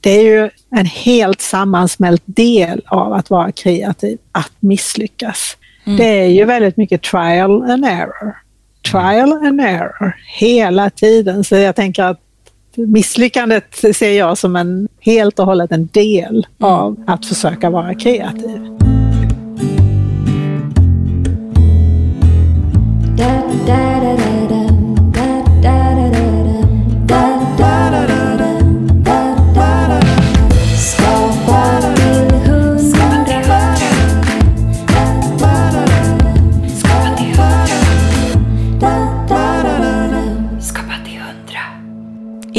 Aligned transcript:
det 0.00 0.10
är 0.10 0.22
ju 0.22 0.50
en 0.70 0.86
helt 0.86 1.40
sammansmält 1.40 2.22
del 2.24 2.82
av 2.86 3.12
att 3.12 3.30
vara 3.30 3.52
kreativ, 3.52 4.18
att 4.32 4.52
misslyckas. 4.60 5.56
Mm. 5.84 5.98
Det 5.98 6.20
är 6.20 6.26
ju 6.26 6.44
väldigt 6.44 6.76
mycket 6.76 7.02
trial 7.02 7.70
and 7.70 7.84
error. 7.84 8.36
Trial 8.90 9.32
and 9.32 9.60
error 9.60 10.16
hela 10.26 10.90
tiden. 10.90 11.44
Så 11.44 11.56
jag 11.56 11.76
tänker 11.76 12.02
att 12.02 12.20
misslyckandet 12.76 13.74
ser 13.94 14.18
jag 14.18 14.38
som 14.38 14.56
en 14.56 14.88
helt 15.00 15.38
och 15.38 15.46
hållet 15.46 15.72
en 15.72 15.86
del 15.86 16.46
av 16.60 17.04
att 17.06 17.26
försöka 17.26 17.70
vara 17.70 17.94
kreativ. 17.94 18.76
Da, 23.16 23.42
da, 23.66 23.89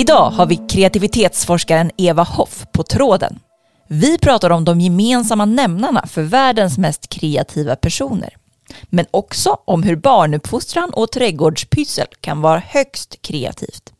Idag 0.02 0.30
har 0.30 0.46
vi 0.46 0.60
kreativitetsforskaren 0.70 1.92
Eva 1.98 2.24
Hoff 2.24 2.66
på 2.74 2.84
tråden. 2.84 3.40
Vi 3.88 4.18
pratar 4.18 4.50
om 4.50 4.66
de 4.66 4.82
gemensamma 4.82 5.46
nämnarna 5.46 6.08
för 6.08 6.22
världens 6.22 6.78
mest 6.78 7.10
kreativa 7.10 7.76
personer. 7.76 8.30
Men 8.90 9.06
också 9.12 9.58
om 9.66 9.84
hur 9.84 9.96
barnuppfostran 9.96 10.90
och 10.94 11.12
trädgårdspyssel 11.12 12.08
kan 12.22 12.42
vara 12.42 12.60
högst 12.60 13.22
kreativt. 13.22 13.94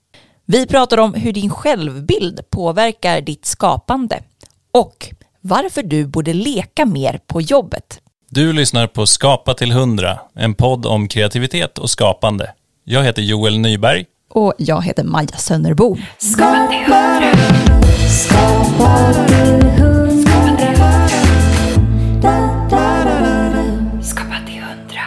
Vi 0.46 0.68
pratar 0.68 0.98
om 0.98 1.14
hur 1.14 1.34
din 1.34 1.50
självbild 1.50 2.50
påverkar 2.50 3.22
ditt 3.22 3.46
skapande 3.46 4.24
och 4.72 5.14
varför 5.42 5.84
du 5.84 6.08
borde 6.08 6.34
leka 6.34 6.86
mer 6.86 7.20
på 7.28 7.42
jobbet. 7.42 8.00
Du 8.30 8.54
lyssnar 8.54 8.88
på 8.88 9.06
Skapa 9.06 9.54
till 9.54 9.72
100, 9.72 10.20
en 10.36 10.54
podd 10.54 10.86
om 10.86 11.08
kreativitet 11.08 11.78
och 11.78 11.90
skapande. 11.90 12.54
Jag 12.84 13.04
heter 13.04 13.22
Joel 13.22 13.58
Nyberg 13.58 14.06
och 14.32 14.54
jag 14.58 14.82
heter 14.82 15.04
Maja 15.04 15.38
Sönnerbo. 15.38 15.98
Skapa 16.18 16.68
till 16.70 16.94
hundra. 16.94 17.32
Skapa 18.10 19.14
till 19.28 19.70
hundra. 19.70 20.74
Skapa 24.04 24.36
till 24.46 24.62
hundra. 24.62 25.02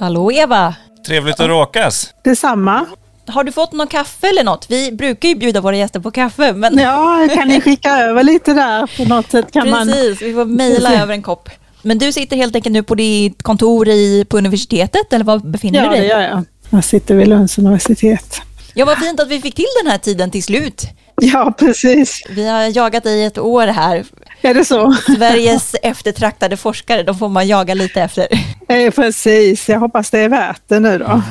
Hallå 0.00 0.32
Eva! 0.32 0.74
Trevligt 1.06 1.40
att 1.40 1.48
råkas. 1.48 2.14
Detsamma. 2.24 2.86
Har 3.26 3.44
du 3.44 3.52
fått 3.52 3.72
någon 3.72 3.86
kaffe 3.86 4.26
eller 4.26 4.44
något? 4.44 4.66
Vi 4.68 4.92
brukar 4.92 5.28
ju 5.28 5.34
bjuda 5.34 5.60
våra 5.60 5.76
gäster 5.76 6.00
på 6.00 6.10
kaffe. 6.10 6.52
Men... 6.52 6.78
Ja, 6.78 7.28
kan 7.34 7.48
ni 7.48 7.60
skicka 7.60 7.90
över 7.98 8.22
lite 8.22 8.54
där 8.54 8.96
på 8.96 9.04
något 9.14 9.30
sätt? 9.30 9.52
Kan 9.52 9.62
Precis, 9.62 10.20
man... 10.20 10.28
vi 10.28 10.34
får 10.34 10.44
mejla 10.44 11.02
över 11.02 11.14
en 11.14 11.22
kopp. 11.22 11.48
Men 11.82 11.98
du 11.98 12.12
sitter 12.12 12.36
helt 12.36 12.54
enkelt 12.56 12.72
nu 12.72 12.82
på 12.82 12.94
ditt 12.94 13.42
kontor 13.42 13.88
i, 13.88 14.24
på 14.28 14.38
universitetet 14.38 15.12
eller 15.12 15.24
var 15.24 15.38
befinner 15.38 15.84
ja, 15.84 15.90
du 15.90 15.96
dig? 15.96 16.06
Ja, 16.06 16.16
det 16.16 16.22
gör 16.22 16.30
jag. 16.30 16.44
Jag 16.70 16.84
sitter 16.84 17.14
vid 17.14 17.28
Lunds 17.28 17.58
universitet. 17.58 18.42
Ja, 18.74 18.84
vad 18.84 18.98
fint 18.98 19.20
att 19.20 19.28
vi 19.28 19.40
fick 19.40 19.54
till 19.54 19.64
den 19.82 19.90
här 19.90 19.98
tiden 19.98 20.30
till 20.30 20.42
slut. 20.42 20.86
Ja, 21.20 21.54
precis. 21.58 22.22
Vi 22.30 22.48
har 22.48 22.76
jagat 22.76 23.04
dig 23.04 23.24
ett 23.24 23.38
år 23.38 23.66
här. 23.66 24.04
Är 24.42 24.54
det 24.54 24.64
så? 24.64 24.92
Sveriges 25.16 25.74
eftertraktade 25.82 26.56
forskare, 26.56 27.02
de 27.02 27.18
får 27.18 27.28
man 27.28 27.48
jaga 27.48 27.74
lite 27.74 28.02
efter. 28.02 28.26
Eh, 28.68 28.90
precis, 28.90 29.68
jag 29.68 29.80
hoppas 29.80 30.10
det 30.10 30.18
är 30.18 30.28
värt 30.28 30.62
det 30.66 30.80
nu 30.80 30.98
då. 30.98 31.22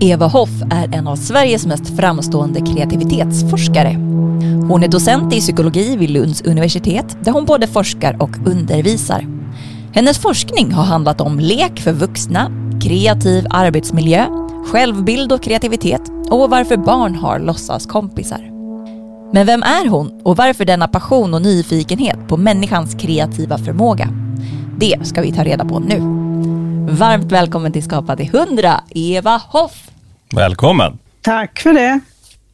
Eva 0.06 0.26
Hoff 0.26 0.50
är 0.70 0.94
en 0.94 1.06
av 1.06 1.16
Sveriges 1.16 1.66
mest 1.66 1.96
framstående 1.96 2.60
kreativitetsforskare. 2.60 3.96
Hon 4.68 4.82
är 4.82 4.88
docent 4.88 5.34
i 5.34 5.40
psykologi 5.40 5.96
vid 5.96 6.10
Lunds 6.10 6.42
universitet 6.42 7.16
där 7.20 7.32
hon 7.32 7.44
både 7.44 7.66
forskar 7.66 8.16
och 8.22 8.30
undervisar. 8.46 9.26
Hennes 9.94 10.18
forskning 10.18 10.72
har 10.72 10.84
handlat 10.84 11.20
om 11.20 11.40
lek 11.40 11.80
för 11.80 11.92
vuxna, 11.92 12.52
kreativ 12.82 13.46
arbetsmiljö, 13.50 14.26
självbild 14.66 15.32
och 15.32 15.42
kreativitet 15.42 16.00
och 16.30 16.50
varför 16.50 16.76
barn 16.76 17.14
har 17.14 17.38
låtsaskompisar. 17.38 18.50
Men 19.32 19.46
vem 19.46 19.62
är 19.62 19.88
hon 19.88 20.20
och 20.24 20.36
varför 20.36 20.64
denna 20.64 20.88
passion 20.88 21.34
och 21.34 21.42
nyfikenhet 21.42 22.28
på 22.28 22.36
människans 22.36 22.94
kreativa 22.94 23.58
förmåga? 23.58 24.08
Det 24.78 25.06
ska 25.06 25.22
vi 25.22 25.32
ta 25.32 25.44
reda 25.44 25.64
på 25.64 25.78
nu. 25.78 25.98
Varmt 26.90 27.32
välkommen 27.32 27.72
till 27.72 27.84
Skapa 27.84 28.16
till 28.16 28.34
100, 28.34 28.80
Eva 28.90 29.42
Hoff. 29.48 29.90
Välkommen. 30.34 30.98
Tack 31.20 31.60
för 31.60 31.72
det. 31.72 32.00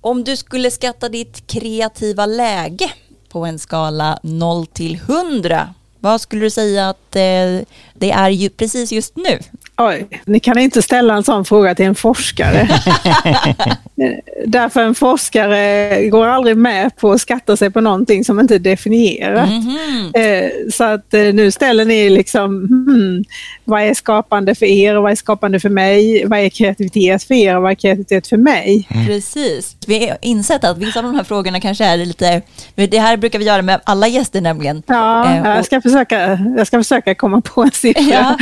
Om 0.00 0.24
du 0.24 0.36
skulle 0.36 0.70
skatta 0.70 1.08
ditt 1.08 1.46
kreativa 1.46 2.26
läge 2.26 2.90
på 3.28 3.46
en 3.46 3.58
skala 3.58 4.18
0 4.22 4.66
till 4.66 4.94
100, 4.94 5.74
vad 6.00 6.20
skulle 6.20 6.44
du 6.44 6.50
säga 6.50 6.88
att 6.88 7.16
eh, 7.16 7.66
det 7.98 8.10
är 8.10 8.28
ju 8.28 8.48
precis 8.48 8.92
just 8.92 9.16
nu? 9.16 9.38
Oj, 9.78 10.06
ni 10.24 10.40
kan 10.40 10.58
inte 10.58 10.82
ställa 10.82 11.14
en 11.14 11.24
sån 11.24 11.44
fråga 11.44 11.74
till 11.74 11.84
en 11.84 11.94
forskare. 11.94 12.68
Därför 14.46 14.82
en 14.82 14.94
forskare 14.94 16.08
går 16.08 16.26
aldrig 16.26 16.56
med 16.56 16.96
på 16.96 17.12
att 17.12 17.20
skatta 17.20 17.56
sig 17.56 17.70
på 17.70 17.80
någonting 17.80 18.24
som 18.24 18.40
inte 18.40 18.54
är 18.54 18.58
definierat. 18.58 19.48
Mm 19.48 19.62
-hmm. 19.62 20.70
Så 20.70 20.84
att 20.84 21.14
eh, 21.14 21.20
nu 21.20 21.50
ställer 21.50 21.84
ni 21.84 22.10
liksom, 22.10 22.44
hmm, 22.68 23.24
vad 23.64 23.82
är 23.82 23.94
skapande 23.94 24.54
för 24.54 24.66
er 24.66 24.96
och 24.96 25.02
vad 25.02 25.12
är 25.12 25.16
skapande 25.16 25.60
för 25.60 25.68
mig? 25.68 26.26
Vad 26.26 26.38
är 26.38 26.48
kreativitet 26.48 27.22
för 27.22 27.34
er 27.34 27.56
och 27.56 27.62
vad 27.62 27.70
är 27.70 27.74
kreativitet 27.74 28.26
för 28.26 28.36
mig? 28.36 28.88
Mm. 28.90 29.06
Precis. 29.06 29.76
Vi 29.86 30.08
har 30.08 30.18
insett 30.22 30.64
att 30.64 30.78
vissa 30.78 30.98
av 30.98 31.04
de 31.04 31.14
här 31.14 31.24
frågorna 31.24 31.60
kanske 31.60 31.84
är 31.84 31.96
lite, 31.96 32.42
det 32.74 32.98
här 32.98 33.16
brukar 33.16 33.38
vi 33.38 33.44
göra 33.44 33.62
med 33.62 33.80
alla 33.84 34.08
gäster 34.08 34.40
nämligen. 34.40 34.82
Ja, 34.86 35.34
eh, 35.34 35.56
jag 35.56 35.64
ska 35.64 35.80
försöka, 35.80 36.38
jag 36.56 36.66
ska 36.66 36.78
försöka 36.78 37.14
komma 37.14 37.40
på 37.40 37.62
en 37.62 37.70
siffra. 37.94 38.14
Ja. 38.14 38.38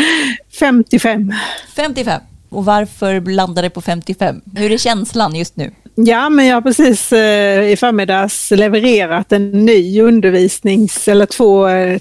55. 0.58 1.32
55. 1.76 2.20
Och 2.48 2.64
varför 2.64 3.20
landade 3.20 3.66
det 3.66 3.70
på 3.70 3.80
55? 3.80 4.40
Hur 4.56 4.72
är 4.72 4.78
känslan 4.78 5.34
just 5.34 5.56
nu? 5.56 5.70
Ja, 5.96 6.28
men 6.28 6.46
jag 6.46 6.56
har 6.56 6.60
precis 6.60 7.12
eh, 7.12 7.72
i 7.72 7.76
förmiddags 7.76 8.50
levererat 8.50 9.32
en 9.32 9.50
ny 9.50 10.00
undervisnings, 10.00 11.08
eller 11.08 11.26
två, 11.26 11.68
eh, 11.68 12.00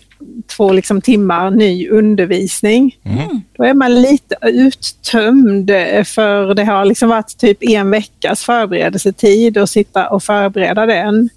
två 0.57 0.71
liksom 0.71 1.01
timmar 1.01 1.51
ny 1.51 1.89
undervisning. 1.89 2.97
Mm. 3.03 3.41
Då 3.57 3.63
är 3.63 3.73
man 3.73 4.01
lite 4.01 4.35
uttömd 4.41 5.69
eh, 5.69 6.03
för 6.03 6.53
det 6.53 6.63
har 6.63 6.85
liksom 6.85 7.09
varit 7.09 7.37
typ 7.37 7.63
en 7.63 7.91
veckas 7.91 8.43
förberedelsetid 8.43 9.57
att 9.57 9.69
sitta 9.69 10.09
och 10.09 10.23
förbereda 10.23 10.85
den. 10.85 11.29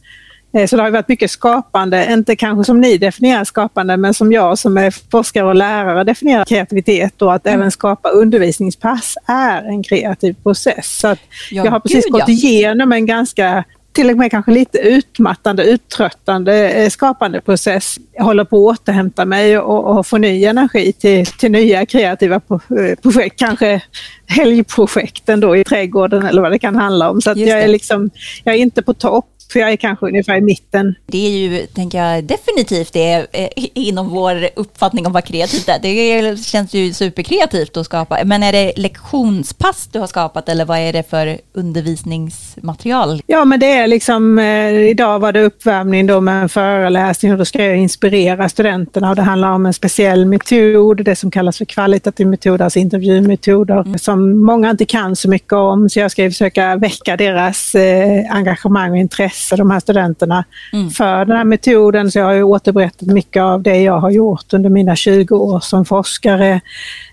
Eh, 0.53 0.67
så 0.67 0.77
det 0.77 0.83
har 0.83 0.91
varit 0.91 1.09
mycket 1.09 1.31
skapande, 1.31 2.12
inte 2.12 2.37
kanske 2.37 2.65
som 2.65 2.81
ni 2.81 2.99
definierar 2.99 3.45
skapande, 3.45 3.97
men 3.97 4.15
som 4.15 4.33
jag 4.33 4.59
som 4.59 4.79
är 4.79 5.11
forskare 5.11 5.45
och 5.45 5.55
lärare 5.55 6.05
definierar 6.05 6.45
kreativitet 6.45 7.23
och 7.23 7.34
att 7.34 7.47
mm. 7.47 7.61
även 7.61 7.71
skapa 7.71 8.09
undervisningspass 8.09 9.17
är 9.27 9.62
en 9.62 9.83
kreativ 9.83 10.34
process. 10.43 10.99
Så 10.99 11.07
ja, 11.07 11.17
jag 11.51 11.71
har 11.71 11.81
precis 11.81 12.05
gud, 12.05 12.12
gått 12.12 12.29
ja. 12.29 12.34
igenom 12.34 12.93
en 12.93 13.07
ganska 13.07 13.65
till 13.97 14.11
och 14.11 14.17
med 14.17 14.31
kanske 14.31 14.51
lite 14.53 14.79
utmattande, 14.79 15.65
uttröttande 15.65 16.71
eh, 16.71 16.91
skapande 16.91 17.41
process. 17.41 17.97
Jag 18.13 18.25
håller 18.25 18.45
på 18.45 18.71
att 18.71 18.81
återhämta 18.81 19.25
mig 19.25 19.59
och, 19.59 19.99
och 19.99 20.07
få 20.07 20.19
ny 20.19 20.45
energi 20.45 20.93
till, 20.93 21.27
till 21.27 21.53
nya 21.53 21.87
kreativa 21.87 22.34
eh, 22.34 22.99
projekt, 23.03 23.39
kanske 23.39 23.83
helgprojekten 24.27 25.41
då 25.41 25.57
i 25.57 25.65
trädgården 25.65 26.27
eller 26.27 26.43
vad 26.43 26.53
det 26.53 26.59
kan 26.59 26.77
handla 26.77 27.11
om. 27.11 27.21
Så 27.21 27.33
jag, 27.37 27.63
är 27.63 27.69
liksom, 27.69 28.11
jag 28.45 28.55
är 28.55 28.59
inte 28.59 28.83
på 28.83 28.95
topp 28.95 29.35
för 29.53 29.61
jag 29.61 29.73
är 29.73 29.77
kanske 29.77 30.07
ungefär 30.07 30.37
i 30.37 30.41
mitten. 30.41 30.95
Det 31.07 31.27
är 31.27 31.31
ju, 31.31 31.67
tänker 31.67 31.99
jag, 31.99 32.25
definitivt 32.25 32.93
det 32.93 33.27
eh, 33.33 33.49
inom 33.75 34.09
vår 34.09 34.49
uppfattning 34.57 35.07
om 35.07 35.12
vad 35.12 35.25
kreativt 35.25 35.69
är. 35.69 35.79
Det 35.79 36.39
känns 36.39 36.75
ju 36.75 36.93
superkreativt 36.93 37.77
att 37.77 37.87
skapa. 37.87 38.19
Men 38.25 38.43
är 38.43 38.53
det 38.53 38.73
lektionspass 38.77 39.89
du 39.93 39.99
har 39.99 40.07
skapat 40.07 40.49
eller 40.49 40.65
vad 40.65 40.79
är 40.79 40.93
det 40.93 41.11
för 41.11 41.39
undervisningsmaterial? 41.53 43.23
Ja, 43.27 43.45
men 43.45 43.61
det 43.61 43.73
är 43.73 43.87
liksom, 43.87 44.39
eh, 44.39 44.72
idag 44.72 45.19
var 45.19 45.33
det 45.33 45.43
uppvärmning 45.43 46.07
då 46.07 46.21
med 46.21 46.42
en 46.42 46.49
föreläsning 46.49 47.33
och 47.33 47.39
då 47.39 47.45
ska 47.45 47.65
jag 47.65 47.77
inspirera 47.77 48.49
studenterna 48.49 49.10
och 49.10 49.16
det 49.16 49.22
handlar 49.22 49.53
om 49.53 49.66
en 49.66 49.75
speciell 49.75 50.27
metod, 50.27 51.04
det 51.04 51.16
som 51.16 51.31
kallas 51.31 51.59
för 51.59 51.65
kvalitativ 51.65 52.27
metod, 52.27 52.63
alltså 52.63 52.78
intervjumetoder, 52.78 53.81
mm. 53.81 53.99
som 53.99 54.47
många 54.47 54.71
inte 54.71 54.84
kan 54.84 55.16
så 55.16 55.31
mycket 55.31 55.53
om. 55.53 55.89
Så 55.89 56.01
jag 56.01 56.10
ska 56.10 56.31
försöka 56.31 56.77
väcka 56.77 57.16
deras 57.16 57.75
eh, 57.75 58.25
engagemang 58.31 58.91
och 58.91 58.97
intresse 58.97 59.35
intresse, 59.36 59.56
de 59.56 59.71
här 59.71 59.80
studenterna, 59.80 60.44
mm. 60.72 60.91
för 60.91 61.24
den 61.24 61.36
här 61.36 61.44
metoden. 61.44 62.10
Så 62.10 62.18
jag 62.18 62.27
har 62.27 62.42
återberättat 62.42 63.09
mycket 63.09 63.42
av 63.42 63.62
det 63.62 63.77
jag 63.83 64.00
har 64.00 64.10
gjort 64.10 64.53
under 64.53 64.71
mina 64.71 64.97
20 64.97 65.34
år 65.34 65.60
som 65.60 65.84
forskare. 65.84 66.60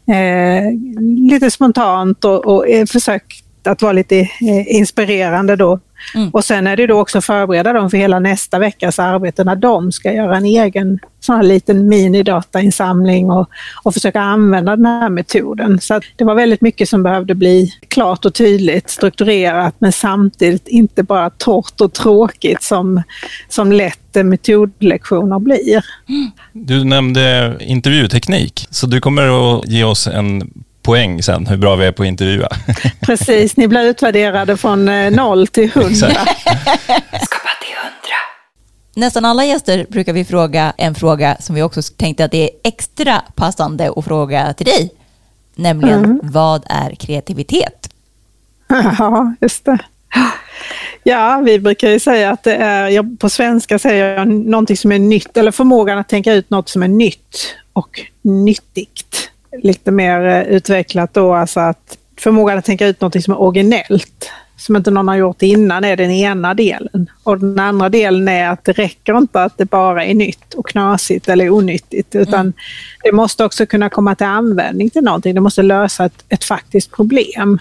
Eh, 0.07 0.71
lite 1.29 1.51
spontant 1.51 2.25
och, 2.25 2.45
och 2.45 2.65
försökt 2.87 3.43
att 3.67 3.81
vara 3.81 3.93
lite 3.93 4.19
eh, 4.19 4.75
inspirerande 4.75 5.55
då. 5.55 5.79
Och 6.31 6.45
sen 6.45 6.67
är 6.67 6.77
det 6.77 6.87
då 6.87 6.99
också 6.99 7.21
förbereda 7.21 7.73
dem 7.73 7.89
för 7.89 7.97
hela 7.97 8.19
nästa 8.19 8.59
veckas 8.59 8.99
arbete 8.99 9.43
när 9.43 9.55
de 9.55 9.91
ska 9.91 10.13
göra 10.13 10.37
en 10.37 10.45
egen 10.45 10.99
sån 11.19 11.35
här 11.35 11.43
liten 11.43 11.87
minidatainsamling 11.87 13.31
och, 13.31 13.49
och 13.83 13.93
försöka 13.93 14.21
använda 14.21 14.75
den 14.75 14.85
här 14.85 15.09
metoden. 15.09 15.79
Så 15.81 15.93
att 15.93 16.03
det 16.15 16.23
var 16.23 16.35
väldigt 16.35 16.61
mycket 16.61 16.89
som 16.89 17.03
behövde 17.03 17.35
bli 17.35 17.73
klart 17.87 18.25
och 18.25 18.33
tydligt, 18.33 18.89
strukturerat 18.89 19.75
men 19.79 19.91
samtidigt 19.91 20.67
inte 20.67 21.03
bara 21.03 21.29
torrt 21.29 21.81
och 21.81 21.93
tråkigt 21.93 22.63
som, 22.63 23.03
som 23.49 23.71
lätt 23.71 23.99
metodlektioner 24.23 25.39
blir. 25.39 25.85
Du 26.51 26.83
nämnde 26.83 27.57
intervjuteknik, 27.59 28.67
så 28.69 28.87
du 28.87 29.01
kommer 29.01 29.57
att 29.57 29.67
ge 29.67 29.83
oss 29.83 30.07
en 30.07 30.49
poäng 30.83 31.23
sen, 31.23 31.47
hur 31.47 31.57
bra 31.57 31.75
vi 31.75 31.85
är 31.85 31.91
på 31.91 32.03
att 32.03 32.07
intervjua. 32.07 32.47
Precis, 33.01 33.57
ni 33.57 33.67
blir 33.67 33.81
utvärderade 33.81 34.57
från 34.57 34.89
eh, 34.89 35.11
noll 35.11 35.47
till 35.47 35.71
hundra. 35.71 35.91
Skapa 36.09 37.49
till 37.61 37.75
hundra. 37.77 38.19
Nästan 38.95 39.25
alla 39.25 39.45
gäster 39.45 39.85
brukar 39.89 40.13
vi 40.13 40.25
fråga 40.25 40.73
en 40.77 40.95
fråga 40.95 41.37
som 41.39 41.55
vi 41.55 41.61
också 41.61 41.81
tänkte 41.97 42.25
att 42.25 42.31
det 42.31 42.43
är 42.43 42.49
extra 42.63 43.21
passande 43.35 43.91
att 43.95 44.05
fråga 44.05 44.53
till 44.53 44.65
dig. 44.65 44.89
Nämligen, 45.55 46.19
vad 46.23 46.63
är 46.69 46.95
kreativitet? 46.95 47.89
Ja, 48.99 49.35
just 49.41 49.65
det. 49.65 49.77
Ja, 51.03 51.41
vi 51.45 51.59
brukar 51.59 51.89
ju 51.89 51.99
säga 51.99 52.31
att 52.31 52.43
det 52.43 52.55
är, 52.55 53.17
på 53.17 53.29
svenska 53.29 53.79
säger 53.79 54.17
jag 54.17 54.27
någonting 54.27 54.77
som 54.77 54.91
är 54.91 54.99
nytt, 54.99 55.37
eller 55.37 55.51
förmågan 55.51 55.97
att 55.97 56.09
tänka 56.09 56.33
ut 56.33 56.49
något 56.49 56.69
som 56.69 56.83
är 56.83 56.87
nytt 56.87 57.55
och 57.73 58.01
nyttigt. 58.21 59.29
Lite 59.61 59.91
mer 59.91 60.25
eh, 60.25 60.41
utvecklat 60.41 61.13
då, 61.13 61.33
alltså 61.33 61.59
att 61.59 61.97
förmågan 62.19 62.57
att 62.57 62.65
tänka 62.65 62.87
ut 62.87 63.01
någonting 63.01 63.21
som 63.21 63.33
är 63.33 63.41
originellt, 63.41 64.31
som 64.57 64.75
inte 64.75 64.91
någon 64.91 65.07
har 65.07 65.15
gjort 65.15 65.41
innan, 65.41 65.83
är 65.83 65.97
den 65.97 66.11
ena 66.11 66.53
delen. 66.53 67.09
Och 67.23 67.39
den 67.39 67.59
andra 67.59 67.89
delen 67.89 68.27
är 68.27 68.49
att 68.49 68.63
det 68.63 68.71
räcker 68.71 69.17
inte 69.17 69.43
att 69.43 69.57
det 69.57 69.65
bara 69.65 70.05
är 70.05 70.13
nytt 70.13 70.53
och 70.53 70.67
knasigt 70.67 71.29
eller 71.29 71.49
onyttigt, 71.49 72.15
utan 72.15 72.53
det 73.03 73.11
måste 73.11 73.45
också 73.45 73.65
kunna 73.65 73.89
komma 73.89 74.15
till 74.15 74.27
användning 74.27 74.89
till 74.89 75.03
någonting. 75.03 75.35
Det 75.35 75.41
måste 75.41 75.61
lösa 75.61 76.05
ett, 76.05 76.25
ett 76.29 76.43
faktiskt 76.43 76.91
problem. 76.91 77.59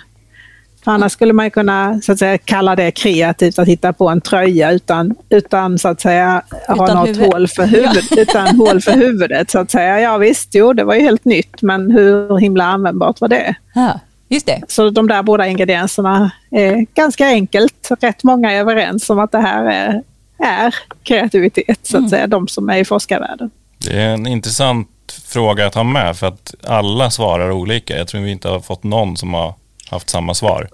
För 0.85 0.91
annars 0.91 1.13
skulle 1.13 1.33
man 1.33 1.51
kunna 1.51 2.01
så 2.01 2.13
att 2.13 2.19
säga, 2.19 2.39
kalla 2.39 2.77
det 2.77 2.91
kreativt 2.91 3.59
att 3.59 3.69
hitta 3.69 3.93
på 3.93 4.09
en 4.09 4.21
tröja 4.21 4.73
utan, 4.73 5.15
utan 5.29 5.79
så 5.79 5.89
att 5.89 6.01
säga 6.01 6.43
ha 6.69 6.85
Utan 6.85 6.97
något 6.97 7.09
huvud. 7.09 7.33
hål 7.33 7.49
för 7.49 7.67
huvudet. 7.67 8.13
Utan 8.17 8.57
hål 8.57 8.81
för 8.81 8.93
huvudet 8.93 9.51
så 9.51 9.59
att 9.59 9.71
säga. 9.71 10.01
Ja 10.01 10.17
visst, 10.19 10.49
jo 10.55 10.73
det 10.73 10.85
var 10.85 10.95
ju 10.95 11.01
helt 11.01 11.25
nytt 11.25 11.63
men 11.63 11.91
hur 11.91 12.39
himla 12.39 12.65
användbart 12.65 13.21
var 13.21 13.29
det? 13.29 13.55
Ja, 13.75 14.01
just 14.29 14.47
det. 14.47 14.63
Så 14.69 14.91
de 14.91 15.09
där 15.09 15.23
båda 15.23 15.47
ingredienserna 15.47 16.31
är 16.51 16.87
ganska 16.95 17.27
enkelt. 17.27 17.89
Rätt 18.01 18.25
många 18.25 18.53
är 18.53 18.61
överens 18.61 19.11
om 19.11 19.19
att 19.19 19.33
det 19.33 19.39
här 19.41 19.65
är, 19.65 20.03
är 20.39 20.75
kreativitet, 21.03 21.79
så 21.83 21.99
att 21.99 22.11
säga, 22.11 22.27
de 22.27 22.49
som 22.49 22.69
är 22.71 22.77
i 22.77 22.85
forskarvärlden. 22.85 23.51
Det 23.79 24.01
är 24.01 24.09
en 24.15 24.27
intressant 24.27 24.89
fråga 25.27 25.67
att 25.67 25.75
ha 25.75 25.85
med, 25.85 26.17
för 26.17 26.27
att 26.27 26.55
alla 26.67 27.11
svarar 27.11 27.51
olika. 27.51 27.99
Jag 27.99 28.09
tror 28.09 28.21
vi 28.21 28.31
inte 28.31 28.49
har 28.49 28.61
fått 28.61 28.85
någon 28.85 29.17
som 29.17 29.35
har 29.35 29.55
haft 29.93 30.11
samma 30.11 30.35
svar. 30.35 30.69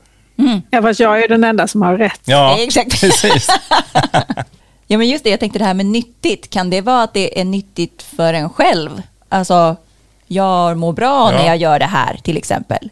Ja, 0.71 0.83
fast 0.83 1.01
jag 1.01 1.23
är 1.23 1.29
den 1.29 1.45
enda 1.45 1.69
som 1.69 1.83
har 1.83 1.97
rätt. 1.97 2.21
Ja, 2.25 2.57
Exakt. 2.61 3.01
precis. 3.01 3.49
Ja, 4.91 4.99
men 4.99 5.09
just 5.09 5.25
det, 5.25 5.31
jag 5.31 5.41
tänkte 5.41 5.59
det 5.59 5.65
här 5.65 5.75
med 5.75 5.87
nyttigt. 5.87 6.51
Kan 6.51 6.71
det 6.71 6.81
vara 6.81 7.03
att 7.03 7.15
det 7.15 7.41
är 7.41 7.45
nyttigt 7.45 8.03
för 8.03 8.35
en 8.35 8.51
själv? 8.51 9.03
Alltså, 9.29 9.77
jag 10.27 10.79
mår 10.79 10.93
bra 10.93 11.33
Ja. 11.33 11.39
när 11.39 11.47
jag 11.47 11.57
gör 11.57 11.79
det 11.79 11.85
här, 11.85 12.17
till 12.23 12.37
exempel. 12.37 12.91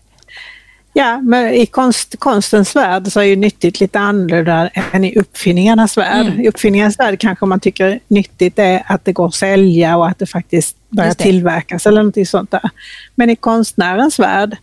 Ja, 0.93 1.19
men 1.23 1.55
i 1.55 1.67
konst, 1.67 2.14
konstens 2.19 2.76
värld 2.76 3.12
så 3.12 3.20
är 3.20 3.25
ju 3.25 3.37
nyttigt 3.37 3.81
lite 3.81 3.99
annorlunda 3.99 4.69
än 4.93 5.05
i 5.05 5.17
uppfinningarnas 5.19 5.96
värld. 5.99 6.26
Mm. 6.26 6.40
I 6.40 6.49
uppfinningarnas 6.49 6.99
värld 6.99 7.20
kanske 7.20 7.46
man 7.46 7.61
tycker 7.61 8.00
nyttigt 8.08 8.58
är 8.58 8.82
att 8.87 9.05
det 9.05 9.12
går 9.12 9.26
att 9.26 9.34
sälja 9.34 9.96
och 9.96 10.08
att 10.08 10.19
det 10.19 10.26
faktiskt 10.26 10.76
börjar 10.88 11.11
det. 11.11 11.25
tillverkas 11.25 11.87
eller 11.87 12.02
något 12.02 12.28
sånt 12.28 12.50
där. 12.50 12.70
Men 13.14 13.31
i 13.31 13.37
konstnärens 13.37 14.19
värld 14.19 14.56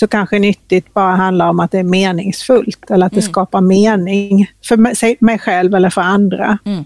så 0.00 0.06
kanske 0.08 0.38
nyttigt 0.38 0.94
bara 0.94 1.14
handlar 1.16 1.48
om 1.48 1.60
att 1.60 1.70
det 1.70 1.78
är 1.78 1.82
meningsfullt 1.82 2.90
eller 2.90 3.06
att 3.06 3.12
det 3.12 3.20
Mm. 3.20 3.30
skapar 3.30 3.60
mening 3.60 4.46
för 4.68 4.76
mig- 5.24 5.38
själv 5.38 5.74
eller 5.74 5.90
för 5.90 6.00
andra. 6.00 6.58
Mm. 6.64 6.84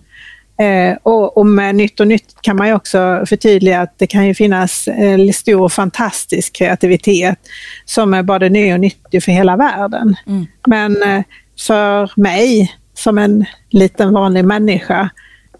Eh, 0.58 0.96
och, 1.02 1.36
och 1.36 1.46
med 1.46 1.74
nytt 1.74 2.00
och 2.00 2.06
nytt 2.08 2.34
kan 2.40 2.56
man 2.56 2.68
ju 2.68 2.74
också 2.74 3.24
förtydliga 3.26 3.80
att 3.80 3.94
det 3.98 4.06
kan 4.06 4.26
ju 4.26 4.34
finnas 4.34 4.88
eh, 4.88 5.30
stor 5.30 5.68
fantastisk 5.68 6.52
kreativitet 6.56 7.38
som 7.84 8.14
är 8.14 8.22
både 8.22 8.48
ny 8.48 8.72
och 8.72 8.80
nyttig 8.80 9.22
för 9.24 9.32
hela 9.32 9.56
världen. 9.56 10.16
Mm. 10.26 10.46
Men 10.66 11.02
eh, 11.02 11.22
för 11.66 12.10
mig 12.20 12.72
som 12.94 13.18
en 13.18 13.44
liten 13.70 14.12
vanlig 14.12 14.44
människa 14.44 15.10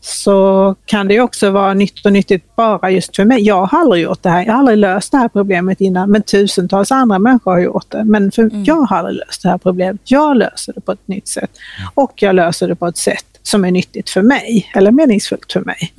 så 0.04 0.74
kan 0.86 1.08
det 1.08 1.20
också 1.20 1.50
vara 1.50 1.74
nytt 1.74 2.06
och 2.06 2.12
nyttigt 2.12 2.56
bara 2.56 2.90
just 2.90 3.16
för 3.16 3.24
mig. 3.24 3.42
Jag 3.42 3.66
har 3.66 3.80
aldrig 3.80 4.02
gjort 4.02 4.22
det 4.22 4.28
här, 4.28 4.44
jag 4.44 4.52
har 4.52 4.58
aldrig 4.58 4.78
löst 4.78 5.12
det 5.12 5.18
här 5.18 5.28
problemet 5.28 5.80
innan, 5.80 6.10
men 6.10 6.22
tusentals 6.22 6.92
andra 6.92 7.18
människor 7.18 7.50
har 7.50 7.58
gjort 7.58 7.90
det. 7.90 8.04
Men 8.04 8.32
för 8.32 8.50
jag 8.64 8.74
har 8.74 8.96
aldrig 8.96 9.16
löst 9.16 9.42
det 9.42 9.48
här 9.48 9.58
problemet. 9.58 10.00
Jag 10.04 10.36
löser 10.36 10.72
det 10.72 10.80
på 10.80 10.92
ett 10.92 11.08
nytt 11.08 11.28
sätt 11.28 11.50
och 11.94 12.12
jag 12.22 12.34
löser 12.34 12.68
det 12.68 12.76
på 12.76 12.86
ett 12.86 12.96
sätt 12.96 13.33
som 13.46 13.64
är 13.64 13.70
nyttigt 13.70 14.10
för 14.10 14.22
mig 14.22 14.70
eller 14.74 14.90
meningsfullt 14.90 15.52
för 15.52 15.60
mig. 15.60 15.92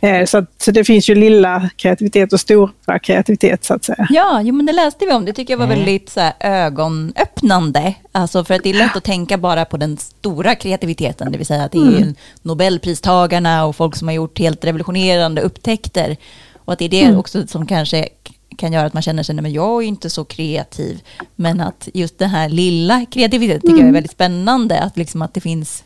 Eh, 0.00 0.24
så, 0.24 0.46
så 0.58 0.70
det 0.70 0.84
finns 0.84 1.10
ju 1.10 1.14
lilla 1.14 1.70
kreativitet 1.76 2.32
och 2.32 2.40
stora 2.40 2.98
kreativitet 2.98 3.64
så 3.64 3.74
att 3.74 3.84
säga. 3.84 4.06
Ja, 4.10 4.40
jo, 4.42 4.54
men 4.54 4.66
det 4.66 4.72
läste 4.72 5.06
vi 5.06 5.12
om. 5.12 5.24
Det 5.24 5.32
tycker 5.32 5.52
jag 5.52 5.58
var 5.58 5.66
väldigt 5.66 6.08
så 6.08 6.20
här, 6.20 6.32
ögonöppnande. 6.40 7.94
Alltså 8.12 8.44
för 8.44 8.54
att 8.54 8.62
det 8.62 8.70
är 8.70 8.74
lätt 8.74 8.96
att 8.96 9.04
tänka 9.04 9.38
bara 9.38 9.64
på 9.64 9.76
den 9.76 9.96
stora 9.96 10.54
kreativiteten, 10.54 11.32
det 11.32 11.38
vill 11.38 11.46
säga 11.46 11.64
att 11.64 11.72
det 11.72 11.78
är 11.78 12.14
Nobelpristagarna 12.42 13.64
och 13.64 13.76
folk 13.76 13.96
som 13.96 14.08
har 14.08 14.14
gjort 14.14 14.38
helt 14.38 14.64
revolutionerande 14.64 15.42
upptäckter. 15.42 16.16
Och 16.54 16.72
att 16.72 16.78
det 16.78 16.84
är 16.84 16.88
det 16.88 17.16
också 17.16 17.46
som 17.46 17.66
kanske 17.66 18.08
kan 18.56 18.72
göra 18.72 18.86
att 18.86 18.94
man 18.94 19.02
känner 19.02 19.22
sig, 19.22 19.34
nej 19.34 19.42
men 19.42 19.52
jag 19.52 19.82
är 19.82 19.86
inte 19.86 20.10
så 20.10 20.24
kreativ. 20.24 21.00
Men 21.36 21.60
att 21.60 21.88
just 21.94 22.18
den 22.18 22.30
här 22.30 22.48
lilla 22.48 23.06
kreativiteten 23.10 23.60
tycker 23.60 23.78
jag 23.78 23.88
är 23.88 23.92
väldigt 23.92 24.12
spännande. 24.12 24.80
Att, 24.80 24.96
liksom 24.96 25.22
att 25.22 25.34
det 25.34 25.40
finns 25.40 25.84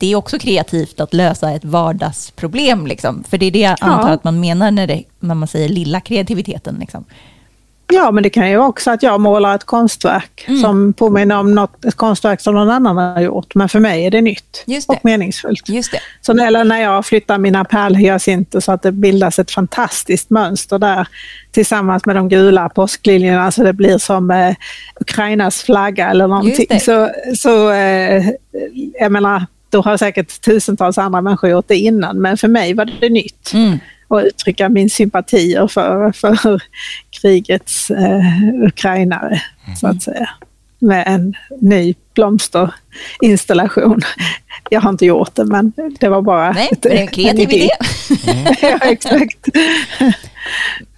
det 0.00 0.12
är 0.12 0.16
också 0.16 0.38
kreativt 0.38 1.00
att 1.00 1.14
lösa 1.14 1.50
ett 1.50 1.64
vardagsproblem. 1.64 2.86
Liksom. 2.86 3.24
För 3.30 3.38
det 3.38 3.46
är 3.46 3.50
det 3.50 3.58
jag 3.58 3.76
antar 3.80 4.10
att 4.10 4.24
man 4.24 4.40
menar 4.40 4.70
när, 4.70 4.86
det, 4.86 5.02
när 5.20 5.34
man 5.34 5.48
säger 5.48 5.68
lilla 5.68 6.00
kreativiteten. 6.00 6.76
Liksom. 6.80 7.04
Ja, 7.92 8.10
men 8.10 8.22
det 8.22 8.30
kan 8.30 8.50
ju 8.50 8.58
också 8.58 8.90
att 8.90 9.02
jag 9.02 9.20
målar 9.20 9.54
ett 9.54 9.64
konstverk 9.64 10.44
Mm. 10.48 10.60
som 10.60 10.92
påminner 10.92 11.38
om 11.38 11.54
något, 11.54 11.84
ett 11.84 11.94
konstverk 11.94 12.40
som 12.40 12.54
någon 12.54 12.70
annan 12.70 12.96
har 12.96 13.20
gjort. 13.20 13.54
Men 13.54 13.68
för 13.68 13.80
mig 13.80 14.06
är 14.06 14.10
det 14.10 14.20
nytt 14.20 14.64
det. 14.66 14.88
och 14.88 14.98
meningsfullt. 15.02 15.68
Just 15.68 15.92
det. 15.92 15.98
Så 16.20 16.32
när, 16.32 16.46
eller 16.46 16.64
när 16.64 16.80
jag 16.80 17.06
flyttar 17.06 17.38
mina 17.38 17.64
pärlhyacinter 17.64 18.60
så 18.60 18.72
att 18.72 18.82
det 18.82 18.92
bildas 18.92 19.38
ett 19.38 19.50
fantastiskt 19.50 20.30
mönster 20.30 20.78
där 20.78 21.08
tillsammans 21.50 22.06
med 22.06 22.16
de 22.16 22.28
gula 22.28 22.68
påskliljorna 22.68 23.50
så 23.50 23.62
det 23.62 23.72
blir 23.72 23.98
som 23.98 24.30
eh, 24.30 24.54
Ukrainas 25.00 25.62
flagga 25.62 26.10
eller 26.10 26.26
någonting. 26.26 26.80
Så, 26.80 27.10
så 27.36 27.70
eh, 27.70 28.28
jag 29.00 29.12
menar, 29.12 29.46
då 29.70 29.80
har 29.82 29.96
säkert 29.96 30.40
tusentals 30.40 30.98
andra 30.98 31.20
människor 31.20 31.50
gjort 31.50 31.68
det 31.68 31.76
innan, 31.76 32.20
men 32.20 32.36
för 32.36 32.48
mig 32.48 32.74
var 32.74 32.90
det 33.00 33.08
nytt. 33.08 33.50
Mm. 33.54 33.78
Och 34.08 34.22
uttrycka 34.24 34.68
min 34.68 34.90
sympatier 34.90 35.66
för, 35.66 36.12
för 36.12 36.62
krigets 37.22 37.90
eh, 37.90 38.20
ukrainare, 38.66 39.42
så 39.80 39.86
att 39.86 40.02
säga. 40.02 40.28
Med 40.78 41.04
en 41.06 41.34
ny 41.60 41.94
blomsterinstallation. 42.14 44.00
Jag 44.70 44.80
har 44.80 44.90
inte 44.90 45.06
gjort 45.06 45.34
det, 45.34 45.44
men 45.44 45.72
det 46.00 46.08
var 46.08 46.22
bara... 46.22 46.52
Nej, 46.52 46.68
ett- 46.72 46.84
men 46.84 46.92
det 46.92 46.98
är 46.98 47.02
en 47.02 47.08
kreativitet. 47.14 47.70
idé. 48.10 48.56
ja, 48.62 48.78
exakt. 48.82 49.48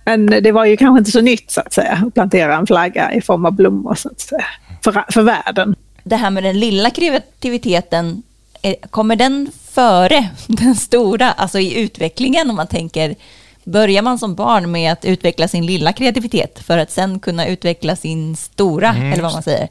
Men 0.05 0.27
det 0.27 0.53
var 0.53 0.65
ju 0.65 0.77
kanske 0.77 0.99
inte 0.99 1.11
så 1.11 1.21
nytt, 1.21 1.51
så 1.51 1.61
att 1.61 1.73
säga, 1.73 2.03
att 2.07 2.15
plantera 2.15 2.57
en 2.57 2.67
flagga 2.67 3.13
i 3.13 3.21
form 3.21 3.47
av 3.47 3.53
blommor, 3.53 3.95
så 3.95 4.09
att 4.09 4.21
säga, 4.21 4.45
för, 4.85 5.05
för 5.13 5.23
världen. 5.23 5.75
Det 6.05 6.17
här 6.17 6.31
med 6.31 6.43
den 6.45 6.61
lilla 6.61 6.91
kreativiteten, 6.91 8.23
kommer 8.91 9.17
den 9.17 9.51
före 9.71 10.29
den 10.47 10.75
stora, 10.75 11.33
alltså 11.33 11.59
i 11.59 11.81
utvecklingen 11.81 12.51
om 12.51 12.57
man 12.57 12.67
tänker, 12.67 13.15
börjar 13.65 14.03
man 14.03 14.19
som 14.19 14.35
barn 14.35 14.73
med 14.73 14.93
att 14.93 15.05
utveckla 15.05 15.49
sin 15.49 15.67
lilla 15.67 15.93
kreativitet 15.93 16.59
för 16.59 16.79
att 16.79 16.91
sen 16.91 17.19
kunna 17.19 17.47
utveckla 17.47 17.97
sin 17.97 18.37
stora, 18.37 18.95
eller 19.13 19.23
vad 19.23 19.33
man 19.33 19.43
säger? 19.43 19.69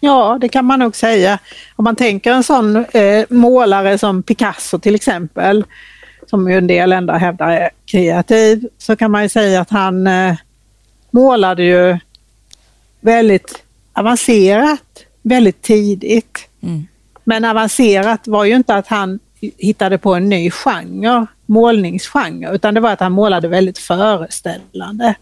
Ja, 0.00 0.38
det 0.40 0.48
kan 0.48 0.64
man 0.64 0.78
nog 0.78 0.96
säga. 0.96 1.38
Om 1.76 1.84
man 1.84 1.96
tänker 1.96 2.32
en 2.32 2.42
sån 2.42 2.76
eh, 2.76 3.24
målare 3.30 3.98
som 3.98 4.22
Picasso 4.22 4.78
till 4.78 4.94
exempel, 4.94 5.64
som 6.26 6.50
ju 6.50 6.58
en 6.58 6.66
del 6.66 6.92
ändå 6.92 7.12
hävdar 7.12 7.50
är 7.50 7.70
kreativ, 7.86 8.68
så 8.78 8.96
kan 8.96 9.10
man 9.10 9.22
ju 9.22 9.28
säga 9.28 9.60
att 9.60 9.70
han 9.70 10.06
eh, 10.06 10.34
målade 11.10 11.62
ju 11.64 11.98
väldigt 13.00 13.62
avancerat, 13.92 15.04
väldigt 15.22 15.62
tidigt. 15.62 16.48
Mm. 16.62 16.86
Men 17.30 17.44
avancerat 17.44 18.28
var 18.28 18.44
ju 18.44 18.56
inte 18.56 18.74
att 18.74 18.86
han 18.86 19.18
hittade 19.58 19.98
på 19.98 20.14
en 20.14 20.28
ny 20.28 20.50
genre, 20.50 21.26
målningsgenre, 21.46 22.54
utan 22.54 22.74
det 22.74 22.80
var 22.80 22.90
att 22.90 23.00
han 23.00 23.12
målade 23.12 23.48
väldigt 23.48 23.78
föreställande. 23.78 25.14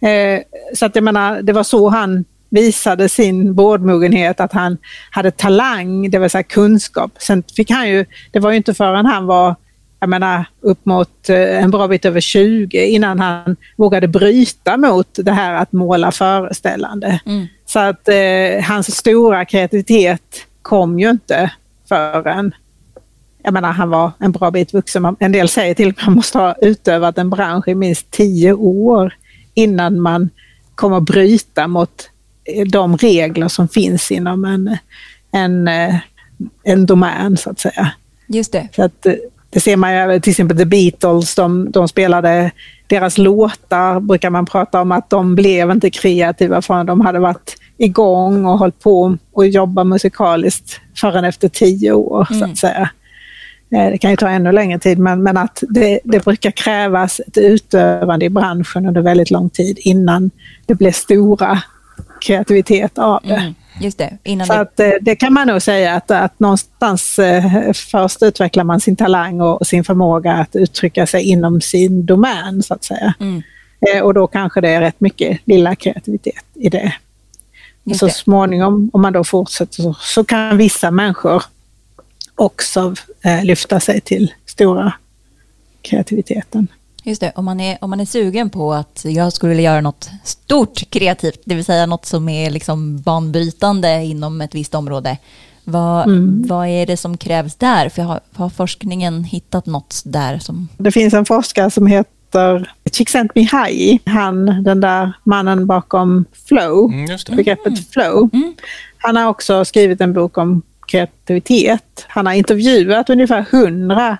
Eh, 0.00 0.40
så 0.74 0.86
att 0.86 0.94
jag 0.94 1.04
menar, 1.04 1.42
det 1.42 1.52
var 1.52 1.62
så 1.62 1.88
han 1.88 2.24
visade 2.50 3.08
sin 3.08 3.54
brådmogenhet, 3.54 4.40
att 4.40 4.52
han 4.52 4.78
hade 5.10 5.30
talang, 5.30 6.10
det 6.10 6.18
vill 6.18 6.30
säga 6.30 6.42
kunskap. 6.42 7.12
Sen 7.18 7.42
fick 7.56 7.70
han 7.70 7.88
ju, 7.88 8.04
det 8.32 8.40
var 8.40 8.50
ju 8.50 8.56
inte 8.56 8.74
förrän 8.74 9.06
han 9.06 9.26
var 9.26 9.54
jag 10.00 10.10
menar, 10.10 10.44
upp 10.60 10.86
mot 10.86 11.28
eh, 11.28 11.62
en 11.62 11.70
bra 11.70 11.88
bit 11.88 12.04
över 12.04 12.20
20 12.20 12.86
innan 12.86 13.20
han 13.20 13.56
vågade 13.76 14.08
bryta 14.08 14.76
mot 14.76 15.08
det 15.16 15.32
här 15.32 15.54
att 15.54 15.72
måla 15.72 16.12
föreställande. 16.12 17.20
Mm. 17.26 17.46
Så 17.66 17.78
att 17.78 18.08
eh, 18.08 18.64
hans 18.64 18.96
stora 18.96 19.44
kreativitet 19.44 20.46
kom 20.68 20.98
ju 20.98 21.10
inte 21.10 21.52
förrän 21.88 22.54
jag 23.42 23.52
menar, 23.52 23.72
han 23.72 23.90
var 23.90 24.12
en 24.18 24.32
bra 24.32 24.50
bit 24.50 24.74
vuxen. 24.74 25.16
En 25.20 25.32
del 25.32 25.48
säger 25.48 25.74
till 25.74 25.88
att 25.88 26.06
man 26.06 26.14
måste 26.14 26.38
ha 26.38 26.54
utövat 26.60 27.18
en 27.18 27.30
bransch 27.30 27.68
i 27.68 27.74
minst 27.74 28.10
tio 28.10 28.52
år 28.52 29.14
innan 29.54 30.00
man 30.00 30.30
kommer 30.74 30.96
att 30.96 31.02
bryta 31.02 31.68
mot 31.68 32.10
eh, 32.44 32.66
de 32.66 32.96
regler 32.96 33.48
som 33.48 33.68
finns 33.68 34.10
inom 34.10 34.44
en, 34.44 34.76
en, 35.32 35.68
eh, 35.68 35.96
en 36.62 36.86
domän, 36.86 37.36
så 37.36 37.50
att 37.50 37.60
säga. 37.60 37.92
Just 38.26 38.52
det. 38.52 38.68
Så 38.76 38.82
att, 38.82 39.06
det 39.50 39.60
ser 39.60 39.76
man 39.76 40.12
ju 40.12 40.20
till 40.20 40.30
exempel 40.30 40.58
The 40.58 40.64
Beatles, 40.64 41.34
de, 41.34 41.70
de 41.70 41.88
spelade 41.88 42.50
deras 42.86 43.18
låtar, 43.18 44.00
brukar 44.00 44.30
man 44.30 44.46
prata 44.46 44.80
om 44.80 44.92
att 44.92 45.10
de 45.10 45.34
blev 45.34 45.70
inte 45.70 45.90
kreativa 45.90 46.62
förrän 46.62 46.86
de 46.86 47.00
hade 47.00 47.18
varit 47.18 47.56
igång 47.78 48.44
och 48.46 48.58
hållit 48.58 48.80
på 48.80 49.16
och 49.32 49.46
jobba 49.46 49.84
musikaliskt 49.84 50.80
förrän 50.96 51.24
efter 51.24 51.48
tio 51.48 51.92
år, 51.92 52.26
mm. 52.30 52.38
så 52.38 52.44
att 52.44 52.48
mm. 52.48 52.56
säga. 52.56 52.90
Eh, 53.72 53.90
det 53.90 53.98
kan 53.98 54.10
ju 54.10 54.16
ta 54.16 54.28
ännu 54.28 54.52
längre 54.52 54.78
tid, 54.78 54.98
men, 54.98 55.22
men 55.22 55.36
att 55.36 55.62
det, 55.68 56.00
det, 56.04 56.24
brukar 56.24 56.50
krävas 56.50 57.20
ett 57.20 57.38
utövande 57.38 58.24
i 58.24 58.30
branschen 58.30 58.86
under 58.86 59.00
väldigt 59.00 59.30
lång 59.30 59.50
tid 59.50 59.78
innan 59.80 60.30
det 60.66 60.74
blir 60.74 60.92
stora 60.92 61.62
kreativitet 62.20 62.98
av 62.98 63.20
det. 63.24 63.34
Mm. 63.34 63.54
Just 63.80 63.98
det. 63.98 64.18
Innan 64.24 64.46
så 64.46 64.52
det... 64.52 64.60
Att, 64.60 64.80
eh, 64.80 64.90
det 65.00 65.16
kan 65.16 65.32
man 65.32 65.46
nog 65.46 65.62
säga 65.62 65.94
att, 65.94 66.10
att 66.10 66.40
någonstans 66.40 67.18
eh, 67.18 67.72
först 67.72 68.22
utvecklar 68.22 68.64
man 68.64 68.80
sin 68.80 68.96
talang 68.96 69.40
och 69.40 69.66
sin 69.66 69.84
förmåga 69.84 70.32
att 70.32 70.56
uttrycka 70.56 71.06
sig 71.06 71.22
inom 71.22 71.60
sin 71.60 72.06
domän 72.06 72.62
så 72.62 72.74
att 72.74 72.84
säga. 72.84 73.14
Mm. 73.20 73.42
Eh, 73.80 74.02
och 74.02 74.14
då 74.14 74.26
kanske 74.26 74.60
det 74.60 74.68
är 74.68 74.80
rätt 74.80 75.00
mycket 75.00 75.40
lilla 75.44 75.76
kreativitet 75.76 76.44
i 76.54 76.68
det. 76.68 76.94
Just 77.84 78.00
så 78.00 78.08
småningom, 78.08 78.90
om 78.92 79.02
man 79.02 79.12
då 79.12 79.24
fortsätter, 79.24 79.82
så, 79.82 79.96
så 80.00 80.24
kan 80.24 80.56
vissa 80.56 80.90
människor 80.90 81.42
också 82.34 82.94
eh, 83.24 83.44
lyfta 83.44 83.80
sig 83.80 84.00
till 84.00 84.32
stora 84.46 84.92
kreativiteten. 85.82 86.68
Just 87.02 87.20
det, 87.20 87.32
om 87.34 87.44
man, 87.44 87.60
är, 87.60 87.78
om 87.80 87.90
man 87.90 88.00
är 88.00 88.04
sugen 88.04 88.50
på 88.50 88.74
att 88.74 89.04
jag 89.04 89.32
skulle 89.32 89.54
vilja 89.54 89.70
göra 89.70 89.80
något 89.80 90.10
stort 90.24 90.90
kreativt, 90.90 91.40
det 91.44 91.54
vill 91.54 91.64
säga 91.64 91.86
något 91.86 92.06
som 92.06 92.28
är 92.28 92.50
liksom 92.50 93.00
banbrytande 93.00 94.04
inom 94.04 94.40
ett 94.40 94.54
visst 94.54 94.74
område. 94.74 95.18
Vad, 95.64 96.06
mm. 96.06 96.42
vad 96.46 96.68
är 96.68 96.86
det 96.86 96.96
som 96.96 97.16
krävs 97.16 97.54
där? 97.54 97.88
För 97.88 98.02
har, 98.02 98.20
har 98.34 98.48
forskningen 98.48 99.24
hittat 99.24 99.66
något 99.66 100.02
där? 100.04 100.38
Som... 100.38 100.68
Det 100.76 100.92
finns 100.92 101.14
en 101.14 101.24
forskare 101.24 101.70
som 101.70 101.86
heter 101.86 102.72
Csikszentmihalyi, 102.92 104.00
han 104.04 104.62
den 104.62 104.80
där 104.80 105.12
mannen 105.24 105.66
bakom 105.66 106.24
flow, 106.48 106.92
mm, 106.92 107.18
begreppet 107.36 107.66
mm. 107.66 107.82
flow. 107.90 108.30
Mm. 108.32 108.54
Han 108.98 109.16
har 109.16 109.26
också 109.26 109.64
skrivit 109.64 110.00
en 110.00 110.12
bok 110.12 110.38
om 110.38 110.62
kreativitet. 110.88 112.04
Han 112.08 112.26
har 112.26 112.32
intervjuat 112.32 113.10
ungefär 113.10 113.46
hundra 113.50 114.18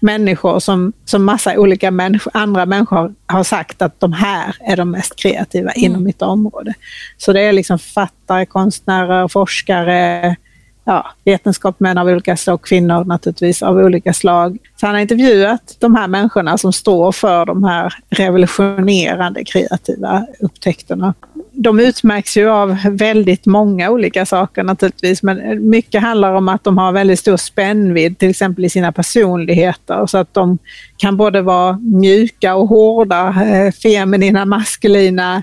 människor 0.00 0.58
som, 0.58 0.92
som 1.04 1.24
massa 1.24 1.58
olika 1.58 1.90
människor, 1.90 2.32
andra 2.34 2.66
människor 2.66 3.14
har 3.26 3.44
sagt 3.44 3.82
att 3.82 4.00
de 4.00 4.12
här 4.12 4.56
är 4.60 4.76
de 4.76 4.90
mest 4.90 5.16
kreativa 5.16 5.70
mm. 5.70 5.84
inom 5.84 6.04
mitt 6.04 6.22
område. 6.22 6.74
Så 7.16 7.32
det 7.32 7.40
är 7.40 7.52
liksom 7.52 7.78
författare, 7.78 8.46
konstnärer, 8.46 9.28
forskare, 9.28 10.36
ja, 10.84 11.06
vetenskapsmän 11.24 11.98
av 11.98 12.06
olika 12.06 12.36
slag, 12.36 12.62
kvinnor 12.62 13.04
naturligtvis 13.04 13.62
av 13.62 13.76
olika 13.76 14.12
slag. 14.12 14.58
Så 14.76 14.86
han 14.86 14.94
har 14.94 15.02
intervjuat 15.02 15.76
de 15.78 15.94
här 15.94 16.08
människorna 16.08 16.58
som 16.58 16.72
står 16.72 17.12
för 17.12 17.46
de 17.46 17.64
här 17.64 17.94
revolutionerande 18.10 19.44
kreativa 19.44 20.26
upptäckterna 20.40 21.14
de 21.58 21.80
utmärks 21.80 22.36
ju 22.36 22.48
av 22.48 22.76
väldigt 22.90 23.46
många 23.46 23.90
olika 23.90 24.26
saker 24.26 24.62
naturligtvis, 24.62 25.22
men 25.22 25.68
mycket 25.70 26.02
handlar 26.02 26.34
om 26.34 26.48
att 26.48 26.64
de 26.64 26.78
har 26.78 26.92
väldigt 26.92 27.18
stor 27.18 27.36
spännvidd, 27.36 28.18
till 28.18 28.30
exempel 28.30 28.64
i 28.64 28.70
sina 28.70 28.92
personligheter, 28.92 30.06
så 30.06 30.18
att 30.18 30.34
de 30.34 30.58
kan 30.96 31.16
både 31.16 31.42
vara 31.42 31.78
mjuka 31.78 32.54
och 32.54 32.68
hårda, 32.68 33.28
eh, 33.28 33.72
feminina, 33.72 34.44
maskulina, 34.44 35.42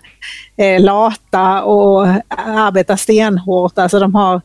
eh, 0.58 0.82
lata 0.82 1.64
och 1.64 2.08
arbeta 2.48 2.98
stenhårt. 2.98 3.78
Alltså 3.78 4.00
de 4.00 4.16
har 4.16 4.42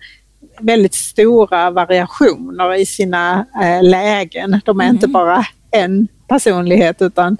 väldigt 0.60 0.94
stora 0.94 1.70
variationer 1.70 2.74
i 2.74 2.86
sina 2.86 3.46
eh, 3.62 3.82
lägen. 3.82 4.60
De 4.64 4.80
är 4.80 4.84
mm. 4.84 4.96
inte 4.96 5.08
bara 5.08 5.46
en 5.70 6.08
personlighet 6.28 7.02
utan 7.02 7.36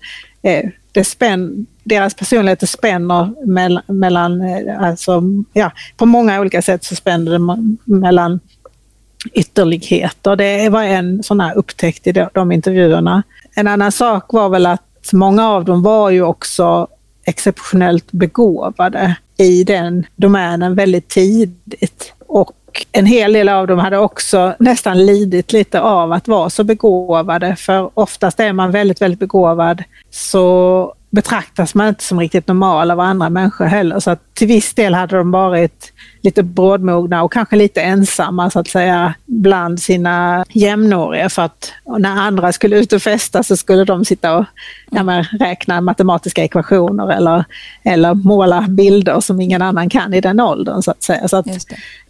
det 0.92 1.04
spänn, 1.04 1.66
deras 1.88 2.14
personligheter 2.14 2.66
spänner 2.66 3.46
mellan, 3.46 3.82
mellan 3.86 4.42
alltså, 4.80 5.22
ja, 5.52 5.72
på 5.96 6.06
många 6.06 6.40
olika 6.40 6.62
sätt 6.62 6.84
så 6.84 6.94
spänner 6.94 7.32
det 7.32 7.66
mellan 7.84 8.40
ytterligheter. 9.32 10.36
Det 10.36 10.68
var 10.68 10.82
en 10.82 11.22
sån 11.22 11.40
här 11.40 11.54
upptäckt 11.58 12.06
i 12.06 12.12
de, 12.12 12.28
de 12.34 12.52
intervjuerna. 12.52 13.22
En 13.54 13.68
annan 13.68 13.92
sak 13.92 14.32
var 14.32 14.48
väl 14.48 14.66
att 14.66 15.12
många 15.12 15.48
av 15.48 15.64
dem 15.64 15.82
var 15.82 16.10
ju 16.10 16.22
också 16.22 16.88
exceptionellt 17.24 18.12
begåvade 18.12 19.16
i 19.36 19.64
den 19.64 20.06
domänen 20.16 20.74
väldigt 20.74 21.08
tidigt. 21.08 22.12
Och 22.26 22.54
en 22.92 23.06
hel 23.06 23.32
del 23.32 23.48
av 23.48 23.66
dem 23.66 23.78
hade 23.78 23.98
också 23.98 24.54
nästan 24.58 25.06
lidit 25.06 25.52
lite 25.52 25.80
av 25.80 26.12
att 26.12 26.28
vara 26.28 26.50
så 26.50 26.64
begåvade, 26.64 27.56
för 27.56 27.90
oftast 27.94 28.40
är 28.40 28.52
man 28.52 28.70
väldigt, 28.70 29.02
väldigt 29.02 29.20
begåvad 29.20 29.84
så 30.10 30.94
betraktas 31.10 31.74
man 31.74 31.88
inte 31.88 32.04
som 32.04 32.20
riktigt 32.20 32.48
normal 32.48 32.90
av 32.90 33.00
andra 33.00 33.30
människor 33.30 33.64
heller. 33.64 34.00
Så 34.00 34.10
att 34.10 34.34
till 34.34 34.48
viss 34.48 34.74
del 34.74 34.94
hade 34.94 35.16
de 35.16 35.30
varit 35.30 35.92
lite 36.22 36.42
brådmogna 36.42 37.22
och 37.22 37.32
kanske 37.32 37.56
lite 37.56 37.82
ensamma 37.82 38.50
så 38.50 38.58
att 38.58 38.68
säga 38.68 39.14
bland 39.26 39.80
sina 39.80 40.44
jämnåriga 40.48 41.28
för 41.28 41.42
att 41.42 41.72
när 41.98 42.10
andra 42.10 42.52
skulle 42.52 42.78
ut 42.78 42.92
och 42.92 43.02
festa 43.02 43.42
så 43.42 43.56
skulle 43.56 43.84
de 43.84 44.04
sitta 44.04 44.36
och 44.36 44.44
ja, 44.90 45.24
räkna 45.40 45.80
matematiska 45.80 46.44
ekvationer 46.44 47.12
eller, 47.12 47.44
eller 47.84 48.14
måla 48.14 48.66
bilder 48.68 49.20
som 49.20 49.40
ingen 49.40 49.62
annan 49.62 49.88
kan 49.88 50.14
i 50.14 50.20
den 50.20 50.40
åldern 50.40 50.82
så 50.82 50.90
att 50.90 51.02
säga. 51.02 51.28
Så, 51.28 51.36
att, 51.36 51.46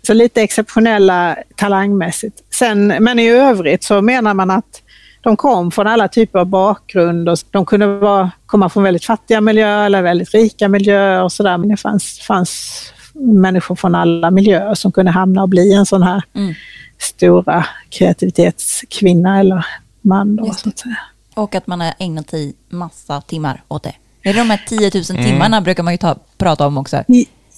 så 0.06 0.14
lite 0.14 0.42
exceptionella 0.42 1.36
talangmässigt. 1.56 2.42
Sen, 2.50 2.86
men 2.86 3.18
i 3.18 3.28
övrigt 3.28 3.84
så 3.84 4.02
menar 4.02 4.34
man 4.34 4.50
att 4.50 4.82
de 5.20 5.36
kom 5.36 5.70
från 5.70 5.86
alla 5.86 6.08
typer 6.08 6.38
av 6.38 6.46
bakgrund 6.46 7.28
och 7.28 7.38
de 7.50 7.66
kunde 7.66 7.86
vara, 7.86 8.30
komma 8.46 8.68
från 8.68 8.82
väldigt 8.82 9.04
fattiga 9.04 9.40
miljöer 9.40 9.86
eller 9.86 10.02
väldigt 10.02 10.34
rika 10.34 10.68
miljöer 10.68 11.22
och 11.22 11.32
sådär. 11.32 11.58
Men 11.58 11.68
det 11.68 11.76
fanns, 11.76 12.18
fanns 12.18 12.82
människor 13.14 13.74
från 13.74 13.94
alla 13.94 14.30
miljöer 14.30 14.74
som 14.74 14.92
kunde 14.92 15.10
hamna 15.10 15.42
och 15.42 15.48
bli 15.48 15.74
en 15.74 15.86
sån 15.86 16.02
här 16.02 16.22
mm. 16.34 16.54
stora 16.98 17.66
kreativitetskvinna 17.90 19.40
eller 19.40 19.66
man. 20.00 20.36
Då, 20.36 20.52
så 20.52 20.68
att 20.68 20.78
säga. 20.78 20.98
Och 21.34 21.54
att 21.54 21.66
man 21.66 21.80
har 21.80 21.94
ägnat 21.98 22.30
sig 22.30 22.54
massa 22.68 23.20
timmar 23.20 23.62
åt 23.68 23.82
det. 23.82 23.94
Är 24.22 24.32
det 24.32 24.38
de 24.38 24.50
här 24.50 24.64
10 24.68 24.90
000 24.94 25.04
mm. 25.10 25.24
timmarna 25.24 25.60
brukar 25.60 25.82
man 25.82 25.94
ju 25.94 25.98
ta, 25.98 26.16
prata 26.38 26.66
om 26.66 26.78
också. 26.78 27.04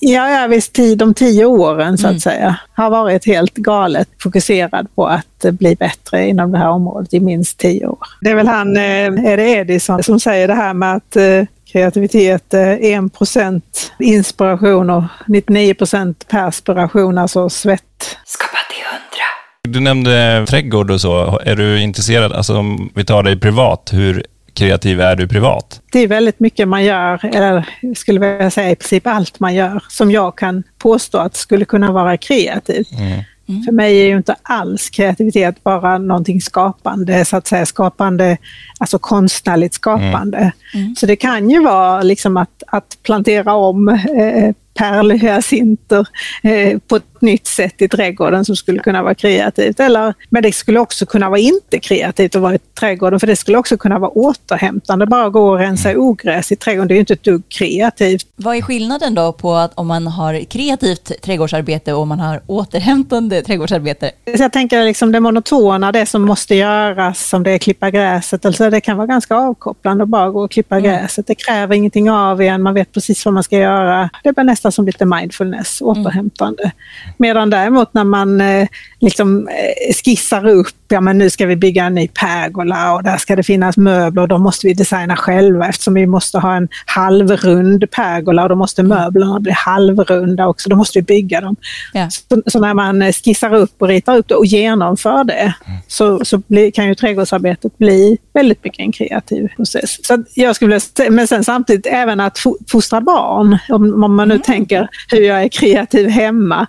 Ja, 0.02 0.30
ja 0.30 0.46
visst, 0.46 0.78
de 0.96 1.14
tio 1.14 1.44
åren 1.44 1.98
så 1.98 2.06
att 2.06 2.10
mm. 2.10 2.20
säga 2.20 2.56
har 2.74 2.90
varit 2.90 3.26
helt 3.26 3.54
galet 3.54 4.08
fokuserad 4.22 4.94
på 4.94 5.06
att 5.06 5.44
bli 5.50 5.76
bättre 5.76 6.28
inom 6.28 6.52
det 6.52 6.58
här 6.58 6.68
området 6.68 7.14
i 7.14 7.20
minst 7.20 7.58
tio 7.58 7.86
år. 7.86 7.98
Det 8.20 8.30
är 8.30 8.34
väl 8.34 8.48
han, 8.48 8.76
eh, 8.76 8.82
är 9.06 9.36
det 9.36 9.50
Edison, 9.50 10.02
som 10.02 10.20
säger 10.20 10.48
det 10.48 10.54
här 10.54 10.74
med 10.74 10.94
att 10.94 11.16
eh, 11.16 11.44
kreativitet 11.72 12.54
är 12.54 13.04
1 13.06 13.18
procent 13.18 13.92
inspiration 13.98 14.90
och 14.90 15.04
99 15.26 15.74
procent 15.74 16.28
perspiration, 16.28 17.18
alltså 17.18 17.50
svett. 17.50 18.16
Skapa 18.26 18.58
till 18.70 18.84
hundra. 18.84 19.74
Du 19.74 19.80
nämnde 19.80 20.46
trädgård 20.48 20.90
och 20.90 21.00
så. 21.00 21.40
Är 21.44 21.56
du 21.56 21.80
intresserad, 21.80 22.32
alltså 22.32 22.58
om 22.58 22.90
vi 22.94 23.04
tar 23.04 23.22
dig 23.22 23.40
privat, 23.40 23.90
hur 23.92 24.24
kreativ 24.60 25.00
är 25.00 25.16
du 25.16 25.28
privat? 25.28 25.80
Det 25.92 25.98
är 25.98 26.08
väldigt 26.08 26.40
mycket 26.40 26.68
man 26.68 26.84
gör, 26.84 27.34
eller 27.34 27.68
skulle 27.96 28.20
vilja 28.20 28.50
säga 28.50 28.70
i 28.70 28.76
princip 28.76 29.06
allt 29.06 29.40
man 29.40 29.54
gör, 29.54 29.82
som 29.88 30.10
jag 30.10 30.36
kan 30.38 30.62
påstå 30.78 31.18
att 31.18 31.36
skulle 31.36 31.64
kunna 31.64 31.92
vara 31.92 32.16
kreativt. 32.16 32.92
Mm. 32.92 33.22
Mm. 33.50 33.62
För 33.62 33.72
mig 33.72 34.00
är 34.00 34.06
ju 34.06 34.16
inte 34.16 34.36
alls 34.42 34.90
kreativitet 34.90 35.64
bara 35.64 35.98
någonting 35.98 36.40
skapande, 36.40 37.24
så 37.24 37.36
att 37.36 37.46
säga 37.46 37.66
skapande, 37.66 38.36
alltså 38.80 38.98
konstnärligt 38.98 39.74
skapande. 39.74 40.38
Mm. 40.38 40.52
Mm. 40.74 40.96
Så 40.96 41.06
det 41.06 41.16
kan 41.16 41.50
ju 41.50 41.62
vara 41.64 42.02
liksom 42.02 42.36
att, 42.36 42.62
att 42.66 42.98
plantera 43.02 43.54
om 43.54 43.88
eh, 43.88 44.54
pärlhyacinter 44.74 46.06
eh, 46.42 46.78
på 46.78 46.96
ett 46.96 47.22
nytt 47.22 47.46
sätt 47.46 47.82
i 47.82 47.88
trädgården 47.88 48.44
som 48.44 48.56
skulle 48.56 48.78
kunna 48.78 49.02
vara 49.02 49.14
kreativt. 49.14 49.80
Eller, 49.80 50.14
men 50.28 50.42
det 50.42 50.52
skulle 50.52 50.80
också 50.80 51.06
kunna 51.06 51.28
vara 51.28 51.38
inte 51.38 51.78
kreativt 51.78 52.36
att 52.36 52.42
vara 52.42 52.54
i 52.54 52.58
trädgården 52.58 53.20
för 53.20 53.26
det 53.26 53.36
skulle 53.36 53.58
också 53.58 53.76
kunna 53.76 53.98
vara 53.98 54.10
återhämtande, 54.10 55.06
bara 55.06 55.28
gå 55.28 55.48
och 55.50 55.58
rensa 55.58 55.96
ogräs 55.96 56.52
i 56.52 56.56
trädgården. 56.56 56.88
Det 56.88 56.94
är 56.94 56.96
ju 56.96 57.00
inte 57.00 57.12
ett 57.12 57.24
dugg 57.24 57.42
kreativt. 57.48 58.26
Vad 58.36 58.56
är 58.56 58.62
skillnaden 58.62 59.14
då 59.14 59.32
på 59.32 59.54
att 59.54 59.72
om 59.74 59.86
man 59.86 60.06
har 60.06 60.44
kreativt 60.44 61.22
trädgårdsarbete 61.22 61.92
och 61.92 62.02
om 62.02 62.08
man 62.08 62.20
har 62.20 62.40
återhämtande 62.46 63.42
trädgårdsarbete? 63.42 64.10
Så 64.36 64.42
jag 64.42 64.52
tänker 64.52 64.84
liksom 64.84 65.12
det 65.12 65.20
monotona, 65.20 65.92
det 65.92 66.06
som 66.06 66.22
måste 66.22 66.54
göras, 66.54 67.28
som 67.28 67.42
det 67.42 67.50
är 67.50 67.58
klippa 67.58 67.90
gräset, 67.90 68.44
alltså 68.44 68.70
det 68.70 68.80
kan 68.80 68.96
vara 68.96 69.06
ganska 69.06 69.36
avkopplande 69.36 70.04
att 70.04 70.08
bara 70.08 70.30
gå 70.30 70.44
och 70.44 70.50
klippa 70.50 70.78
mm. 70.78 70.90
gräset. 70.90 71.26
Det 71.26 71.34
kräver 71.34 71.74
ingenting 71.74 72.10
av 72.10 72.42
en, 72.42 72.62
man 72.62 72.74
vet 72.74 72.92
precis 72.92 73.24
vad 73.24 73.34
man 73.34 73.42
ska 73.42 73.56
göra. 73.56 74.10
Det 74.22 74.28
är 74.28 74.32
bara 74.32 74.42
nästan 74.60 74.72
som 74.72 74.86
lite 74.86 75.04
mindfulness, 75.04 75.80
mm. 75.80 75.90
återhämtande. 75.90 76.62
Mm. 76.62 77.14
Medan 77.16 77.50
däremot 77.50 77.94
när 77.94 78.04
man 78.04 78.40
eh, 78.40 78.68
liksom 79.00 79.48
eh, 79.48 79.94
skissar 79.94 80.46
upp, 80.46 80.76
ja 80.88 81.00
men 81.00 81.18
nu 81.18 81.30
ska 81.30 81.46
vi 81.46 81.56
bygga 81.56 81.84
en 81.84 81.94
ny 81.94 82.08
pergola 82.08 82.92
och 82.94 83.02
där 83.02 83.16
ska 83.16 83.36
det 83.36 83.42
finnas 83.42 83.76
möbler 83.76 84.22
och 84.22 84.28
då 84.28 84.38
måste 84.38 84.66
vi 84.66 84.74
designa 84.74 85.16
själva 85.16 85.68
eftersom 85.68 85.94
vi 85.94 86.06
måste 86.06 86.38
ha 86.38 86.56
en 86.56 86.68
halvrund 86.86 87.90
pergola 87.90 88.42
och 88.42 88.48
då 88.48 88.54
måste 88.54 88.82
mm. 88.82 88.98
möblerna 88.98 89.40
bli 89.40 89.52
halvrunda 89.52 90.46
också, 90.46 90.70
då 90.70 90.76
måste 90.76 90.98
vi 90.98 91.02
bygga 91.02 91.40
dem. 91.40 91.56
Ja. 91.92 92.10
Så, 92.10 92.42
så, 92.46 92.60
när 92.60 92.74
man 92.74 93.02
eh, 93.02 93.12
skissar 93.12 93.54
upp 93.54 93.82
och 93.82 93.88
ritar 93.88 94.16
upp 94.16 94.28
det 94.28 94.34
och 94.34 94.46
genomför 94.46 95.24
det 95.24 95.54
mm. 95.66 95.78
så, 95.88 96.24
så 96.24 96.38
blir, 96.38 96.70
kan 96.70 96.86
ju 96.88 96.94
trädgårdsarbetet 96.94 97.78
bli 97.78 98.18
väldigt 98.32 98.64
mycket 98.64 98.80
en 98.80 98.92
kreativ 98.92 99.48
process. 99.56 100.06
Så 100.06 100.24
jag 100.34 100.56
skulle 100.56 100.80
säga, 100.80 101.10
men 101.10 101.26
sen 101.26 101.44
samtidigt 101.44 101.86
även 101.86 102.20
att 102.20 102.38
fostra 102.68 103.00
barn, 103.00 103.58
om, 103.68 104.04
om 104.04 104.16
man 104.16 104.28
nu 104.28 104.34
mm. 104.34 104.42
Tänker 104.52 104.88
hur 105.10 105.20
jag 105.20 105.42
är 105.42 105.48
kreativ 105.48 106.08
hemma, 106.08 106.66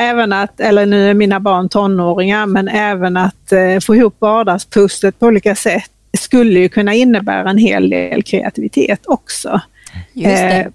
även 0.00 0.32
att, 0.32 0.60
eller 0.60 0.86
nu 0.86 1.10
är 1.10 1.14
mina 1.14 1.40
barn 1.40 1.68
tonåringar, 1.68 2.46
men 2.46 2.68
även 2.68 3.16
att 3.16 3.52
eh, 3.52 3.80
få 3.80 3.96
ihop 3.96 4.16
vardagspusslet 4.18 5.18
på 5.18 5.26
olika 5.26 5.54
sätt 5.54 5.90
skulle 6.18 6.60
ju 6.60 6.68
kunna 6.68 6.94
innebära 6.94 7.50
en 7.50 7.58
hel 7.58 7.90
del 7.90 8.22
kreativitet 8.22 9.00
också. 9.06 9.60
Eh, 10.24 10.66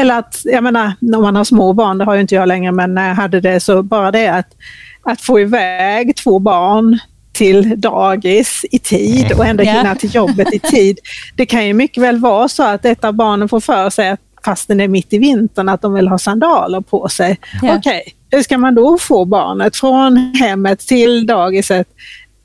eller 0.00 0.18
att, 0.18 0.40
jag 0.44 0.62
menar, 0.62 0.92
om 1.16 1.22
man 1.22 1.36
har 1.36 1.44
små 1.44 1.72
barn, 1.72 1.98
det 1.98 2.04
har 2.04 2.14
ju 2.14 2.20
inte 2.20 2.34
jag 2.34 2.48
längre, 2.48 2.72
men 2.72 2.94
när 2.94 3.08
jag 3.08 3.14
hade 3.14 3.40
det 3.40 3.60
så 3.60 3.82
bara 3.82 4.10
det 4.10 4.28
att, 4.28 4.48
att 5.02 5.20
få 5.20 5.40
iväg 5.40 6.16
två 6.16 6.38
barn 6.38 6.98
till 7.32 7.80
dagis 7.80 8.64
i 8.70 8.78
tid 8.78 9.32
och 9.32 9.46
ändå 9.46 9.64
hinna 9.64 9.94
till 9.94 10.14
jobbet 10.14 10.54
i 10.54 10.58
tid. 10.58 10.98
Det 11.36 11.46
kan 11.46 11.66
ju 11.66 11.74
mycket 11.74 12.02
väl 12.02 12.18
vara 12.18 12.48
så 12.48 12.62
att 12.62 12.84
ett 12.84 13.04
av 13.04 13.12
barnen 13.12 13.48
får 13.48 13.60
för 13.60 13.90
sig 13.90 14.08
att 14.08 14.20
fastän 14.44 14.78
det 14.78 14.84
är 14.84 14.88
mitt 14.88 15.12
i 15.12 15.18
vintern, 15.18 15.68
att 15.68 15.82
de 15.82 15.94
vill 15.94 16.08
ha 16.08 16.18
sandaler 16.18 16.80
på 16.80 17.08
sig. 17.08 17.38
Ja. 17.62 17.76
Okej, 17.76 17.78
okay, 17.78 18.12
hur 18.30 18.42
ska 18.42 18.58
man 18.58 18.74
då 18.74 18.98
få 18.98 19.24
barnet 19.24 19.76
från 19.76 20.16
hemmet 20.16 20.78
till 20.78 21.26
dagiset 21.26 21.88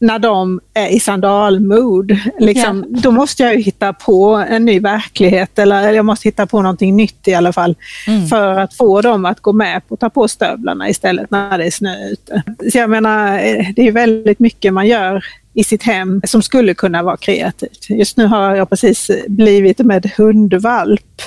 när 0.03 0.19
de 0.19 0.59
är 0.73 0.87
i 0.87 0.99
sandalmood. 0.99 2.17
Liksom, 2.39 2.85
ja. 2.89 2.99
Då 3.01 3.11
måste 3.11 3.43
jag 3.43 3.61
hitta 3.61 3.93
på 3.93 4.45
en 4.49 4.65
ny 4.65 4.79
verklighet 4.79 5.59
eller 5.59 5.91
jag 5.91 6.05
måste 6.05 6.27
hitta 6.27 6.47
på 6.47 6.61
någonting 6.61 6.95
nytt 6.95 7.27
i 7.27 7.33
alla 7.33 7.53
fall 7.53 7.75
mm. 8.07 8.27
för 8.27 8.59
att 8.59 8.73
få 8.73 9.01
dem 9.01 9.25
att 9.25 9.39
gå 9.39 9.53
med 9.53 9.87
på 9.87 9.93
att 9.93 9.99
ta 9.99 10.09
på 10.09 10.27
stövlarna 10.27 10.89
istället 10.89 11.31
när 11.31 11.57
det 11.57 11.65
är 11.65 11.71
snö 11.71 12.09
ute. 12.09 12.43
Så 12.71 12.77
jag 12.77 12.89
menar, 12.89 13.33
eh, 13.33 13.67
det 13.75 13.87
är 13.87 13.91
väldigt 13.91 14.39
mycket 14.39 14.73
man 14.73 14.87
gör 14.87 15.25
i 15.53 15.63
sitt 15.63 15.83
hem 15.83 16.21
som 16.27 16.41
skulle 16.41 16.73
kunna 16.73 17.03
vara 17.03 17.17
kreativt. 17.17 17.89
Just 17.89 18.17
nu 18.17 18.25
har 18.25 18.55
jag 18.55 18.69
precis 18.69 19.11
blivit 19.27 19.79
med 19.79 20.11
hundvalp. 20.17 21.21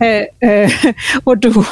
Eh, 0.00 0.50
eh, 0.50 0.70
och 1.24 1.38
då 1.38 1.64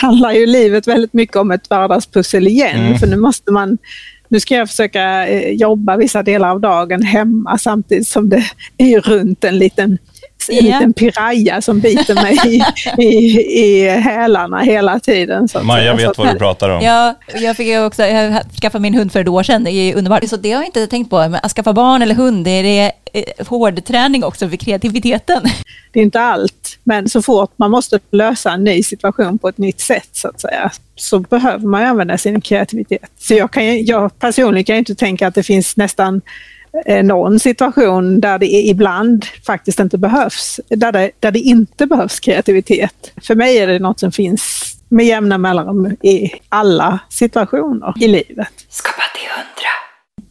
handlar 0.00 0.32
ju 0.32 0.46
livet 0.46 0.88
väldigt 0.88 1.12
mycket 1.12 1.36
om 1.36 1.50
ett 1.50 1.70
vardagspussel 1.70 2.46
igen, 2.46 2.86
mm. 2.86 2.98
för 2.98 3.06
nu 3.06 3.16
måste 3.16 3.52
man 3.52 3.78
nu 4.28 4.40
ska 4.40 4.54
jag 4.54 4.68
försöka 4.68 5.28
eh, 5.28 5.50
jobba 5.50 5.96
vissa 5.96 6.22
delar 6.22 6.50
av 6.50 6.60
dagen 6.60 7.02
hemma 7.02 7.58
samtidigt 7.58 8.08
som 8.08 8.28
det 8.28 8.44
är 8.78 9.00
runt 9.00 9.44
en 9.44 9.58
liten 9.58 9.98
en 10.50 10.54
yeah. 10.54 10.80
liten 10.80 10.92
piraya 10.92 11.60
som 11.60 11.80
biter 11.80 12.14
mig 12.14 12.38
i, 12.44 12.62
i, 13.02 13.40
i 13.60 13.88
hälarna 13.88 14.58
hela 14.58 15.00
tiden. 15.00 15.48
Så 15.48 15.62
Maja 15.62 15.94
vet 15.94 16.18
vad 16.18 16.34
du 16.34 16.38
pratar 16.38 16.70
om. 16.70 16.82
Ja, 16.82 17.14
jag 17.34 17.56
fick 17.56 17.78
också, 17.78 18.02
jag 18.02 18.42
skaffade 18.62 18.82
min 18.82 18.94
hund 18.94 19.12
för 19.12 19.20
ett 19.20 19.28
år 19.28 19.42
sedan, 19.42 19.64
det 19.64 19.70
är 19.70 19.96
underbart. 19.96 20.28
Så 20.28 20.36
det 20.36 20.52
har 20.52 20.60
jag 20.60 20.66
inte 20.66 20.86
tänkt 20.86 21.10
på, 21.10 21.16
men 21.16 21.34
att 21.42 21.52
skaffa 21.52 21.72
barn 21.72 22.02
eller 22.02 22.14
hund, 22.14 22.44
det 22.44 22.50
är 22.50 22.92
eh, 23.12 23.46
hårdträning 23.46 24.24
också 24.24 24.48
för 24.48 24.56
kreativiteten. 24.56 25.42
Det 25.92 26.00
är 26.00 26.04
inte 26.04 26.20
allt, 26.20 26.78
men 26.84 27.08
så 27.08 27.22
fort 27.22 27.52
man 27.56 27.70
måste 27.70 27.98
lösa 28.10 28.52
en 28.52 28.64
ny 28.64 28.82
situation 28.82 29.38
på 29.38 29.48
ett 29.48 29.58
nytt 29.58 29.80
sätt 29.80 30.08
så 30.12 30.28
att 30.28 30.40
säga, 30.40 30.70
så 30.96 31.18
behöver 31.18 31.66
man 31.66 31.82
använda 31.82 32.18
sin 32.18 32.40
kreativitet. 32.40 33.10
Så 33.18 33.34
jag, 33.34 33.50
kan, 33.50 33.84
jag 33.84 34.18
personligen 34.18 34.64
kan 34.64 34.76
inte 34.76 34.94
tänka 34.94 35.26
att 35.26 35.34
det 35.34 35.42
finns 35.42 35.76
nästan 35.76 36.20
någon 37.02 37.38
situation 37.38 38.20
där 38.20 38.38
det 38.38 38.46
ibland 38.46 39.24
faktiskt 39.46 39.80
inte 39.80 39.98
behövs, 39.98 40.60
där 40.68 40.92
det, 40.92 41.10
där 41.20 41.30
det 41.30 41.38
inte 41.38 41.86
behövs 41.86 42.20
kreativitet. 42.20 43.12
För 43.22 43.34
mig 43.34 43.58
är 43.58 43.66
det 43.66 43.78
något 43.78 44.00
som 44.00 44.12
finns 44.12 44.74
med 44.88 45.06
jämna 45.06 45.38
mellanrum 45.38 45.96
i 46.02 46.30
alla 46.48 46.98
situationer 47.08 47.94
i 48.00 48.08
livet. 48.08 48.48
Skapa 48.68 49.02
till 49.14 49.30
hundra. 49.30 49.70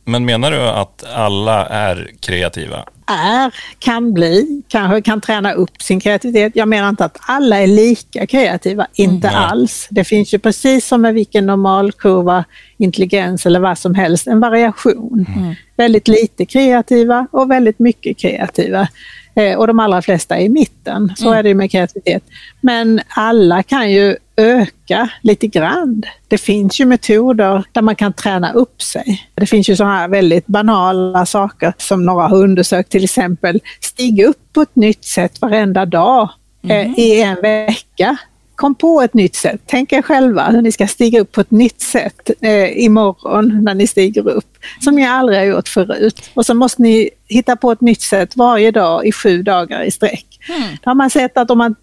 Men 0.05 0.25
menar 0.25 0.51
du 0.51 0.61
att 0.61 1.03
alla 1.13 1.65
är 1.65 2.11
kreativa? 2.19 2.85
Är, 3.07 3.55
kan 3.79 4.13
bli, 4.13 4.61
kanske 4.67 5.01
kan 5.01 5.21
träna 5.21 5.53
upp 5.53 5.81
sin 5.81 5.99
kreativitet. 5.99 6.55
Jag 6.55 6.67
menar 6.67 6.89
inte 6.89 7.05
att 7.05 7.17
alla 7.21 7.57
är 7.57 7.67
lika 7.67 8.27
kreativa, 8.27 8.87
inte 8.93 9.27
mm. 9.27 9.39
alls. 9.39 9.87
Det 9.89 10.03
finns 10.03 10.33
ju 10.33 10.39
precis 10.39 10.87
som 10.87 11.01
med 11.01 11.13
vilken 11.13 11.45
normalkurva, 11.45 12.45
intelligens 12.77 13.45
eller 13.45 13.59
vad 13.59 13.77
som 13.77 13.95
helst, 13.95 14.27
en 14.27 14.39
variation. 14.39 15.25
Mm. 15.35 15.55
Väldigt 15.77 16.07
lite 16.07 16.45
kreativa 16.45 17.27
och 17.31 17.51
väldigt 17.51 17.79
mycket 17.79 18.17
kreativa. 18.17 18.87
Eh, 19.35 19.57
och 19.57 19.67
de 19.67 19.79
allra 19.79 20.01
flesta 20.01 20.37
är 20.37 20.41
i 20.41 20.49
mitten. 20.49 21.13
Så 21.15 21.27
mm. 21.27 21.39
är 21.39 21.43
det 21.43 21.53
med 21.53 21.71
kreativitet. 21.71 22.23
Men 22.61 23.01
alla 23.07 23.63
kan 23.63 23.91
ju 23.91 24.15
öka 24.35 25.09
lite 25.21 25.47
grann. 25.47 26.03
Det 26.27 26.37
finns 26.37 26.79
ju 26.79 26.85
metoder 26.85 27.63
där 27.71 27.81
man 27.81 27.95
kan 27.95 28.13
träna 28.13 28.53
upp 28.53 28.81
sig. 28.81 29.29
Det 29.35 29.45
finns 29.45 29.69
ju 29.69 29.75
sådana 29.75 29.97
här 29.97 30.07
väldigt 30.07 30.47
banala 30.47 31.25
saker 31.25 31.73
som 31.77 32.05
några 32.05 32.27
har 32.27 32.37
undersökt, 32.37 32.89
till 32.89 33.03
exempel 33.03 33.59
stig 33.79 34.23
upp 34.23 34.53
på 34.53 34.61
ett 34.61 34.75
nytt 34.75 35.05
sätt 35.05 35.41
varenda 35.41 35.85
dag 35.85 36.29
mm. 36.63 36.93
i 36.97 37.21
en 37.21 37.41
vecka 37.41 38.17
kom 38.63 38.75
på 38.75 39.01
ett 39.01 39.13
nytt 39.13 39.35
sätt. 39.35 39.61
Tänk 39.65 39.93
er 39.93 40.01
själva 40.01 40.49
hur 40.49 40.61
ni 40.61 40.71
ska 40.71 40.87
stiga 40.87 41.21
upp 41.21 41.31
på 41.31 41.41
ett 41.41 41.51
nytt 41.51 41.81
sätt 41.81 42.29
eh, 42.41 42.83
imorgon 42.83 43.63
när 43.63 43.73
ni 43.73 43.87
stiger 43.87 44.29
upp, 44.29 44.57
som 44.79 44.95
ni 44.95 45.07
aldrig 45.07 45.39
har 45.39 45.45
gjort 45.45 45.67
förut. 45.67 46.29
Och 46.33 46.45
så 46.45 46.53
måste 46.53 46.81
ni 46.81 47.09
hitta 47.27 47.55
på 47.55 47.71
ett 47.71 47.81
nytt 47.81 48.01
sätt 48.01 48.35
varje 48.35 48.71
dag 48.71 49.05
i 49.05 49.11
sju 49.11 49.43
dagar 49.43 49.83
i 49.83 49.91
sträck. 49.91 50.39
Mm. 50.49 50.69
Då 50.83 50.89
har 50.89 50.95
man 50.95 51.09
sett 51.09 51.37
att 51.37 51.51
om 51.51 51.57
man 51.57 51.75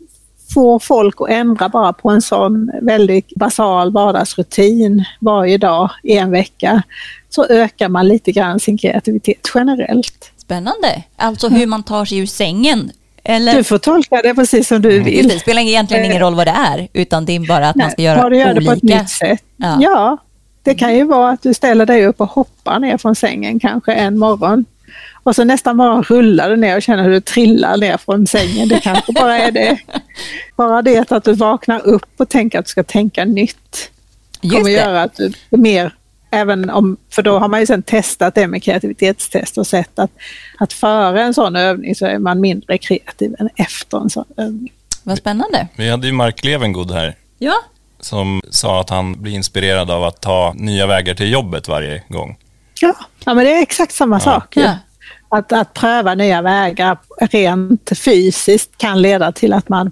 får 0.55 0.79
folk 0.79 1.15
att 1.21 1.31
ändra 1.31 1.69
bara 1.69 1.93
på 1.93 2.11
en 2.11 2.23
sån 2.23 2.71
väldigt 2.83 3.35
basal 3.35 3.93
vardagsrutin 3.93 5.05
varje 5.21 5.59
dag 5.59 5.91
i 6.03 6.17
en 6.17 6.31
vecka, 6.31 6.83
så 7.29 7.47
ökar 7.47 7.89
man 7.89 8.09
lite 8.09 8.33
grann 8.33 8.61
sin 8.61 8.79
kreativitet 8.79 9.51
generellt. 9.55 10.33
Spännande. 10.37 11.03
Alltså 11.17 11.49
hur 11.49 11.67
man 11.67 11.83
tar 11.83 12.05
sig 12.05 12.19
ur 12.19 12.27
sängen 12.27 12.91
eller? 13.31 13.55
Du 13.55 13.65
får 13.65 13.79
tolka 13.79 14.21
det 14.23 14.35
precis 14.35 14.69
som 14.69 14.83
du 14.83 15.01
vill. 15.01 15.29
Det 15.29 15.39
spelar 15.39 15.63
egentligen 15.63 16.05
ingen 16.05 16.21
roll 16.21 16.35
vad 16.35 16.47
det 16.47 16.55
är, 16.57 16.89
utan 16.93 17.25
det 17.25 17.37
är 17.37 17.41
bara 17.49 17.69
att 17.69 17.77
Nej, 17.77 17.85
man 17.85 17.91
ska 17.91 18.03
göra 18.03 18.19
gör 18.19 18.27
olika. 18.27 18.55
det 18.55 18.67
på 18.67 18.73
ett 18.73 18.83
nytt 18.83 19.11
sätt. 19.11 19.43
Ja. 19.57 19.79
ja. 19.81 20.19
det 20.63 20.75
kan 20.75 20.97
ju 20.97 21.05
vara 21.05 21.31
att 21.31 21.43
du 21.43 21.55
ställer 21.55 21.87
dig 21.87 22.07
upp 22.07 22.21
och 22.21 22.31
hoppar 22.31 22.79
ner 22.79 22.99
från 22.99 23.15
sängen 23.15 23.61
kanske 23.61 23.93
en 23.93 24.19
morgon. 24.19 24.65
Och 25.23 25.37
så 25.37 25.45
nästa 25.45 25.75
morgon 25.75 26.03
rullar 26.03 26.51
du 26.51 26.57
ner 26.57 26.77
och 26.77 26.83
känner 26.83 27.03
hur 27.05 27.11
du 27.11 27.21
trillar 27.21 27.77
ner 27.77 27.97
från 27.97 28.27
sängen. 28.27 28.69
Det 28.69 28.81
kanske 28.81 29.13
bara 29.13 29.39
är 29.39 29.51
det. 29.51 29.79
Bara 30.57 30.83
det 30.83 31.13
att 31.13 31.25
du 31.25 31.33
vaknar 31.33 31.87
upp 31.87 32.11
och 32.17 32.29
tänker 32.29 32.59
att 32.59 32.65
du 32.65 32.69
ska 32.69 32.83
tänka 32.83 33.25
nytt. 33.25 33.91
Just 34.41 34.57
kommer 34.57 34.71
det. 34.71 34.77
göra 34.77 35.03
att 35.03 35.17
du 35.17 35.33
är 35.51 35.57
mer 35.57 35.93
Även 36.31 36.71
om, 36.71 36.97
för 37.11 37.23
då 37.23 37.39
har 37.39 37.49
man 37.49 37.61
ju 37.61 37.67
sedan 37.67 37.83
testat 37.83 38.35
det 38.35 38.47
med 38.47 38.63
kreativitetstest 38.63 39.59
och 39.59 39.67
sett 39.67 39.99
att, 39.99 40.11
att 40.59 40.73
före 40.73 41.23
en 41.23 41.35
sån 41.35 41.57
övning 41.57 41.95
så 41.95 42.07
är 42.07 42.19
man 42.19 42.41
mindre 42.41 42.79
kreativ 42.79 43.35
än 43.39 43.49
efter 43.57 43.99
en 43.99 44.11
sån 44.11 44.25
övning. 44.37 44.73
Vad 45.03 45.19
spännande. 45.19 45.69
Vi 45.77 45.91
hade 45.91 46.07
ju 46.07 46.13
Mark 46.13 46.45
Levengood 46.45 46.91
här. 46.91 47.17
Ja. 47.39 47.55
Som 48.01 48.41
sa 48.51 48.81
att 48.81 48.91
han 48.91 49.23
blir 49.23 49.33
inspirerad 49.33 49.91
av 49.91 50.05
att 50.05 50.21
ta 50.21 50.55
nya 50.57 50.87
vägar 50.87 51.15
till 51.15 51.33
jobbet 51.33 51.69
varje 51.69 52.03
gång. 52.09 52.39
Ja, 52.81 52.95
ja 53.25 53.35
men 53.35 53.45
det 53.45 53.53
är 53.53 53.63
exakt 53.63 53.93
samma 53.93 54.17
ja. 54.17 54.21
sak. 54.21 54.57
Ja. 54.57 54.79
Att, 55.29 55.53
att 55.53 55.75
pröva 55.75 56.15
nya 56.15 56.43
vägar 56.43 56.99
rent 57.21 57.91
fysiskt 57.99 58.79
kan 58.79 59.03
leda 59.03 59.33
till 59.33 59.53
att 59.53 59.69
man, 59.69 59.91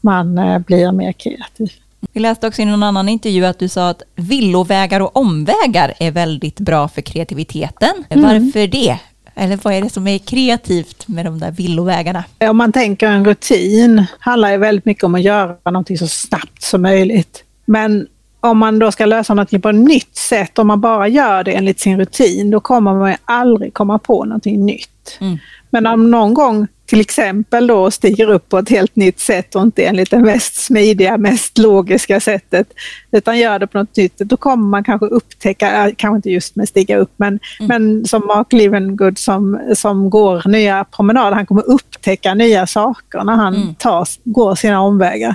man 0.00 0.38
eh, 0.38 0.58
blir 0.58 0.92
mer 0.92 1.12
kreativ. 1.12 1.72
Vi 2.12 2.20
läste 2.20 2.46
också 2.46 2.62
i 2.62 2.64
någon 2.64 2.82
annan 2.82 3.08
intervju 3.08 3.44
att 3.44 3.58
du 3.58 3.68
sa 3.68 3.88
att 3.88 4.02
villovägar 4.14 5.00
och 5.00 5.16
omvägar 5.16 5.94
är 5.98 6.10
väldigt 6.10 6.60
bra 6.60 6.88
för 6.88 7.02
kreativiteten. 7.02 8.04
Mm. 8.08 8.22
Varför 8.24 8.66
det? 8.66 8.98
Eller 9.34 9.58
vad 9.62 9.74
är 9.74 9.82
det 9.82 9.90
som 9.90 10.06
är 10.06 10.18
kreativt 10.18 11.08
med 11.08 11.24
de 11.24 11.38
där 11.38 11.50
villovägarna? 11.50 12.24
Om 12.40 12.56
man 12.56 12.72
tänker 12.72 13.06
en 13.06 13.24
rutin 13.24 14.04
handlar 14.18 14.50
ju 14.50 14.56
väldigt 14.56 14.84
mycket 14.84 15.04
om 15.04 15.14
att 15.14 15.22
göra 15.22 15.56
någonting 15.64 15.98
så 15.98 16.08
snabbt 16.08 16.62
som 16.62 16.82
möjligt. 16.82 17.44
Men 17.64 18.06
om 18.40 18.58
man 18.58 18.78
då 18.78 18.92
ska 18.92 19.06
lösa 19.06 19.34
någonting 19.34 19.60
på 19.60 19.68
ett 19.68 19.74
nytt 19.74 20.16
sätt, 20.16 20.58
om 20.58 20.66
man 20.66 20.80
bara 20.80 21.08
gör 21.08 21.44
det 21.44 21.52
enligt 21.52 21.80
sin 21.80 21.98
rutin, 21.98 22.50
då 22.50 22.60
kommer 22.60 22.94
man 22.94 23.10
ju 23.10 23.16
aldrig 23.24 23.74
komma 23.74 23.98
på 23.98 24.24
någonting 24.24 24.66
nytt. 24.66 25.18
Mm. 25.20 25.38
Men 25.76 25.86
om 25.86 26.10
någon 26.10 26.34
gång 26.34 26.66
till 26.86 27.00
exempel 27.00 27.66
då 27.66 27.90
stiger 27.90 28.30
upp 28.30 28.48
på 28.48 28.58
ett 28.58 28.68
helt 28.68 28.96
nytt 28.96 29.20
sätt 29.20 29.54
och 29.54 29.62
inte 29.62 29.84
enligt 29.84 30.10
det 30.10 30.18
mest 30.18 30.56
smidiga, 30.64 31.16
mest 31.16 31.58
logiska 31.58 32.20
sättet, 32.20 32.66
utan 33.12 33.38
gör 33.38 33.58
det 33.58 33.66
på 33.66 33.78
något 33.78 33.96
nytt, 33.96 34.18
då 34.18 34.36
kommer 34.36 34.66
man 34.66 34.84
kanske 34.84 35.06
upptäcka, 35.06 35.92
kanske 35.96 36.16
inte 36.16 36.30
just 36.30 36.56
med 36.56 36.68
stiga 36.68 36.96
upp, 36.96 37.12
men, 37.16 37.38
Mm. 37.60 37.68
men 37.68 38.06
som 38.06 38.26
Mark 38.26 38.52
Levengood 38.52 39.18
som, 39.18 39.60
som 39.74 40.10
går 40.10 40.42
nya 40.48 40.84
promenader, 40.84 41.32
han 41.36 41.46
kommer 41.46 41.68
upptäcka 41.70 42.34
nya 42.34 42.66
saker 42.66 43.24
när 43.24 43.36
han 43.36 43.54
Mm. 43.54 43.74
tar, 43.74 44.08
går 44.24 44.54
sina 44.54 44.80
omvägar. 44.80 45.34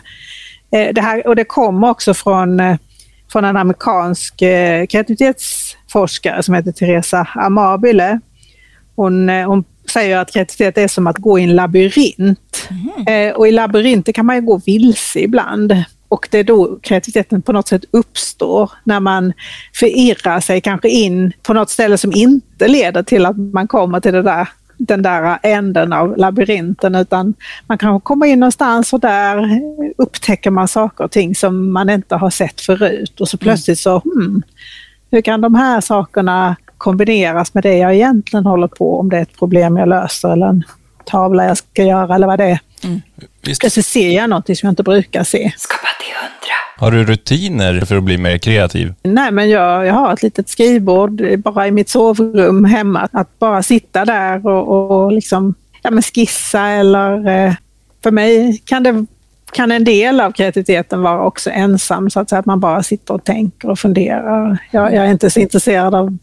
Eh, 0.71 0.93
Det 0.93 1.01
här, 1.01 1.27
och 1.27 1.35
det 1.35 1.45
kommer 1.45 1.89
också 1.89 2.13
från, 2.13 2.59
eh, 2.59 2.77
från 3.31 3.45
en 3.45 3.57
amerikansk 3.57 4.41
eh, 4.41 4.85
kreativitetsforskare 4.85 6.43
som 6.43 6.53
heter 6.55 6.71
Teresa 6.71 7.27
Amabile. 7.35 8.19
Hon, 8.95 9.29
hon 9.29 9.63
säger 9.91 10.17
att 10.17 10.33
kreativitet 10.33 10.77
är 10.77 10.87
som 10.87 11.07
att 11.07 11.17
gå 11.17 11.39
i 11.39 11.43
en 11.43 11.55
labyrint. 11.55 12.69
Eh, 13.07 13.35
och 13.35 13.47
i 13.47 13.51
labyrinter 13.51 14.11
kan 14.11 14.25
man 14.25 14.35
ju 14.35 14.41
gå 14.41 14.61
vilse 14.65 15.19
ibland. 15.19 15.83
Och 16.07 16.27
det 16.31 16.39
är 16.39 16.43
då 16.43 16.79
kreativiteten 16.81 17.41
på 17.41 17.51
något 17.51 17.67
sätt 17.67 17.85
uppstår, 17.91 18.71
när 18.83 18.99
man 18.99 19.33
förirrar 19.73 20.39
sig 20.39 20.61
kanske 20.61 20.89
in 20.89 21.33
på 21.43 21.53
något 21.53 21.69
ställe 21.69 21.97
som 21.97 22.13
inte 22.13 22.67
leder 22.67 23.03
till 23.03 23.25
att 23.25 23.37
man 23.37 23.67
kommer 23.67 23.99
till 23.99 24.13
det 24.13 24.21
där, 24.21 24.47
den 24.77 25.01
där 25.01 25.39
änden 25.43 25.93
av 25.93 26.17
labyrinten, 26.17 26.95
utan 26.95 27.33
man 27.67 27.77
kanske 27.77 28.05
kommer 28.05 28.25
in 28.25 28.39
någonstans 28.39 28.93
och 28.93 28.99
där 28.99 29.61
upptäcker 29.97 30.51
man 30.51 30.67
saker 30.67 31.03
och 31.03 31.11
ting 31.11 31.35
som 31.35 31.71
man 31.71 31.89
inte 31.89 32.15
har 32.15 32.29
sett 32.29 32.61
förut 32.61 33.21
och 33.21 33.27
så 33.27 33.37
plötsligt 33.37 33.79
så, 33.79 33.99
hmm, 33.99 34.43
hur 35.11 35.21
kan 35.21 35.41
de 35.41 35.55
här 35.55 35.81
sakerna 35.81 36.55
kombineras 36.81 37.53
med 37.53 37.63
det 37.63 37.77
jag 37.77 37.95
egentligen 37.95 38.45
håller 38.45 38.67
på, 38.67 38.99
om 38.99 39.09
det 39.09 39.17
är 39.17 39.21
ett 39.21 39.37
problem 39.39 39.77
jag 39.77 39.89
löser 39.89 40.29
eller 40.29 40.45
en 40.45 40.63
tavla 41.05 41.45
jag 41.45 41.57
ska 41.57 41.83
göra 41.83 42.15
eller 42.15 42.27
vad 42.27 42.39
det 42.39 42.45
är. 42.45 42.59
Visst. 43.45 43.61
Plötsligt 43.61 43.85
ser 43.85 44.11
jag 44.11 44.29
någonting 44.29 44.55
som 44.55 44.67
jag 44.67 44.71
inte 44.71 44.83
brukar 44.83 45.23
se. 45.23 45.51
Skapa 45.57 45.87
till 45.99 46.15
hundra. 46.15 46.55
Har 46.77 46.91
du 46.91 47.03
rutiner 47.03 47.85
för 47.85 47.97
att 47.97 48.03
bli 48.03 48.17
mer 48.17 48.37
kreativ? 48.37 48.93
Nej, 49.03 49.31
men 49.31 49.49
jag, 49.49 49.85
jag 49.85 49.93
har 49.93 50.13
ett 50.13 50.23
litet 50.23 50.49
skrivbord 50.49 51.39
bara 51.39 51.67
i 51.67 51.71
mitt 51.71 51.89
sovrum 51.89 52.65
hemma. 52.65 53.07
Att 53.11 53.39
bara 53.39 53.63
sitta 53.63 54.05
där 54.05 54.47
och, 54.47 55.03
och 55.03 55.11
liksom, 55.11 55.55
ja, 55.81 55.91
men 55.91 56.03
skissa 56.03 56.67
eller... 56.67 57.27
Eh, 57.27 57.53
för 58.03 58.11
mig 58.11 58.61
kan, 58.65 58.83
det, 58.83 59.05
kan 59.51 59.71
en 59.71 59.83
del 59.83 60.21
av 60.21 60.31
kreativiteten 60.31 61.01
vara 61.01 61.23
också 61.23 61.49
ensam, 61.49 62.09
så 62.09 62.19
att, 62.19 62.29
säga, 62.29 62.39
att 62.39 62.45
man 62.45 62.59
bara 62.59 62.83
sitter 62.83 63.13
och 63.13 63.23
tänker 63.23 63.69
och 63.69 63.79
funderar. 63.79 64.57
Jag, 64.71 64.93
jag 64.93 65.05
är 65.05 65.11
inte 65.11 65.29
så 65.29 65.39
intresserad 65.39 65.95
av 65.95 66.17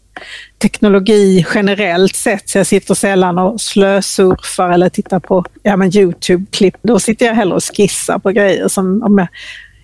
teknologi 0.57 1.45
generellt 1.53 2.15
sett, 2.15 2.49
så 2.49 2.57
jag 2.57 2.67
sitter 2.67 2.93
sällan 2.93 3.37
och 3.37 3.61
slösurfar 3.61 4.69
eller 4.69 4.89
tittar 4.89 5.19
på 5.19 5.45
ja, 5.63 5.77
men 5.77 5.89
Youtube-klipp. 5.89 6.75
Då 6.81 6.99
sitter 6.99 7.25
jag 7.25 7.33
hellre 7.33 7.55
och 7.55 7.63
skissar 7.63 8.19
på 8.19 8.31
grejer 8.31 8.67
som 8.67 9.03
om 9.03 9.17
jag 9.17 9.27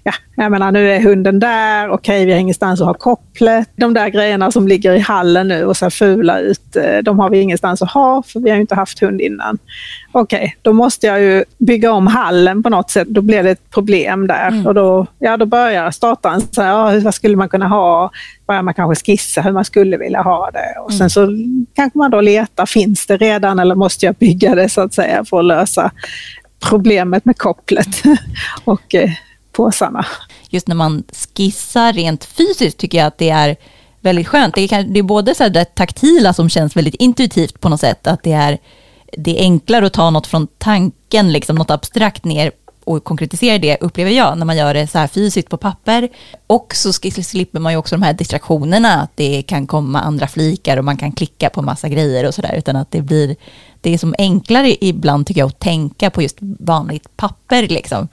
Ja, 0.07 0.13
jag 0.35 0.51
menar 0.51 0.71
nu 0.71 0.91
är 0.91 1.01
hunden 1.01 1.39
där, 1.39 1.89
okej 1.89 2.25
vi 2.25 2.31
har 2.31 2.39
ingenstans 2.39 2.81
att 2.81 2.87
ha 2.87 2.93
kopplet. 2.93 3.69
De 3.75 3.93
där 3.93 4.09
grejerna 4.09 4.51
som 4.51 4.67
ligger 4.67 4.93
i 4.93 4.99
hallen 4.99 5.47
nu 5.47 5.65
och 5.65 5.77
ser 5.77 5.89
fula 5.89 6.39
ut, 6.39 6.75
eh, 6.75 6.97
de 7.03 7.19
har 7.19 7.29
vi 7.29 7.39
ingenstans 7.39 7.81
att 7.81 7.91
ha 7.91 8.23
för 8.23 8.39
vi 8.39 8.49
har 8.49 8.55
ju 8.55 8.61
inte 8.61 8.75
haft 8.75 8.99
hund 8.99 9.21
innan. 9.21 9.57
Okej, 10.11 10.57
då 10.61 10.73
måste 10.73 11.07
jag 11.07 11.21
ju 11.21 11.43
bygga 11.57 11.91
om 11.91 12.07
hallen 12.07 12.63
på 12.63 12.69
något 12.69 12.89
sätt. 12.89 13.07
Då 13.07 13.21
blir 13.21 13.43
det 13.43 13.51
ett 13.51 13.69
problem 13.69 14.27
där 14.27 14.67
och 14.67 14.73
då, 14.73 15.07
ja, 15.19 15.37
då 15.37 15.45
börjar 15.45 15.91
startaren 15.91 16.41
säga, 16.41 16.67
ja, 16.67 16.99
vad 17.03 17.15
skulle 17.15 17.35
man 17.35 17.49
kunna 17.49 17.67
ha? 17.67 18.11
Börjar 18.47 18.61
man 18.61 18.73
kanske 18.73 19.05
skissa 19.05 19.41
hur 19.41 19.51
man 19.51 19.65
skulle 19.65 19.97
vilja 19.97 20.21
ha 20.21 20.51
det 20.51 20.79
och 20.85 20.93
sen 20.93 21.09
så 21.09 21.27
kanske 21.75 21.97
man 21.97 22.11
då 22.11 22.21
letar, 22.21 22.65
finns 22.65 23.07
det 23.07 23.17
redan 23.17 23.59
eller 23.59 23.75
måste 23.75 24.05
jag 24.05 24.15
bygga 24.15 24.55
det 24.55 24.69
så 24.69 24.81
att 24.81 24.93
säga 24.93 25.25
för 25.25 25.39
att 25.39 25.45
lösa 25.45 25.91
problemet 26.69 27.25
med 27.25 27.37
kopplet 27.37 28.03
och 28.63 28.95
eh, 28.95 29.09
påsarna. 29.55 30.05
Just 30.49 30.67
när 30.67 30.75
man 30.75 31.03
skissar 31.35 31.93
rent 31.93 32.25
fysiskt 32.25 32.77
tycker 32.77 32.97
jag 32.97 33.07
att 33.07 33.17
det 33.17 33.29
är 33.29 33.55
väldigt 34.01 34.27
skönt. 34.27 34.55
Det 34.55 34.71
är, 34.71 34.83
det 34.83 34.99
är 34.99 35.03
både 35.03 35.35
så 35.35 35.49
det 35.49 35.65
taktila 35.65 36.33
som 36.33 36.49
känns 36.49 36.75
väldigt 36.75 36.95
intuitivt 36.95 37.61
på 37.61 37.69
något 37.69 37.79
sätt, 37.79 38.07
att 38.07 38.23
det 38.23 38.31
är, 38.31 38.57
det 39.17 39.39
är 39.39 39.43
enklare 39.43 39.85
att 39.85 39.93
ta 39.93 40.09
något 40.09 40.27
från 40.27 40.47
tanken, 40.57 41.31
liksom 41.31 41.55
något 41.55 41.71
abstrakt 41.71 42.23
ner 42.25 42.51
och 42.83 43.03
konkretisera 43.03 43.57
det, 43.57 43.77
upplever 43.81 44.11
jag, 44.11 44.37
när 44.37 44.45
man 44.45 44.57
gör 44.57 44.73
det 44.73 44.87
så 44.87 44.97
här 44.97 45.07
fysiskt 45.07 45.49
på 45.49 45.57
papper. 45.57 46.09
Och 46.47 46.75
så 46.75 46.93
slipper 46.93 47.59
man 47.59 47.71
ju 47.71 47.77
också 47.77 47.95
de 47.95 48.01
här 48.01 48.13
distraktionerna, 48.13 49.01
att 49.01 49.11
det 49.15 49.41
kan 49.41 49.67
komma 49.67 50.01
andra 50.01 50.27
flikar 50.27 50.77
och 50.77 50.85
man 50.85 50.97
kan 50.97 51.11
klicka 51.11 51.49
på 51.49 51.61
massa 51.61 51.89
grejer 51.89 52.27
och 52.27 52.33
sådär, 52.33 52.55
utan 52.57 52.75
att 52.75 52.91
det 52.91 53.01
blir, 53.01 53.35
det 53.81 53.93
är 53.93 53.97
som 53.97 54.15
enklare 54.17 54.85
ibland 54.85 55.27
tycker 55.27 55.41
jag 55.41 55.47
att 55.47 55.59
tänka 55.59 56.09
på 56.09 56.21
just 56.21 56.37
vanligt 56.59 57.17
papper 57.17 57.67
liksom. 57.67 58.07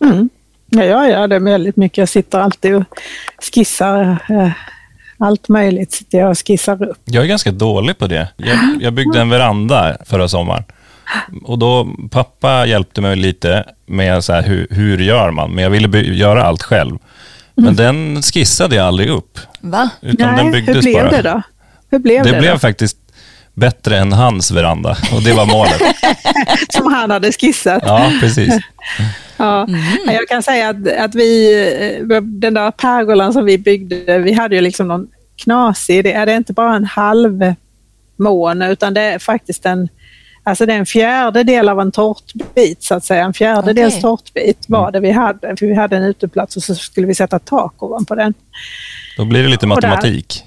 Mm. 0.00 0.28
Ja, 0.70 0.84
jag 0.84 1.10
gör 1.10 1.28
det 1.28 1.38
väldigt 1.38 1.76
mycket. 1.76 1.98
Jag 1.98 2.08
sitter 2.08 2.38
alltid 2.38 2.74
och 2.74 2.84
skissar. 3.54 4.16
Eh, 4.30 4.50
allt 5.18 5.48
möjligt 5.48 5.92
sitter 5.92 6.18
jag 6.18 6.30
och 6.30 6.38
skissar 6.46 6.88
upp. 6.88 6.98
Jag 7.04 7.24
är 7.24 7.28
ganska 7.28 7.52
dålig 7.52 7.98
på 7.98 8.06
det. 8.06 8.28
Jag, 8.36 8.58
jag 8.80 8.92
byggde 8.92 9.20
en 9.20 9.30
veranda 9.30 9.96
förra 10.06 10.28
sommaren. 10.28 10.64
Och 11.44 11.58
då, 11.58 11.88
pappa 12.10 12.66
hjälpte 12.66 13.00
mig 13.00 13.16
lite 13.16 13.64
med 13.86 14.24
så 14.24 14.32
här, 14.32 14.42
hur, 14.42 14.66
hur 14.70 14.98
gör 14.98 15.30
man, 15.30 15.50
men 15.50 15.64
jag 15.64 15.70
ville 15.70 15.88
by- 15.88 16.14
göra 16.14 16.42
allt 16.44 16.62
själv. 16.62 16.98
Men 17.54 17.76
den 17.76 18.22
skissade 18.22 18.76
jag 18.76 18.86
aldrig 18.86 19.08
upp. 19.08 19.38
Va? 19.60 19.90
Utan 20.00 20.36
den 20.36 20.44
hur 20.46 20.52
byggdes 20.52 20.84
blev 20.84 20.94
bara. 20.94 21.10
det 21.10 21.22
då? 21.22 21.42
Hur 21.90 21.98
blev 21.98 22.24
det, 22.24 22.32
Det 22.32 22.38
blev 22.40 22.52
då? 22.52 22.58
faktiskt 22.58 22.96
bättre 23.58 23.98
än 23.98 24.12
hans 24.12 24.50
veranda 24.50 24.96
och 25.14 25.22
det 25.22 25.32
var 25.32 25.46
målet. 25.46 25.82
Som 26.68 26.92
han 26.92 27.10
hade 27.10 27.32
skissat. 27.32 27.82
Ja, 27.86 28.12
precis. 28.20 28.54
Ja. 28.98 29.04
Ja, 30.06 30.12
Jag 30.12 30.28
kan 30.28 30.42
säga 30.42 30.68
att, 30.68 30.88
att 30.98 31.14
vi, 31.14 31.52
eh, 32.10 32.22
den 32.22 32.54
där 32.54 32.70
pergolan 32.70 33.32
som 33.32 33.44
vi 33.44 33.58
byggde, 33.58 34.18
vi 34.18 34.32
hade 34.32 34.54
ju 34.54 34.60
liksom 34.60 34.88
någon 34.88 35.08
knasig. 35.42 36.04
Det 36.04 36.12
är 36.12 36.36
inte 36.36 36.52
bara 36.52 36.76
en 36.76 36.84
halv 36.84 37.54
måne 38.18 38.72
utan 38.72 38.94
det 38.94 39.00
är 39.00 39.18
faktiskt 39.18 39.66
en, 39.66 39.88
alltså 40.42 40.66
det 40.66 40.72
är 40.72 40.78
en 40.78 40.86
fjärdedel 40.86 41.68
av 41.68 41.80
en 41.80 41.92
tårtbit 41.92 42.82
så 42.82 42.94
att 42.94 43.04
säga. 43.04 43.24
En 43.24 43.34
fjärdedels 43.34 43.94
Okej. 43.94 44.02
tårtbit 44.02 44.64
var 44.68 44.92
det 44.92 45.00
vi 45.00 45.10
hade. 45.10 45.56
För 45.56 45.66
vi 45.66 45.74
hade 45.74 45.96
en 45.96 46.02
uteplats 46.02 46.56
och 46.56 46.62
så 46.62 46.74
skulle 46.74 47.06
vi 47.06 47.14
sätta 47.14 47.38
tak 47.38 47.82
ovanpå 47.82 48.14
den. 48.14 48.34
Då 49.16 49.24
blir 49.24 49.42
det 49.42 49.48
lite 49.48 49.66
matematik. 49.66 50.44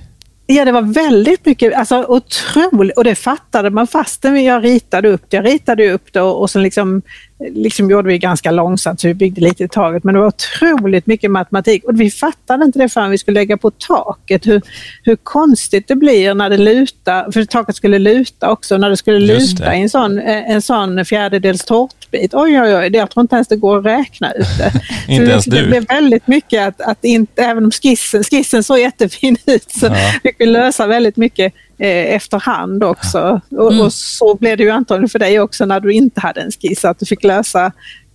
Ja, 0.51 0.65
det 0.65 0.71
var 0.71 0.81
väldigt 0.81 1.45
mycket, 1.45 1.73
alltså 1.73 2.05
otroligt, 2.07 2.97
och 2.97 3.03
det 3.03 3.15
fattade 3.15 3.69
man 3.69 3.87
fastän 3.87 4.43
jag 4.43 4.63
ritade 4.63 5.09
upp 5.09 5.21
det. 5.29 5.37
Jag 5.37 5.45
ritade 5.45 5.91
upp 5.91 6.13
det 6.13 6.21
och, 6.21 6.41
och 6.41 6.49
så 6.49 6.59
liksom, 6.59 7.01
liksom 7.49 7.89
gjorde 7.89 8.07
vi 8.07 8.17
ganska 8.17 8.51
långsamt 8.51 8.99
så 8.99 9.07
vi 9.07 9.13
byggde 9.13 9.41
lite 9.41 9.63
i 9.63 9.67
taget. 9.67 10.03
Men 10.03 10.13
det 10.13 10.19
var 10.19 10.27
otroligt 10.27 11.07
mycket 11.07 11.31
matematik 11.31 11.83
och 11.83 12.01
vi 12.01 12.11
fattade 12.11 12.65
inte 12.65 12.79
det 12.79 12.89
förrän 12.89 13.11
vi 13.11 13.17
skulle 13.17 13.39
lägga 13.39 13.57
på 13.57 13.71
taket. 13.71 14.47
Hur, 14.47 14.61
hur 15.03 15.15
konstigt 15.15 15.87
det 15.87 15.95
blir 15.95 16.33
när 16.33 16.49
det 16.49 16.57
lutar, 16.57 17.31
för 17.31 17.45
taket 17.45 17.75
skulle 17.75 17.99
luta 17.99 18.51
också, 18.51 18.77
när 18.77 18.89
det 18.89 18.97
skulle 18.97 19.19
luta 19.19 19.75
i 19.75 19.81
en 19.81 19.89
sån, 19.89 20.19
eh, 20.19 20.51
en 20.51 20.61
sån 20.61 21.05
fjärdedels 21.05 21.65
tårtbit. 22.12 22.34
Oj, 22.34 22.62
oj, 22.62 22.76
oj, 22.76 22.89
det- 22.89 22.97
jag 22.97 23.10
tror 23.12 23.21
inte 23.21 23.36
ens 23.36 23.47
det 23.47 23.56
går 23.56 23.78
att 23.80 23.86
räkna 23.86 24.32
ut 24.32 24.47
det. 24.58 24.71
Inte 25.13 25.26
Så 25.26 25.32
ens 25.32 25.45
det, 25.45 25.56
du. 25.56 25.62
Det 25.62 25.67
blev 25.67 25.86
väldigt 25.88 26.28
mycket 26.28 26.67
att, 26.67 26.82
att 26.82 27.06
inte, 27.06 27.41
även 27.43 27.65
om 27.65 27.71
skissen, 27.71 28.24
skissen 28.24 28.63
såg 28.63 28.80
jättefin 28.80 29.38
ut, 29.45 29.71
så 29.71 29.86
Ja. 29.86 29.95
fick 30.24 30.36
vi 30.39 30.45
lösa 30.45 30.88
väldigt 30.88 31.17
mycket 31.17 31.54
eh, 31.80 32.15
efterhand 32.15 32.84
också. 32.84 33.41
Och, 33.52 33.71
Mm. 33.71 33.86
och 33.86 33.93
så 33.93 34.36
blev 34.36 34.58
det 34.58 34.63
ju 34.63 34.69
antagligen 34.69 35.10
för 35.10 35.19
dig 35.19 35.39
också 35.39 35.65
när 35.65 35.80
du 35.80 35.93
inte 35.93 36.21
hade 36.21 36.41
en 36.41 36.52
skiss, 36.52 36.86
att 36.86 37.00
du 37.00 37.06
fick 37.06 37.24
lösa, 37.24 37.71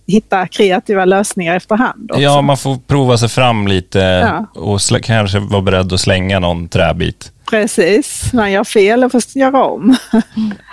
hitta 0.07 0.47
kreativa 0.47 1.05
lösningar 1.05 1.55
efterhand 1.55 2.11
också. 2.11 2.21
Ja, 2.23 2.41
man 2.41 2.57
får 2.57 2.77
prova 2.87 3.17
sig 3.17 3.29
fram 3.29 3.67
lite 3.67 3.99
Ja. 3.99 4.61
och 4.61 4.79
kanske 5.03 5.39
vara 5.39 5.61
beredd 5.61 5.93
att 5.93 5.99
slänga 5.99 6.39
någon 6.39 6.69
träbit. 6.69 7.31
Precis, 7.49 8.33
man 8.33 8.51
gör 8.51 8.63
fel 8.63 9.03
och 9.03 9.11
får 9.11 9.21
göra 9.35 9.63
om. 9.65 9.95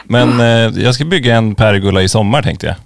Men 0.04 0.40
eh, 0.76 0.82
jag 0.84 0.94
ska 0.94 1.04
bygga 1.04 1.36
en 1.36 1.54
pergola 1.54 2.02
i 2.02 2.08
sommar 2.08 2.42
tänkte 2.42 2.66
jag. 2.66 2.76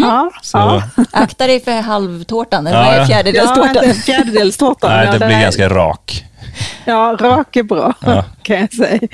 Ja, 0.00 0.30
Så, 0.42 0.58
ja. 0.58 0.82
Akta 1.10 1.46
dig 1.46 1.60
för 1.60 1.80
halvtårtan, 1.82 2.66
eller 2.66 2.78
Ja, 2.84 2.92
ja. 2.92 2.98
ja 2.98 3.06
fjärdedelstårtan? 3.06 3.84
inte 3.84 3.94
fjärdedelstårtan. 4.00 4.90
nej, 4.90 5.06
ja, 5.06 5.12
det 5.12 5.18
blir 5.18 5.36
är- 5.36 5.40
ganska 5.42 5.68
rak. 5.68 6.24
Ja, 6.84 7.16
rak 7.20 7.56
är 7.56 7.62
bra, 7.62 7.94
Ja. 8.00 8.24
kan 8.42 8.56
jag 8.60 8.72
säga. 8.72 9.08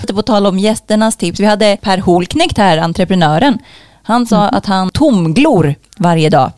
Lite 0.00 0.14
På 0.14 0.22
tal 0.22 0.46
om 0.46 0.58
gästernas 0.58 1.16
tips, 1.16 1.40
vi 1.40 1.44
hade 1.44 1.76
Per 1.82 1.98
Holknekt 1.98 2.58
här, 2.58 2.78
entreprenören. 2.78 3.58
Han 4.02 4.26
sa 4.26 4.48
att 4.48 4.66
han 4.66 4.90
tomglor 4.90 5.74
varje 5.98 6.30
dag. 6.30 6.50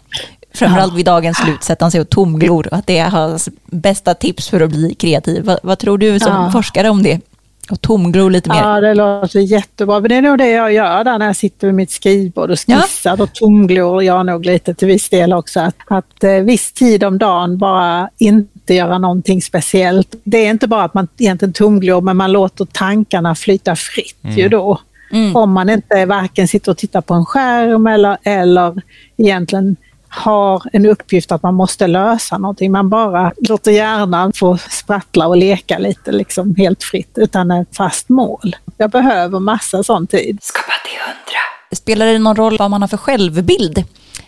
Framförallt 0.55 0.95
vid 0.95 1.07
dagens 1.07 1.39
slut 1.39 1.63
sätter 1.65 1.85
han 1.85 1.91
sig 1.91 2.01
och 2.01 2.11
tomglor. 2.11 2.69
Att 2.73 2.87
det 2.87 2.99
är 2.99 3.09
hans 3.11 3.49
bästa 3.67 4.15
tips 4.15 4.49
för 4.49 4.61
att 4.61 4.71
bli 4.71 4.95
kreativ. 4.95 5.45
Vad, 5.45 5.59
vad 5.63 5.79
tror 5.79 5.99
du 5.99 6.21
som 6.21 6.33
Ja. 6.45 6.51
forskare 6.51 6.89
om 6.91 7.03
det? 7.03 7.21
Och 7.71 7.81
tomglo 7.81 8.29
lite 8.29 8.49
mer. 8.49 8.57
Ja, 8.57 8.81
det 8.81 8.95
låter 8.95 9.41
jättebra. 9.41 10.01
Men 10.01 10.09
det 10.09 10.15
är 10.15 10.23
nog 10.23 10.39
det 10.39 10.51
jag 10.51 10.73
gör 10.73 11.05
där 11.05 11.19
när 11.19 11.27
jag 11.27 11.37
sitter 11.37 11.67
vid 11.67 11.75
mitt 11.75 11.91
skrivbord 11.91 12.51
och 12.51 12.59
skissar. 12.59 13.11
Ja. 13.11 13.17
Då 13.17 13.27
tomglor 13.27 14.03
jag 14.03 14.27
nog 14.27 14.47
lite 14.47 14.75
till 14.75 14.89
viss 14.89 15.09
del 15.09 15.33
också. 15.33 15.61
Att, 15.61 15.77
att 15.87 16.25
eh, 16.25 16.33
viss 16.33 16.73
tid 16.73 17.05
om 17.05 17.19
dagen 17.19 17.59
bara 17.59 18.11
inte 18.19 18.75
göra 18.75 18.99
någonting 18.99 19.43
speciellt. 19.43 20.15
Det 20.25 20.39
är 20.47 20.51
inte 20.51 20.69
bara 20.69 20.85
att 20.85 20.95
man 20.95 21.09
egentligen 21.19 21.53
tomglor, 21.53 22.01
men 22.01 22.17
man 22.17 22.33
låter 22.33 22.65
tankarna 22.65 23.35
flyta 23.35 23.77
fritt 23.77 24.25
mm. 24.25 24.37
ju 24.37 24.49
då. 24.49 24.81
Mm. 25.13 25.37
Om 25.37 25.53
man 25.53 25.69
inte 25.69 26.07
varken 26.07 26.49
sitter 26.49 26.73
och 26.73 26.79
tittar 26.79 27.01
på 27.01 27.15
en 27.15 27.27
skärm 27.27 27.87
eller, 27.87 28.19
eller 28.23 28.83
egentligen 29.17 29.77
har 30.09 30.63
en 30.73 30.87
uppgift 30.87 31.33
att 31.33 31.43
man 31.43 31.55
måste 31.55 31.87
lösa 31.87 32.39
någonting. 32.39 32.73
Man 32.73 32.89
bara 32.89 33.33
låter 33.37 33.71
hjärnan 33.71 34.33
få 34.33 34.59
sprattla 34.71 35.27
och 35.27 35.37
leka 35.37 35.79
lite 35.79 36.13
liksom 36.13 36.55
helt 36.57 36.83
fritt 36.83 37.13
utan 37.15 37.51
ett 37.51 37.77
fast 37.77 38.09
mål. 38.09 38.57
Jag 38.77 38.91
behöver 38.91 39.41
massa 39.41 39.83
sån 39.83 40.07
tid. 40.07 40.39
Skapa 40.43 40.73
till 40.85 40.99
hundra. 41.01 41.77
Spelar 41.77 42.07
det 42.07 42.19
någon 42.19 42.37
roll 42.37 42.57
vad 42.59 42.71
man 42.71 42.81
har 42.81 42.89
för 42.89 42.97
självbild? 42.97 43.85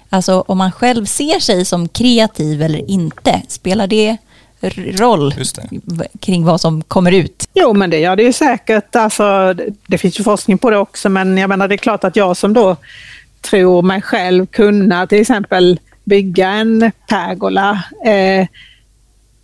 Alltså 0.08 0.44
om 0.46 0.58
man 0.58 0.72
själv 0.72 1.04
ser 1.04 1.40
sig 1.40 1.64
som 1.64 1.88
kreativ 1.88 2.62
eller 2.62 2.90
inte, 2.90 3.42
spelar 3.48 3.86
det 3.86 4.16
roll 5.00 5.34
kring 6.20 6.44
vad 6.44 6.60
som 6.60 6.82
kommer 6.82 7.12
ut? 7.12 7.48
Jo, 7.54 7.74
men 7.74 7.90
det 7.90 7.98
gör 7.98 8.16
det 8.16 8.22
ju 8.22 8.32
säkert. 8.32 8.96
Alltså, 8.96 9.54
det 9.86 9.98
finns 9.98 10.20
ju 10.20 10.24
forskning 10.24 10.58
på 10.58 10.70
det 10.70 10.78
också, 10.78 11.08
men 11.08 11.38
jag 11.38 11.48
menar 11.48 11.68
det 11.68 11.74
är 11.74 11.76
klart 11.76 12.04
att 12.04 12.16
jag 12.16 12.36
som 12.36 12.52
då 12.52 12.76
tror 13.40 13.82
mig 13.82 14.02
själv 14.02 14.46
kunna 14.46 15.06
till 15.06 15.20
exempel 15.20 15.80
bygga 16.04 16.48
en 16.48 16.92
pergola. 17.08 17.84
Eh, 18.04 18.46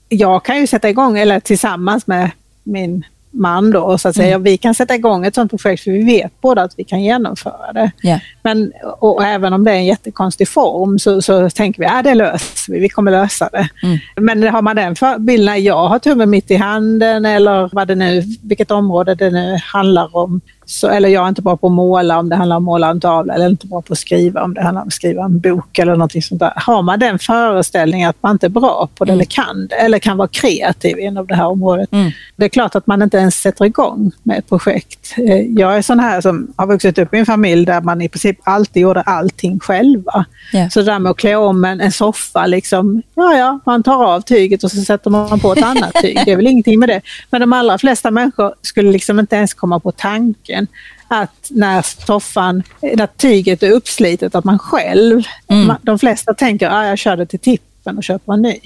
jag 0.09 0.45
kan 0.45 0.61
ju 0.61 0.67
sätta 0.67 0.89
igång, 0.89 1.19
eller 1.19 1.41
tillsammans 1.41 2.07
med 2.07 2.31
min 2.63 3.05
man 3.37 3.71
då, 3.71 3.99
så 3.99 4.09
att 4.09 4.17
säga. 4.17 4.35
Mm. 4.35 4.43
Vi 4.43 4.57
kan 4.57 4.75
sätta 4.75 4.95
igång 4.95 5.27
ett 5.27 5.35
sådant 5.35 5.51
projekt 5.51 5.85
för 5.85 5.91
vi 5.91 6.05
vet 6.05 6.41
båda 6.41 6.63
att 6.63 6.75
vi 6.77 6.85
kan 6.85 7.03
genomföra 7.03 7.73
det. 7.73 7.91
Yeah. 8.03 8.21
Men, 8.43 8.73
och, 8.85 9.17
och, 9.17 9.25
även 9.25 9.53
om 9.53 9.65
det 9.65 9.71
är 9.71 9.75
en 9.75 9.85
jättekonstig 9.85 10.49
form 10.49 10.99
så, 10.99 11.23
så 11.23 11.51
tänker 11.51 11.81
vi 11.81 11.87
att 11.87 11.93
ja, 11.93 12.03
det 12.03 12.15
löser 12.15 12.73
vi, 12.73 12.79
vi 12.79 12.89
kommer 12.89 13.11
lösa 13.11 13.49
det. 13.53 13.69
Mm. 13.83 13.99
Men 14.17 14.43
har 14.43 14.63
man 14.63 14.77
den 14.77 14.95
bilden, 15.19 15.65
jag 15.65 15.89
har 15.89 15.99
tummen 15.99 16.31
mitt 16.31 16.51
i 16.51 16.57
handen 16.57 17.25
eller 17.25 17.71
vad 17.73 17.89
det 17.89 17.95
nu, 17.95 18.23
vilket 18.43 18.71
område 18.71 19.15
det 19.15 19.31
nu 19.31 19.59
handlar 19.63 20.17
om, 20.17 20.41
så, 20.69 20.89
eller 20.89 21.09
jag 21.09 21.25
är 21.25 21.29
inte 21.29 21.43
bra 21.43 21.57
på 21.57 21.67
att 21.67 21.73
måla 21.73 22.19
om 22.19 22.29
det 22.29 22.37
handlar 22.37 22.57
om 22.57 22.63
att 22.63 22.65
måla 22.65 22.91
en 22.91 23.01
tavla 23.01 23.35
eller 23.35 23.47
inte 23.49 23.67
bra 23.67 23.83
på 23.83 23.93
att 23.93 23.99
skriva 23.99 24.43
om 24.43 24.55
det 24.55 24.63
handlar 24.63 24.83
om 24.83 24.89
att 24.89 24.95
skriva 24.95 25.25
en 25.25 25.39
bok 25.41 25.79
eller 25.79 25.93
någonting 25.93 26.23
sånt 26.23 26.41
där. 26.41 26.53
Har 26.57 26.83
man 26.83 26.99
den 26.99 27.19
föreställningen 27.19 28.11
att 28.11 28.17
man 28.21 28.33
inte 28.33 28.47
är 28.47 28.51
bra 28.51 28.89
på 28.95 29.05
det 29.05 29.13
mm. 29.13 29.17
eller 29.17 29.25
kan 29.25 29.67
det 29.67 29.75
eller 29.75 29.99
kan 29.99 30.17
vara 30.17 30.29
kreativ 30.29 30.99
inom 30.99 31.27
det 31.27 31.35
här 31.35 31.47
området. 31.47 31.93
Mm. 31.93 32.11
Det 32.37 32.45
är 32.45 32.49
klart 32.49 32.75
att 32.75 32.87
man 32.87 33.03
inte 33.03 33.17
ens 33.17 33.35
sätter 33.35 33.65
igång 33.65 34.13
med 34.23 34.39
ett 34.39 34.49
projekt. 34.49 35.15
Eh, 35.17 35.41
jag 35.41 35.77
är 35.77 35.83
sån 35.83 36.01
här 36.01 36.21
som 36.21 36.53
har 36.57 36.67
vuxit 36.67 36.99
upp 36.99 37.15
i 37.15 37.19
en 37.19 37.27
familj 37.27 37.67
där 37.67 37.81
man 37.81 38.03
i 38.03 38.09
princip 38.09 38.39
alltid 38.43 38.83
gjorde 38.83 39.01
allting 39.01 39.59
själva. 39.59 40.25
Yeah. 40.55 40.69
Så 40.69 40.81
det 40.81 40.87
där 40.87 40.99
med 40.99 41.11
att 41.11 41.17
klä 41.17 41.37
om 41.37 41.65
en, 41.65 41.81
en 41.81 41.93
soffa, 41.93 42.47
liksom, 42.47 43.03
ja 43.15 43.35
ja, 43.35 43.61
man 43.67 43.83
tar 43.83 44.05
av 44.05 44.21
tyget 44.21 44.65
och 44.65 44.71
så 44.71 44.81
sätter 44.81 45.11
man 45.11 45.41
på 45.41 45.53
ett 45.53 45.65
annat 45.65 45.95
tyg. 46.03 46.19
Det 46.25 46.33
är 46.33 46.37
väl 46.37 46.47
ingenting 46.47 46.81
med 46.81 46.89
det. 46.89 47.01
Men 47.31 47.41
de 47.41 47.53
allra 47.53 47.79
flesta 47.79 48.11
människor 48.11 48.55
skulle 48.63 48.93
liksom 48.93 49.19
inte 49.19 49.37
ens 49.37 49.55
komma 49.55 49.81
på 49.81 49.93
tanken 49.93 50.56
tanken 50.57 50.67
att 51.09 51.51
när 51.51 51.83
soffan, 51.83 52.63
när 52.83 53.07
tyget 53.07 53.63
är 53.63 53.71
uppslitet, 53.71 54.35
att 54.35 54.45
man 54.45 54.59
själv, 54.59 55.23
mm. 55.49 55.77
de 55.83 55.99
flesta 55.99 56.35
tänker 56.35 56.67
att 56.67 56.73
ah, 56.73 56.87
jag 56.87 56.99
kör 56.99 57.17
det 57.17 57.27
till 57.27 57.39
tippen 57.39 57.97
och 57.97 58.05
köper 58.05 58.33
en 58.33 58.43
ny. 58.43 58.61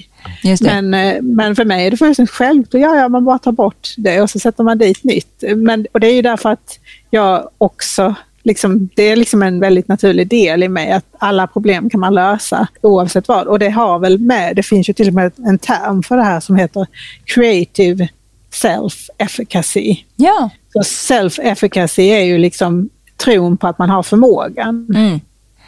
Men, 0.61 0.93
eh, 0.93 1.21
men 1.21 1.55
för 1.55 1.65
mig 1.65 1.87
är 1.87 1.91
det 1.91 1.97
fullständigt 1.97 2.33
självklart, 2.33 2.81
ja, 2.81 2.95
ja, 2.95 3.09
man 3.09 3.25
bara 3.25 3.39
tar 3.39 3.51
bort 3.51 3.93
det 3.97 4.21
och 4.21 4.29
så 4.29 4.39
sätter 4.39 4.63
man 4.63 4.77
dit 4.77 5.03
nytt. 5.03 5.43
Men, 5.55 5.87
och 5.91 5.99
det 5.99 6.07
är 6.07 6.13
ju 6.13 6.21
därför 6.21 6.49
att 6.49 6.79
jag 7.11 7.49
också 7.57 8.15
Liksom, 8.43 8.89
det 8.95 9.03
är 9.03 9.15
liksom 9.15 9.43
en 9.43 9.59
väldigt 9.59 9.87
naturlig 9.87 10.27
del 10.27 10.63
i 10.63 10.67
mig 10.67 10.91
att 10.91 11.05
alla 11.19 11.47
problem 11.47 11.89
kan 11.89 11.99
man 11.99 12.13
lösa 12.13 12.67
oavsett 12.81 13.27
vad. 13.27 13.47
Och 13.47 13.59
det 13.59 13.69
har 13.69 13.99
väl 13.99 14.17
med, 14.17 14.55
det 14.55 14.63
finns 14.63 14.89
ju 14.89 14.93
till 14.93 15.07
och 15.07 15.13
med 15.13 15.31
en 15.37 15.57
term 15.57 16.03
för 16.03 16.17
det 16.17 16.23
här 16.23 16.39
som 16.39 16.55
heter 16.55 16.87
creative 17.25 18.09
self-efficacy. 18.53 19.97
Ja. 20.15 20.49
Så 20.73 20.79
self-efficacy 20.79 22.01
är 22.01 22.23
ju 22.23 22.37
liksom 22.37 22.89
tron 23.17 23.57
på 23.57 23.67
att 23.67 23.77
man 23.79 23.89
har 23.89 24.03
förmågan. 24.03 24.87
Mm. 24.95 25.19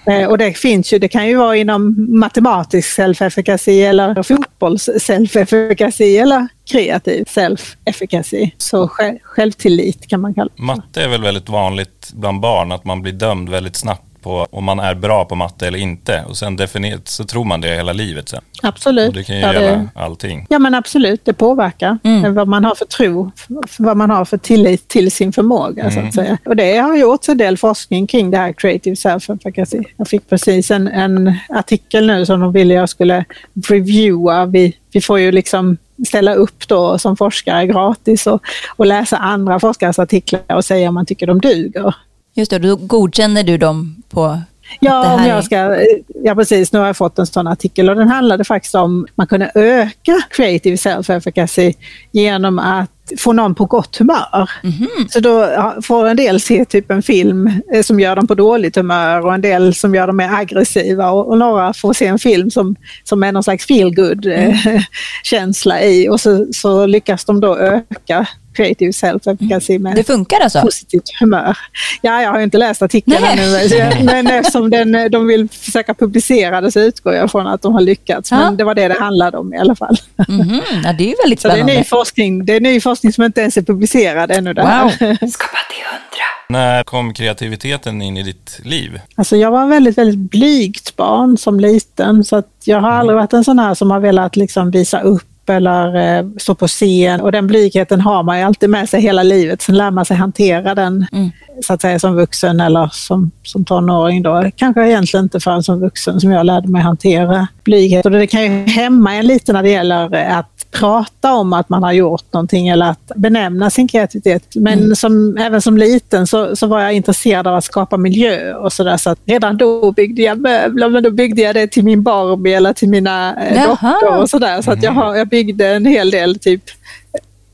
Eh, 0.05 0.29
och 0.29 0.37
det 0.37 0.53
finns 0.53 0.93
ju, 0.93 0.99
det 0.99 1.07
kan 1.07 1.27
ju 1.27 1.35
vara 1.35 1.55
inom 1.55 1.95
matematisk 2.19 2.99
self-efficacy 2.99 3.81
eller 3.81 4.23
fotbolls 4.23 4.89
self-efficacy 4.89 6.21
eller 6.21 6.47
kreativ 6.71 7.23
self-efficacy. 7.23 8.51
Så 8.57 8.89
självtillit 9.23 10.07
kan 10.07 10.21
man 10.21 10.33
kalla 10.33 10.49
det. 10.55 10.63
Matte 10.63 11.03
är 11.03 11.07
väl 11.07 11.21
väldigt 11.21 11.49
vanligt 11.49 12.11
bland 12.13 12.39
barn, 12.39 12.71
att 12.71 12.85
man 12.85 13.01
blir 13.01 13.13
dömd 13.13 13.49
väldigt 13.49 13.75
snabbt 13.75 14.12
på 14.23 14.47
om 14.51 14.63
man 14.63 14.79
är 14.79 14.95
bra 14.95 15.25
på 15.25 15.35
matte 15.35 15.67
eller 15.67 15.79
inte. 15.79 16.23
Och 16.27 16.37
sen 16.37 16.55
definierat 16.55 17.07
så 17.07 17.23
tror 17.23 17.45
man 17.45 17.61
det 17.61 17.75
hela 17.75 17.93
livet 17.93 18.29
sen. 18.29 18.41
Absolut. 18.61 19.07
Och 19.07 19.13
det 19.13 19.23
kan 19.23 19.35
ju 19.35 19.41
ja, 19.41 19.53
gälla 19.53 19.89
allting. 19.95 20.47
Ja 20.49 20.59
men 20.59 20.75
absolut, 20.75 21.25
det 21.25 21.33
påverkar 21.33 21.97
mm. 22.03 22.35
vad 22.35 22.47
man 22.47 22.65
har 22.65 22.75
för 22.75 22.85
tro, 22.85 23.31
vad 23.79 23.97
man 23.97 24.09
har 24.09 24.25
för 24.25 24.37
tillit 24.37 24.87
till 24.87 25.11
sin 25.11 25.33
förmåga 25.33 25.83
mm. 25.83 25.93
så 25.93 25.99
att 25.99 26.03
mm. 26.03 26.11
säga. 26.11 26.37
Och 26.45 26.55
det 26.55 26.77
har 26.77 26.97
gjorts 26.97 27.29
en 27.29 27.37
del 27.37 27.57
forskning 27.57 28.07
kring 28.07 28.31
det 28.31 28.37
här 28.37 28.53
creative 28.53 28.95
self-efficacy. 28.95 29.83
Jag 29.97 30.07
fick 30.07 30.29
precis 30.29 30.71
en, 30.71 30.87
en 30.87 31.33
artikel 31.49 32.07
nu 32.07 32.25
som 32.25 32.39
de 32.39 32.53
ville 32.53 32.73
jag 32.73 32.89
skulle 32.89 33.25
reviewa. 33.67 34.45
Vi, 34.45 34.77
vi 34.91 35.01
får 35.01 35.19
ju 35.19 35.31
liksom 35.31 35.77
ställa 36.07 36.33
upp 36.33 36.67
då 36.67 36.97
som 36.97 37.17
forskare 37.17 37.67
gratis 37.67 38.27
och, 38.27 38.41
och 38.75 38.85
läsa 38.85 39.17
andra 39.17 39.59
forskares 39.59 39.99
artiklar 39.99 40.55
och 40.55 40.65
säga 40.65 40.89
om 40.89 40.95
man 40.95 41.05
tycker 41.05 41.27
de 41.27 41.41
duger. 41.41 41.95
Just 42.33 42.51
det, 42.51 42.59
då 42.59 42.75
godkänner 42.75 43.43
du 43.43 43.57
dem 43.57 44.03
på 44.09 44.39
Ja, 44.79 45.13
om 45.13 45.25
jag 45.25 45.43
ska, 45.43 45.77
ja, 46.23 46.35
precis. 46.35 46.71
Nu 46.71 46.79
har 46.79 46.85
jag 46.85 46.97
fått 46.97 47.19
en 47.19 47.25
sån 47.25 47.47
artikel 47.47 47.89
och 47.89 47.95
den 47.95 48.07
handlade 48.07 48.43
faktiskt 48.43 48.75
om 48.75 49.03
att 49.03 49.17
man 49.17 49.27
kunde 49.27 49.51
öka 49.55 50.21
creative 50.29 50.75
self-efficacy 50.75 51.73
genom 52.11 52.59
att 52.59 52.89
få 53.17 53.33
någon 53.33 53.55
på 53.55 53.65
gott 53.65 53.97
humör. 53.97 54.49
Mm 54.63 54.75
-hmm. 54.75 55.07
Så 55.09 55.19
då 55.19 55.49
får 55.81 56.07
en 56.07 56.17
del 56.17 56.41
se 56.41 56.65
typ 56.65 56.91
en 56.91 57.03
film 57.03 57.61
eh, 57.73 57.81
som 57.81 57.99
gör 57.99 58.15
dem 58.15 58.27
på 58.27 58.35
dåligt 58.35 58.75
humör 58.75 59.25
och 59.25 59.33
en 59.33 59.41
del 59.41 59.75
som 59.75 59.95
gör 59.95 60.07
dem 60.07 60.17
mer 60.17 60.33
aggressiva 60.33 61.11
och, 61.11 61.27
och 61.29 61.37
några 61.37 61.73
får 61.73 61.93
se 61.93 62.05
en 62.05 62.19
film 62.19 62.51
som, 62.51 62.75
som 63.03 63.23
är 63.23 63.31
någon 63.31 63.43
slags 63.43 63.65
feelgood 63.65 64.25
eh, 64.25 64.67
mm. 64.67 64.81
känsla 65.23 65.81
i 65.81 66.09
och 66.09 66.21
så, 66.21 66.47
så 66.51 66.85
lyckas 66.85 67.25
de 67.25 67.39
då 67.39 67.57
öka 67.57 68.27
creative 68.53 68.91
self-efficacy 68.91 69.79
med 69.79 69.95
det 69.95 70.03
funkar 70.03 70.39
alltså? 70.39 70.61
positivt 70.61 71.09
humör. 71.19 71.57
Ja, 72.01 72.21
jag 72.21 72.31
har 72.31 72.39
inte 72.39 72.57
läst 72.57 72.81
artikeln 72.81 73.23
ännu, 73.23 74.03
men 74.03 74.27
eftersom 74.27 74.69
den, 74.69 75.11
de 75.11 75.27
vill 75.27 75.49
försöka 75.49 75.93
publicera 75.93 76.61
det 76.61 76.71
så 76.71 76.79
utgår 76.79 77.13
jag 77.13 77.31
från 77.31 77.47
att 77.47 77.61
de 77.61 77.73
har 77.73 77.81
lyckats. 77.81 78.31
Ja. 78.31 78.37
Men 78.37 78.57
det 78.57 78.63
var 78.63 78.75
det 78.75 78.87
det 78.87 78.99
handlade 78.99 79.37
om 79.37 79.53
i 79.53 79.57
alla 79.57 79.75
fall. 79.75 79.97
Mm 80.29 80.41
-hmm. 80.41 80.61
ja, 80.83 80.93
det 80.93 81.03
är 81.03 81.07
ju 81.07 81.15
väldigt 81.23 81.39
spännande. 81.39 81.61
Så 81.61 81.67
det 81.67 81.73
är 81.73 81.77
ny 81.77 81.83
forskning, 81.83 82.45
det 82.45 82.55
är 82.55 82.61
ny 82.61 82.81
forskning 82.81 83.13
som 83.13 83.23
inte 83.23 83.41
ens 83.41 83.57
är 83.57 83.61
publicerad 83.61 84.31
ännu. 84.31 84.53
Där. 84.53 84.63
Wow. 84.63 84.89
Skapa 85.29 85.57
till 85.69 85.83
hundra. 85.85 86.33
När 86.49 86.83
kom 86.83 87.13
kreativiteten 87.13 88.01
in 88.01 88.17
i 88.17 88.23
ditt 88.23 88.59
liv? 88.63 88.99
Alltså 89.15 89.37
jag 89.37 89.51
var 89.51 89.67
väldigt, 89.67 89.97
väldigt 89.97 90.31
blygt 90.31 90.95
barn 90.95 91.37
som 91.37 91.59
liten, 91.59 92.23
så 92.23 92.35
att 92.35 92.49
jag 92.63 92.81
har 92.81 92.91
aldrig 92.91 93.17
varit 93.17 93.33
en 93.33 93.43
sån 93.43 93.59
här 93.59 93.73
som 93.73 93.91
har 93.91 93.99
velat 93.99 94.35
liksom 94.35 94.71
visa 94.71 95.01
upp 95.01 95.32
eller 95.49 96.17
eh, 96.19 96.25
stå 96.37 96.55
på 96.55 96.67
scen. 96.67 97.21
Och 97.21 97.31
den 97.31 97.47
blygheten 97.47 98.01
har 98.01 98.23
man 98.23 98.37
ju 98.37 98.43
alltid 98.43 98.69
med 98.69 98.89
sig 98.89 99.01
hela 99.01 99.23
livet. 99.23 99.61
Sen 99.61 99.77
lär 99.77 99.91
man 99.91 100.05
sig 100.05 100.17
hantera 100.17 100.75
den 100.75 101.05
mm. 101.11 101.31
så 101.61 101.73
att 101.73 101.81
säga 101.81 101.99
som 101.99 102.15
vuxen 102.15 102.59
eller 102.59 102.89
som, 102.93 103.31
som 103.43 103.65
tonåring. 103.65 104.23
Då. 104.23 104.51
Kanske 104.55 104.87
egentligen 104.87 105.23
inte 105.23 105.39
förrän 105.39 105.63
som 105.63 105.79
vuxen 105.79 106.19
som 106.19 106.31
jag 106.31 106.45
lärde 106.45 106.67
mig 106.67 106.81
hantera 106.81 107.47
blyghet. 107.63 108.05
Och 108.05 108.11
det 108.11 108.27
kan 108.27 108.43
ju 108.43 108.49
hämma 108.49 109.15
en 109.15 109.27
lite 109.27 109.53
när 109.53 109.63
det 109.63 109.69
gäller 109.69 110.15
att 110.15 110.49
prata 110.73 111.33
om 111.33 111.53
att 111.53 111.69
man 111.69 111.83
har 111.83 111.91
gjort 111.91 112.33
någonting 112.33 112.67
eller 112.67 112.85
att 112.85 113.11
benämna 113.15 113.69
sin 113.69 113.87
kreativitet. 113.87 114.43
Men 114.55 114.79
mm. 114.79 114.95
som, 114.95 115.37
även 115.37 115.61
som 115.61 115.77
liten 115.77 116.27
så, 116.27 116.55
så 116.55 116.67
var 116.67 116.81
jag 116.81 116.93
intresserad 116.93 117.47
av 117.47 117.55
att 117.55 117.63
skapa 117.63 117.97
miljö 117.97 118.53
och 118.53 118.73
sådär. 118.73 118.97
Så 118.97 119.15
redan 119.25 119.57
då 119.57 119.91
byggde 119.91 120.21
jag 120.21 120.39
möbler, 120.39 120.89
men 120.89 121.03
då 121.03 121.11
byggde 121.11 121.41
jag 121.41 121.55
det 121.55 121.67
till 121.67 121.83
min 121.83 122.03
Barbie 122.03 122.53
eller 122.53 122.73
till 122.73 122.89
mina 122.89 123.45
eh, 123.45 123.69
dockor 123.69 124.17
och 124.17 124.29
sådär. 124.29 124.61
Så 124.61 124.71
att 124.71 124.83
jag, 124.83 124.91
har, 124.91 125.15
jag 125.15 125.29
byggde 125.33 125.67
en 125.67 125.85
hel 125.85 126.11
del 126.11 126.39
typ 126.39 126.63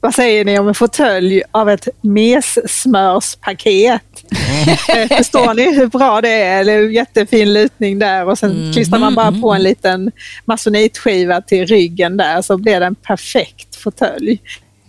vad 0.01 0.15
säger 0.15 0.45
ni 0.45 0.59
om 0.59 0.67
en 0.67 0.75
fåtölj 0.75 1.41
av 1.51 1.69
ett 1.69 1.87
messmörspaket? 2.01 4.01
Mm. 4.31 5.09
Förstår 5.09 5.53
ni 5.53 5.75
hur 5.75 5.87
bra 5.87 6.21
det 6.21 6.29
är? 6.29 6.59
Eller 6.59 6.81
jättefin 6.81 7.53
lutning 7.53 7.99
där 7.99 8.25
och 8.25 8.37
sen 8.37 8.51
mm. 8.51 8.73
klistrar 8.73 8.99
man 8.99 9.15
bara 9.15 9.31
på 9.31 9.53
en 9.53 9.63
liten 9.63 10.11
masonitskiva 10.45 11.41
till 11.41 11.65
ryggen 11.65 12.17
där 12.17 12.41
så 12.41 12.57
blir 12.57 12.79
det 12.79 12.85
en 12.85 12.95
perfekt 12.95 13.75
fåtölj. 13.75 14.39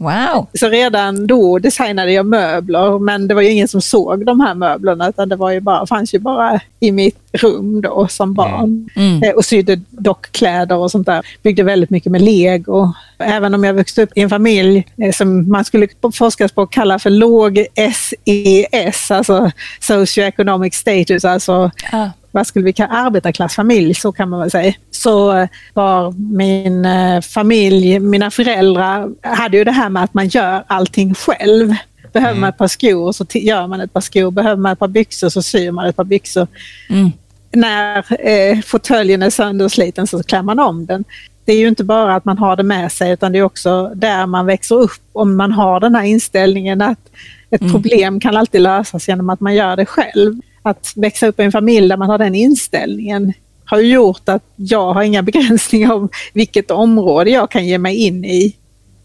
Wow. 0.01 0.47
Så 0.55 0.69
redan 0.69 1.27
då 1.27 1.59
designade 1.59 2.13
jag 2.13 2.27
möbler 2.27 2.99
men 2.99 3.29
det 3.29 3.35
var 3.35 3.43
ju 3.43 3.49
ingen 3.51 3.69
som 3.69 3.81
såg 3.83 4.27
de 4.27 4.41
här 4.41 4.55
möblerna 4.55 5.09
utan 5.09 5.29
det 5.29 5.37
var 5.37 5.51
ju 5.51 5.61
bara, 5.61 5.87
fanns 5.87 6.15
ju 6.15 6.19
bara 6.19 6.61
i 6.81 6.93
mitt 6.93 7.19
rum 7.33 7.81
då 7.81 8.09
som 8.09 8.35
barn. 8.35 8.89
Mm. 8.97 9.23
Eh, 9.23 9.31
Och 9.31 9.45
sydde 9.45 9.81
dockkläder 9.91 10.77
och 10.77 10.91
sånt 10.91 11.07
där. 11.07 11.27
Byggde 11.43 11.63
väldigt 11.63 11.91
mycket 11.91 12.13
med 12.13 12.23
lego. 12.23 12.93
Även 13.19 13.55
om 13.55 13.65
jag 13.65 13.75
växte 13.75 14.03
upp 14.03 14.11
i 14.15 14.21
en 14.21 14.31
familj 14.31 14.87
eh, 15.03 15.13
som 15.13 15.51
man 15.51 15.65
skulle 15.65 15.87
på 16.01 16.13
forskningsspråk 16.13 16.73
kalla 16.73 16.99
för 16.99 17.11
låg 17.11 17.67
SES, 17.95 19.11
alltså 19.11 19.51
socioeconomic 19.81 20.75
status, 20.75 21.25
alltså 21.25 21.71
Ah. 21.93 22.07
Vad 22.33 22.47
skulle 22.47 22.65
vi 22.65 22.73
kalla 22.73 22.91
arbetarklassfamilj, 22.91 23.95
så 23.95 24.13
kan 24.13 24.29
man 24.29 24.41
väl 24.41 24.51
säga. 24.51 24.75
Så 24.91 25.37
eh, 25.37 25.49
var 25.75 26.13
min 26.35 26.85
eh, 26.85 27.21
familj, 27.21 27.99
mina 27.99 28.31
föräldrar 28.31 29.11
hade 29.23 29.57
ju 29.57 29.65
det 29.65 29.73
här 29.73 29.89
med 29.89 30.05
att 30.05 30.15
man 30.15 30.29
gör 30.29 30.65
allting 30.67 31.15
själv. 31.15 31.75
Behöver 32.13 32.41
man 32.41 32.51
ett 32.51 32.59
par 32.59 32.69
skor 32.69 33.13
så 33.13 33.25
gör 33.31 33.67
man 33.67 33.81
ett 33.81 33.93
par 33.93 34.01
skor. 34.01 34.31
Behöver 34.31 34.57
man 34.57 34.73
ett 34.73 34.79
par 34.79 34.89
byxor 34.89 35.29
så 35.29 35.43
syr 35.43 35.71
man 35.71 35.87
ett 35.87 35.97
par 35.97 36.05
byxor. 36.05 36.47
Mm. 36.91 37.13
När 37.53 38.29
eh, 38.29 38.61
fåtöljen 38.61 39.23
är 39.23 39.31
söndersliten 39.31 40.07
så 40.07 40.23
klär 40.23 40.43
man 40.43 40.59
om 40.59 40.87
den. 40.87 41.05
Det 41.45 41.53
är 41.53 41.59
ju 41.59 41.69
inte 41.69 41.85
bara 41.85 42.15
att 42.15 42.25
man 42.25 42.39
har 42.39 42.57
det 42.57 42.63
med 42.63 42.93
sig 42.93 43.13
utan 43.13 43.33
det 43.33 43.39
är 43.39 43.43
också 43.43 43.93
där 43.95 44.27
man 44.27 44.47
växer 44.47 44.75
upp. 44.75 45.01
Om 45.13 45.37
man 45.37 45.53
har 45.53 45.81
den 45.81 45.95
här 45.95 46.05
inställningen 46.05 46.83
att 46.83 47.11
ett 47.51 47.73
problem 47.73 48.21
kan 48.21 48.37
alltid 48.37 48.61
lösas 48.61 49.09
genom 49.09 49.31
att 49.31 49.41
man 49.41 49.55
gör 49.55 49.77
det 49.77 49.87
själv. 49.87 50.41
Att 50.63 50.93
växa 50.97 51.27
upp 51.27 51.41
i 51.41 51.43
en 51.43 51.53
familj 51.53 51.89
där 51.89 51.97
man 51.97 52.11
har 52.11 52.19
den 52.19 52.35
inställningen 52.35 53.33
har 53.65 53.81
ju 53.81 53.93
gjort 53.93 54.29
att 54.29 54.43
jag 54.57 54.93
har 54.93 55.03
inga 55.03 55.23
begränsningar 55.33 55.93
om 55.93 56.09
vilket 56.33 56.71
område 56.71 57.31
jag 57.31 57.51
kan 57.51 57.67
ge 57.67 57.79
mig 57.79 57.97
in 57.97 58.25
i. 58.25 58.57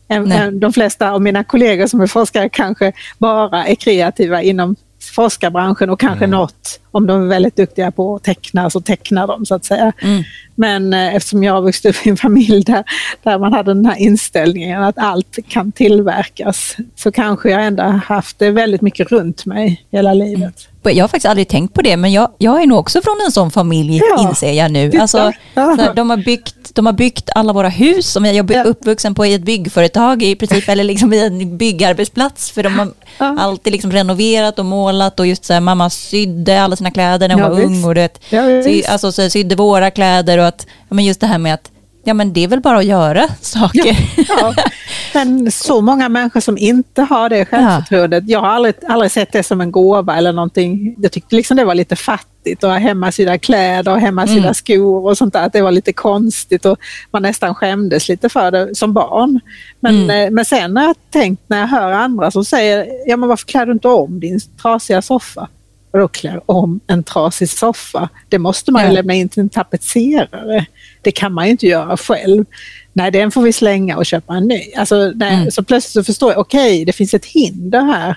Nej. 0.08 0.52
De 0.52 0.74
flesta 0.74 1.12
av 1.12 1.22
mina 1.22 1.44
kollegor 1.44 1.88
som 1.88 2.02
är 2.02 2.08
forskare 2.08 2.50
kanske 2.50 2.94
bara 3.18 3.68
är 3.68 3.76
kreativa 3.76 4.42
inom 4.42 4.76
forskarbranschen 5.12 5.90
och 5.90 6.00
kanske 6.00 6.28
något, 6.28 6.80
om 6.92 7.08
de 7.08 7.24
är 7.24 7.28
väldigt 7.28 7.56
duktiga 7.56 7.92
på 7.92 8.16
att 8.16 8.24
teckna, 8.24 8.70
så 8.70 8.82
tecknar 8.82 9.28
de 9.28 9.46
så 9.46 9.56
att 9.56 9.66
säga. 9.66 9.92
Mm. 10.02 10.24
Men 10.56 10.94
eh, 10.94 11.16
eftersom 11.16 11.44
jag 11.44 11.62
vuxit 11.62 11.86
upp 11.86 12.08
i 12.08 12.10
en 12.10 12.18
familj 12.18 12.64
där, 12.64 12.84
där 13.24 13.40
man 13.40 13.54
hade 13.54 13.74
den 13.74 13.86
här 13.86 13.96
inställningen 13.98 14.84
att 14.84 14.98
allt 14.98 15.38
kan 15.48 15.72
tillverkas, 15.72 16.76
så 16.96 17.12
kanske 17.12 17.50
jag 17.50 17.66
ändå 17.66 17.84
har 17.84 17.92
haft 17.92 18.40
det 18.40 18.52
väldigt 18.52 18.82
mycket 18.82 19.12
runt 19.12 19.46
mig 19.46 19.86
hela 19.92 20.14
livet. 20.14 20.68
Jag 20.84 21.04
har 21.04 21.08
faktiskt 21.08 21.26
aldrig 21.26 21.48
tänkt 21.48 21.74
på 21.74 21.82
det, 21.82 21.98
men 21.98 22.12
jag, 22.12 22.32
jag 22.38 22.62
är 22.62 22.68
nog 22.68 22.80
också 22.80 23.02
från 23.02 23.18
en 23.26 23.32
sån 23.32 23.52
familj, 23.52 24.02
Ja, 24.18 24.30
inser 24.30 24.52
jag 24.52 24.72
nu. 24.72 24.92
Alltså, 25.00 25.32
Ja. 25.54 25.94
de, 25.96 26.10
har 26.10 26.18
byggt, 26.18 26.65
de 26.76 26.86
har 26.86 26.94
byggt 26.94 27.30
alla 27.36 27.54
våra 27.54 27.70
hus, 27.70 28.12
som 28.12 28.26
jag 28.26 28.52
är 28.52 28.66
uppvuxen 28.66 29.16
på 29.16 29.26
i 29.26 29.34
ett 29.34 29.42
byggföretag 29.42 30.24
i 30.24 30.36
princip, 30.36 30.70
eller 30.70 30.84
liksom 30.84 31.14
i 31.14 31.20
en 31.26 31.58
byggarbetsplats, 31.58 32.52
för 32.52 32.64
de 32.64 32.80
har 32.80 32.92
Ja. 33.18 33.36
alltid 33.40 33.74
liksom 33.74 33.92
renoverat 33.92 34.60
och 34.60 34.66
målat 34.66 35.20
och 35.20 35.28
just 35.28 35.46
så 35.46 35.54
här, 35.54 35.60
mamma 35.62 35.90
sydde 35.90 36.62
alla 36.62 36.76
sina 36.76 36.92
kläder 36.92 37.28
när 37.28 37.36
hon 37.36 37.44
Ja, 37.44 37.50
var 37.50 37.56
visst. 37.56 37.68
ung 37.68 37.84
och 37.86 37.96
du 37.96 38.02
vet, 38.02 38.20
Ja, 38.30 38.64
sy, 38.64 38.84
alltså, 38.84 39.12
så 39.12 39.30
sydde 39.30 39.56
våra 39.56 39.92
kläder 39.92 40.38
och 40.38 40.48
att, 40.48 40.68
men 40.90 41.06
just 41.06 41.20
det 41.22 41.28
här 41.28 41.38
med 41.38 41.54
att, 41.54 41.72
ja 42.06 42.14
men 42.14 42.34
det 42.34 42.44
är 42.44 42.48
väl 42.48 42.62
bara 42.62 42.78
att 42.78 42.86
göra 42.86 43.28
saker. 43.42 43.98
Ja, 44.28 44.54
men 45.14 45.52
så 45.52 45.82
många 45.82 46.10
människor 46.10 46.40
som 46.40 46.58
inte 46.58 47.02
har 47.02 47.30
det 47.30 47.46
självförtroendet. 47.46 48.24
Jag 48.30 48.40
har 48.40 48.48
aldrig, 48.48 48.76
aldrig 48.88 49.12
sett 49.12 49.32
det 49.32 49.44
som 49.44 49.62
en 49.62 49.72
gåva 49.72 50.16
eller 50.18 50.34
någonting. 50.34 50.96
Jag 50.98 51.12
tyckte 51.12 51.36
liksom 51.36 51.58
det 51.58 51.66
var 51.66 51.76
lite 51.76 51.96
fattigt 51.96 52.64
att 52.64 52.70
ha 52.70 52.78
hemmasydda 52.78 53.38
kläder 53.38 53.92
och 53.92 54.00
hemmasydda 54.00 54.40
Mm. 54.42 54.54
skor 54.54 55.06
och 55.10 55.18
sånt 55.18 55.34
där. 55.34 55.46
Att 55.46 55.54
det 55.54 55.62
var 55.62 55.72
lite 55.72 55.94
konstigt 55.94 56.66
och 56.66 56.78
man 57.12 57.22
nästan 57.22 57.56
skämdes 57.56 58.10
lite 58.10 58.30
för 58.30 58.52
det 58.52 58.76
som 58.76 58.94
barn. 58.94 59.40
Men, 59.80 59.96
Mm. 60.04 60.26
eh, 60.28 60.32
men 60.32 60.46
sen 60.46 60.78
har 60.78 60.84
jag 60.84 60.96
tänkt 61.12 61.44
när 61.48 61.60
jag 61.60 61.68
hör 61.68 61.92
andra 61.92 62.32
som 62.32 62.46
säger, 62.46 62.88
ja 63.08 63.18
men 63.18 63.30
varför 63.30 63.46
klär 63.46 63.66
du 63.66 63.72
inte 63.72 63.88
om 63.88 64.20
din 64.20 64.40
trasiga 64.62 65.02
soffa? 65.02 65.48
Och 65.94 66.00
då 66.02 66.08
klär 66.08 66.42
om 66.46 66.80
en 66.88 67.04
trasig 67.04 67.50
soffa. 67.50 68.10
Det 68.30 68.40
måste 68.40 68.72
man 68.72 68.82
ju 68.82 68.88
Ja. 68.88 68.94
lämna 68.94 69.14
in 69.14 69.30
till 69.30 69.40
en 69.42 69.50
tapetserare. 69.50 70.66
Det 71.06 71.12
kan 71.12 71.34
man 71.34 71.46
ju 71.46 71.52
inte 71.52 71.68
göra 71.68 71.98
själv. 71.98 72.46
Nej, 72.94 73.12
den 73.12 73.32
får 73.32 73.42
vi 73.42 73.54
slänga 73.54 73.98
och 73.98 74.06
köpa 74.06 74.34
en 74.36 74.48
ny. 74.48 74.62
Alltså, 74.78 75.12
nej, 75.16 75.36
Mm. 75.36 75.52
Så 75.52 75.64
plötsligt 75.64 75.92
så 75.92 76.04
förstår 76.04 76.32
jag, 76.32 76.40
okej, 76.40 76.86
det 76.86 76.94
finns 76.94 77.14
ett 77.14 77.26
hinder 77.26 77.82
här 77.82 78.16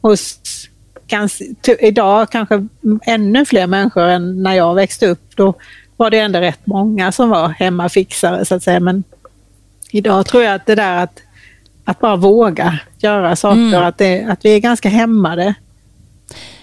hos 0.00 0.38
ganska, 1.08 1.44
idag 1.80 2.30
kanske 2.30 2.68
ännu 3.06 3.44
fler 3.44 3.66
människor 3.66 4.02
än 4.08 4.42
när 4.42 4.54
jag 4.54 4.74
växte 4.74 5.06
upp. 5.06 5.36
Då 5.36 5.54
var 5.96 6.10
det 6.10 6.18
ändå 6.18 6.38
rätt 6.40 6.66
många 6.66 7.12
som 7.12 7.28
var 7.28 7.48
hemmafixare 7.48 8.44
så 8.44 8.54
att 8.54 8.62
säga. 8.62 8.80
Men 8.80 9.04
idag 9.90 10.26
tror 10.26 10.42
jag 10.42 10.54
att 10.54 10.66
det 10.66 10.74
där 10.74 11.02
att, 11.02 11.22
att 11.84 12.00
bara 12.00 12.16
våga 12.16 12.78
göra 12.98 13.36
saker, 13.36 13.60
Mm. 13.60 13.82
att, 13.84 13.98
det, 13.98 14.22
att 14.24 14.44
vi 14.44 14.54
är 14.54 14.58
ganska 14.60 14.88
hämmade. 14.88 15.54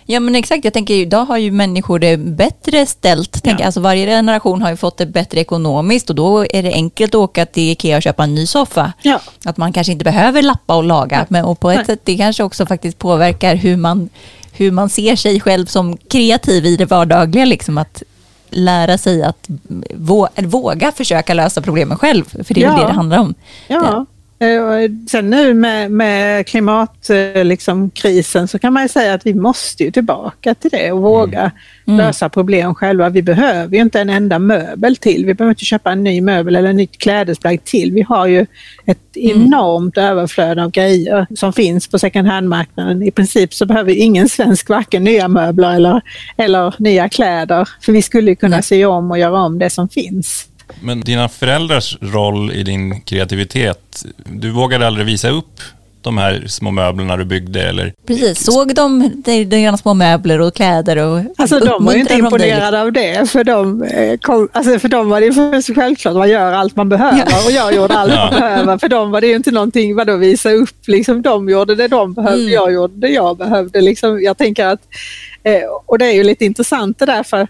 Ja 0.05 0.19
men 0.19 0.35
exakt, 0.35 0.63
jag 0.65 0.73
tänker 0.73 0.93
idag 0.93 1.25
har 1.25 1.37
ju 1.37 1.51
människor 1.51 1.99
det 1.99 2.17
bättre 2.17 2.85
ställt. 2.85 3.43
Tänker, 3.43 3.61
Ja. 3.63 3.65
alltså, 3.65 3.81
varje 3.81 4.05
generation 4.05 4.61
har 4.61 4.69
ju 4.69 4.77
fått 4.77 4.97
det 4.97 5.05
bättre 5.05 5.39
ekonomiskt 5.39 6.09
och 6.09 6.15
då 6.15 6.45
är 6.49 6.63
det 6.63 6.73
enkelt 6.73 7.11
att 7.15 7.19
åka 7.19 7.45
till 7.45 7.69
Ikea 7.71 7.97
och 7.97 8.03
köpa 8.03 8.23
en 8.23 8.35
ny 8.35 8.45
soffa. 8.47 8.93
Ja. 9.01 9.19
Att 9.45 9.57
man 9.57 9.73
kanske 9.73 9.91
inte 9.93 10.05
behöver 10.05 10.41
lappa 10.41 10.75
och 10.75 10.83
laga. 10.83 11.25
Men, 11.29 11.45
och 11.45 11.59
på 11.59 11.69
ett 11.71 11.77
Nej. 11.77 11.85
sätt 11.85 11.99
det 12.03 12.17
kanske 12.17 12.43
också 12.43 12.65
faktiskt 12.65 12.97
påverkar 12.99 13.55
hur 13.55 13.77
man, 13.77 14.09
hur 14.53 14.71
man 14.71 14.89
ser 14.89 15.15
sig 15.15 15.39
själv 15.39 15.65
som 15.65 15.97
kreativ 15.97 16.65
i 16.65 16.75
det 16.77 16.85
vardagliga. 16.85 17.45
Liksom 17.45 17.77
att 17.77 18.03
lära 18.49 18.97
sig 18.97 19.23
att 19.23 19.49
vå, 19.95 20.27
våga 20.37 20.91
försöka 20.91 21.33
lösa 21.33 21.61
problemen 21.61 21.97
själv. 21.97 22.23
För 22.43 22.53
det 22.53 22.63
är 22.63 22.65
Ja. 22.65 22.77
det 22.79 22.87
det 22.87 22.93
handlar 22.93 23.17
om. 23.19 23.33
Ja. 23.67 24.05
Eh, 24.43 24.89
Sen 25.09 25.29
nu 25.29 25.53
med, 25.53 25.91
med 25.91 26.47
klimatkrisen 26.47 27.47
liksom, 27.47 27.89
krisen 27.89 28.47
så 28.47 28.59
kan 28.59 28.73
man 28.73 28.83
ju 28.83 28.89
säga 28.89 29.13
att 29.13 29.25
vi 29.25 29.33
måste 29.33 29.83
ju 29.83 29.91
tillbaka 29.91 30.55
till 30.55 30.69
det 30.71 30.91
och 30.91 31.01
våga 31.01 31.51
lösa 31.85 32.29
problem 32.29 32.75
själva. 32.75 33.09
Vi 33.09 33.21
behöver 33.21 33.75
ju 33.75 33.81
inte 33.81 34.01
en 34.01 34.09
enda 34.09 34.39
möbel 34.39 34.95
till. 34.95 35.25
Vi 35.25 35.33
behöver 35.33 35.51
inte 35.51 35.65
köpa 35.65 35.91
en 35.91 36.03
ny 36.03 36.21
möbel 36.21 36.55
eller 36.55 36.73
nytt 36.73 36.97
klädesplagg 36.97 37.63
till. 37.63 37.91
Vi 37.91 38.01
har 38.01 38.27
ju 38.27 38.45
ett 38.85 39.17
enormt 39.17 39.97
överflöd 39.97 40.59
av 40.59 40.71
grejer 40.71 41.27
som 41.35 41.53
finns 41.53 41.87
på 41.87 41.99
second 41.99 42.27
hand-marknaden. 42.27 43.03
I 43.03 43.11
princip 43.11 43.53
så 43.53 43.65
behöver 43.65 43.91
ingen 43.91 44.29
svensk 44.29 44.69
varken 44.69 45.03
nya 45.03 45.27
möbler 45.27 45.75
eller, 45.75 46.01
eller 46.37 46.75
nya 46.77 47.09
kläder. 47.09 47.69
För 47.81 47.91
vi 47.91 48.01
skulle 48.01 48.35
kunna 48.35 48.61
se 48.61 48.85
om 48.85 49.11
och 49.11 49.17
göra 49.17 49.41
om 49.41 49.59
det 49.59 49.69
som 49.69 49.89
finns. 49.89 50.47
Men 50.81 51.01
dina 51.01 51.29
föräldrars 51.29 51.97
roll 52.01 52.51
i 52.51 52.63
din 52.63 53.01
kreativitet, 53.01 54.05
du 54.25 54.49
vågade 54.51 54.87
aldrig 54.87 55.05
visa 55.05 55.29
upp 55.29 55.61
de 56.01 56.17
här 56.17 56.43
små 56.47 56.71
möblerna 56.71 57.17
du 57.17 57.25
byggde 57.25 57.61
eller? 57.69 57.93
Precis, 58.07 58.45
såg 58.45 58.75
de 58.75 59.11
de- 59.25 59.45
dina 59.45 59.77
små 59.77 59.93
möbler 59.93 60.41
och 60.41 60.55
kläder 60.55 60.97
och 60.97 61.19
Alltså 61.37 61.59
de 61.59 61.85
var 61.85 61.93
ju 61.93 61.99
inte 61.99 62.13
de 62.13 62.19
imponerade 62.19 62.81
av 62.81 62.91
det, 62.91 63.29
för 63.29 63.43
de, 63.43 63.83
eh, 63.83 64.17
kom, 64.17 64.49
alltså, 64.51 64.79
för 64.79 64.87
dem 64.89 65.09
var 65.09 65.21
det 65.21 65.25
ju 65.27 65.73
självklart, 65.75 66.15
man 66.15 66.29
gör 66.29 66.51
allt 66.53 66.75
man 66.75 66.89
behöver 66.89 67.45
och 67.45 67.51
jag 67.51 67.75
gjorde 67.75 67.93
allt 67.93 68.11
Ja. 68.13 68.29
man 68.31 68.39
behöver. 68.41 68.77
För 68.77 68.87
dem 68.89 69.11
var 69.11 69.21
det 69.21 69.27
ju 69.27 69.35
inte 69.35 69.51
någonting, 69.51 69.95
vadå 69.95 70.17
visa 70.17 70.51
upp, 70.51 70.87
liksom, 70.87 71.21
de 71.21 71.49
gjorde 71.49 71.75
det 71.75 71.87
de 71.87 72.13
behövde, 72.13 72.41
Mm. 72.41 72.53
jag 72.53 72.73
gjorde 72.73 72.95
det 73.07 73.09
jag 73.13 73.37
behövde. 73.37 73.81
Liksom, 73.81 74.21
jag 74.23 74.37
tänker 74.37 74.65
att, 74.65 74.79
eh, 75.43 75.61
och 75.85 75.97
det 75.99 76.05
är 76.05 76.13
ju 76.13 76.23
lite 76.23 76.45
intressant 76.45 76.99
det 76.99 77.05
där, 77.05 77.23
för 77.23 77.47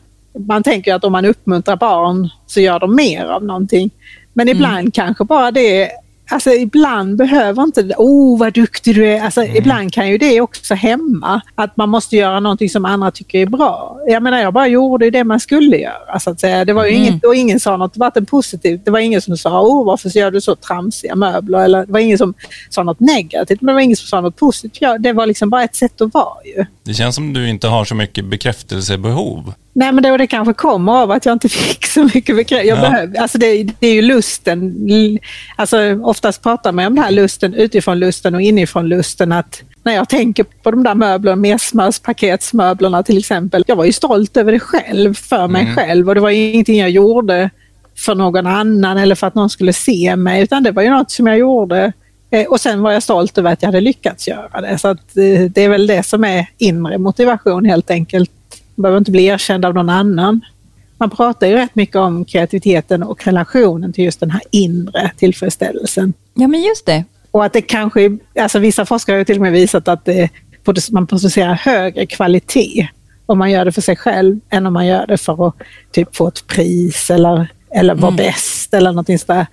man 0.48 0.64
tänker 0.64 0.94
att 0.96 1.04
om 1.04 1.12
man 1.12 1.26
uppmuntrar 1.26 1.76
barn 1.76 2.30
så 2.46 2.60
gör 2.60 2.80
de 2.80 2.96
mer 2.96 3.26
av 3.26 3.44
någonting. 3.44 3.90
Men 4.34 4.48
Mm. 4.48 4.58
ibland 4.58 4.94
kanske 4.94 5.24
bara 5.26 5.52
det 5.52 5.90
Alltså 6.30 6.50
ibland 6.52 7.18
behöver 7.18 7.64
inte 7.64 7.82
oh 7.98 8.40
vad 8.40 8.54
duktig 8.54 8.96
du 8.96 9.08
är, 9.08 9.22
alltså 9.22 9.44
ibland 9.44 9.94
kan 9.94 10.10
ju 10.10 10.18
det 10.18 10.42
också 10.42 10.74
hämma. 10.74 11.42
Att 11.56 11.78
man 11.78 11.90
måste 11.90 12.16
göra 12.18 12.40
någonting 12.40 12.70
som 12.70 12.86
andra 12.86 13.12
tycker 13.12 13.40
är 13.40 13.46
bra. 13.46 13.98
Jag 14.08 14.24
menar 14.24 14.40
jag 14.40 14.54
bara 14.54 14.68
gjorde 14.68 15.10
det 15.10 15.24
man 15.24 15.40
skulle 15.40 15.78
göra 15.78 16.20
så 16.20 16.30
att 16.30 16.40
säga. 16.40 16.66
Det 16.66 16.74
var 16.74 16.86
ju 16.86 16.92
Mm. 16.96 17.04
inget, 17.04 17.26
och 17.26 17.36
ingen 17.36 17.60
sa 17.60 17.78
något 17.78 17.98
varken 17.98 18.26
positivt. 18.26 18.86
Det 18.86 18.92
var 18.92 19.00
ingen 19.00 19.22
som 19.22 19.38
sa, 19.38 19.62
oh 19.62 19.86
varför 19.86 20.10
gör 20.18 20.32
du 20.32 20.42
så 20.42 20.56
tramsiga 20.56 21.16
möbler? 21.16 21.60
Eller 21.60 21.86
det 21.86 21.92
var 21.92 22.00
ingen 22.00 22.18
som 22.18 22.34
sa 22.70 22.84
något 22.84 23.00
negativt, 23.00 23.62
men 23.62 23.68
det 23.68 23.74
var 23.74 23.82
ingen 23.82 23.98
som 23.98 24.08
sa 24.08 24.22
något 24.22 24.36
positivt. 24.36 24.78
Ja, 24.82 24.98
det 24.98 25.14
var 25.14 25.26
liksom 25.26 25.50
bara 25.50 25.64
ett 25.64 25.76
sätt 25.76 26.02
att 26.02 26.14
vara 26.14 26.44
ju. 26.46 26.66
Det 26.86 26.94
känns 26.94 27.16
som 27.16 27.34
du 27.34 27.50
inte 27.50 27.68
har 27.68 27.86
så 27.86 27.96
mycket 27.96 28.26
bekräftelsebehov. 28.26 29.54
Nej, 29.76 29.92
men 29.92 30.04
det, 30.04 30.18
det 30.18 30.28
kanske 30.28 30.54
kommer 30.54 30.92
av 30.92 31.12
att 31.12 31.26
jag 31.26 31.34
inte 31.34 31.50
fick 31.64 31.86
så 31.86 32.04
mycket 32.04 32.36
bekräftelse. 32.36 32.82
Ja. 32.82 32.90
behöv, 32.90 33.16
alltså 33.20 33.38
det, 33.38 33.64
det 33.80 33.88
är 33.88 33.94
ju 33.94 34.02
lusten. 34.02 34.74
Alltså, 35.56 35.78
oftast 36.14 36.42
pratar 36.44 36.72
man 36.72 36.86
om 36.86 36.96
den 36.96 37.04
här 37.04 37.12
lusten 37.12 37.54
utifrån 37.54 38.00
lusten 38.00 38.36
och 38.36 38.42
inifrån 38.42 38.90
lusten. 38.90 39.32
Att 39.32 39.62
när 39.84 39.94
jag 39.94 40.10
tänker 40.10 40.44
på 40.44 40.72
de 40.72 40.84
där 40.84 40.96
möblerna, 40.96 41.36
mersmörspaketsmöblerna 41.36 43.04
till 43.04 43.18
exempel. 43.18 43.64
Jag 43.68 43.76
var 43.76 43.86
ju 43.86 43.94
stolt 43.94 44.38
över 44.38 44.52
det 44.52 44.60
själv, 44.60 45.14
för 45.14 45.48
mig 45.48 45.62
Mm. 45.62 45.76
själv. 45.76 46.10
Och 46.10 46.16
det 46.16 46.22
var 46.22 46.30
ingenting 46.30 46.80
jag 46.80 46.90
gjorde 46.90 47.50
för 47.98 48.16
någon 48.16 48.48
annan 48.48 48.98
eller 48.98 49.16
för 49.16 49.28
att 49.28 49.36
någon 49.36 49.50
skulle 49.50 49.74
se 49.74 50.16
mig. 50.16 50.44
Utan 50.44 50.64
det 50.64 50.72
var 50.72 50.84
ju 50.84 50.90
något 50.90 51.12
som 51.12 51.28
jag 51.28 51.38
gjorde. 51.38 51.94
Eh, 52.32 52.46
Och 52.48 52.60
sen 52.60 52.82
var 52.82 52.92
jag 52.92 53.04
stolt 53.04 53.38
över 53.38 53.54
att 53.54 53.62
jag 53.62 53.68
hade 53.68 53.82
lyckats 53.82 54.28
göra 54.28 54.62
det. 54.62 54.78
Så 54.78 54.88
att, 54.88 55.18
eh, 55.18 55.42
det 55.54 55.62
är 55.62 55.70
väl 55.70 55.88
det 55.88 56.04
som 56.04 56.24
är 56.24 56.46
inre 56.58 56.98
motivation 56.98 57.66
helt 57.66 57.90
enkelt. 57.92 58.32
Man 58.76 58.82
behöver 58.82 58.98
inte 58.98 59.12
bli 59.12 59.26
erkänd 59.26 59.66
av 59.66 59.74
någon 59.74 59.90
annan. 59.90 60.42
Man 61.04 61.10
pratar 61.10 61.48
ju 61.48 61.54
rätt 61.54 61.76
mycket 61.76 61.96
om 61.96 62.26
kreativiteten 62.26 63.04
och 63.04 63.28
relationen 63.28 63.94
till 63.94 64.04
just 64.06 64.20
den 64.20 64.32
här 64.32 64.42
inre 64.52 65.12
tillfredsställelsen. 65.18 66.14
Ja, 66.34 66.48
men 66.48 66.62
just 66.62 66.86
det. 66.86 67.04
Och 67.32 67.46
att 67.46 67.54
det 67.54 67.62
kanske, 67.62 68.18
alltså 68.40 68.60
vissa 68.60 68.86
forskare 68.86 69.18
har 69.18 69.24
till 69.24 69.36
och 69.36 69.42
med 69.42 69.52
visat 69.52 69.88
att 69.88 70.06
det, 70.06 70.30
man 70.92 71.08
producerar 71.08 71.54
högre 71.54 72.06
kvalitet 72.06 72.88
om 73.26 73.38
man 73.38 73.52
gör 73.52 73.66
det 73.66 73.72
för 73.72 73.82
sig 73.82 73.96
själv 73.96 74.40
än 74.50 74.66
om 74.66 74.74
man 74.74 74.88
gör 74.88 75.08
det 75.08 75.18
för 75.18 75.48
att 75.48 75.56
typ 75.92 76.16
få 76.16 76.28
ett 76.28 76.48
pris 76.48 77.10
eller, 77.10 77.48
eller 77.76 77.96
vara 77.96 78.14
mm. 78.14 78.26
bäst 78.26 78.74
eller 78.74 78.92
någonting 78.92 79.20
sådär. 79.20 79.46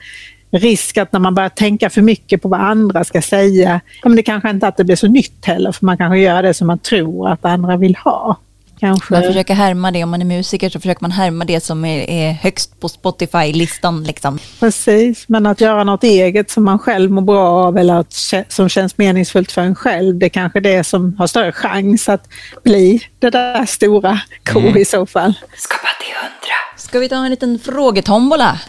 Risk 0.51 0.99
att 0.99 1.13
när 1.13 1.21
man 1.21 1.35
börjar 1.35 1.49
tänka 1.49 1.91
för 1.91 2.03
mycket 2.03 2.43
på 2.43 2.49
vad 2.49 2.61
andra 2.61 3.05
ska 3.05 3.23
säga, 3.23 3.81
men 4.05 4.17
det 4.17 4.23
kanske 4.23 4.51
inte 4.51 4.69
att 4.69 4.77
det 4.77 4.85
blir 4.85 4.97
så 4.97 5.09
nytt 5.09 5.45
heller, 5.45 5.73
för 5.73 5.87
man 5.87 5.97
kanske 5.97 6.19
gör 6.19 6.43
det 6.43 6.55
som 6.55 6.67
man 6.67 6.79
tror 6.79 7.29
att 7.29 7.45
andra 7.45 7.77
vill 7.77 7.97
ha. 7.97 8.37
Kanske. 8.81 9.15
Man 9.15 9.23
försöker 9.23 9.55
härma 9.55 9.91
det, 9.91 10.05
om 10.05 10.11
man 10.11 10.21
är 10.21 10.25
musiker 10.25 10.69
så 10.69 10.81
försöker 10.81 11.03
man 11.03 11.11
härma 11.11 11.45
det 11.45 11.61
som 11.61 11.85
är, 11.85 12.11
är 12.11 12.33
högst 12.33 12.81
på 12.81 12.89
Spotify-listan. 12.89 14.05
Liksom. 14.05 14.39
Precis, 14.61 15.25
men 15.29 15.47
att 15.47 15.61
göra 15.61 15.85
något 15.85 16.05
eget 16.05 16.51
som 16.51 16.65
man 16.65 16.79
själv 16.79 17.11
mår 17.11 17.23
bra 17.23 17.49
av 17.49 17.79
eller 17.79 17.95
att, 17.95 18.13
som 18.49 18.69
känns 18.69 18.99
meningsfullt 18.99 19.53
för 19.53 19.63
en 19.63 19.75
själv, 19.75 20.19
det 20.19 20.27
är 20.27 20.31
kanske 20.31 20.61
det 20.61 20.85
som 20.85 21.17
har 21.19 21.27
större 21.27 21.53
chans 21.53 22.09
att 22.09 22.29
bli 22.65 23.03
det 23.19 23.31
där 23.31 23.67
stora 23.67 24.21
ko 24.45 24.61
mm. 24.61 24.77
i 24.77 24.85
så 24.85 25.07
fall. 25.07 25.35
Skapa 25.57 25.89
till 26.01 26.15
hundra. 26.17 26.61
Ska 26.77 26.99
vi 26.99 27.09
ta 27.09 27.25
en 27.25 27.31
liten 27.31 27.59
frågetombola? 27.59 28.61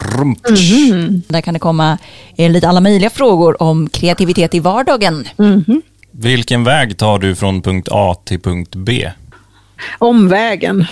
Mm. 0.90 1.22
Där 1.28 1.40
kan 1.40 1.54
det 1.54 1.60
komma 1.60 1.98
eh, 2.36 2.50
lite 2.50 2.68
alla 2.68 2.80
möjliga 2.80 3.10
frågor 3.10 3.62
om 3.62 3.88
kreativitet 3.88 4.54
i 4.54 4.60
vardagen. 4.60 5.28
Mm. 5.38 5.82
Vilken 6.10 6.64
väg 6.64 6.98
tar 6.98 7.18
du 7.18 7.34
från 7.34 7.62
punkt 7.62 7.88
A 7.90 8.16
till 8.24 8.40
punkt 8.40 8.74
B? 8.74 9.10
Omvägen. 9.98 10.86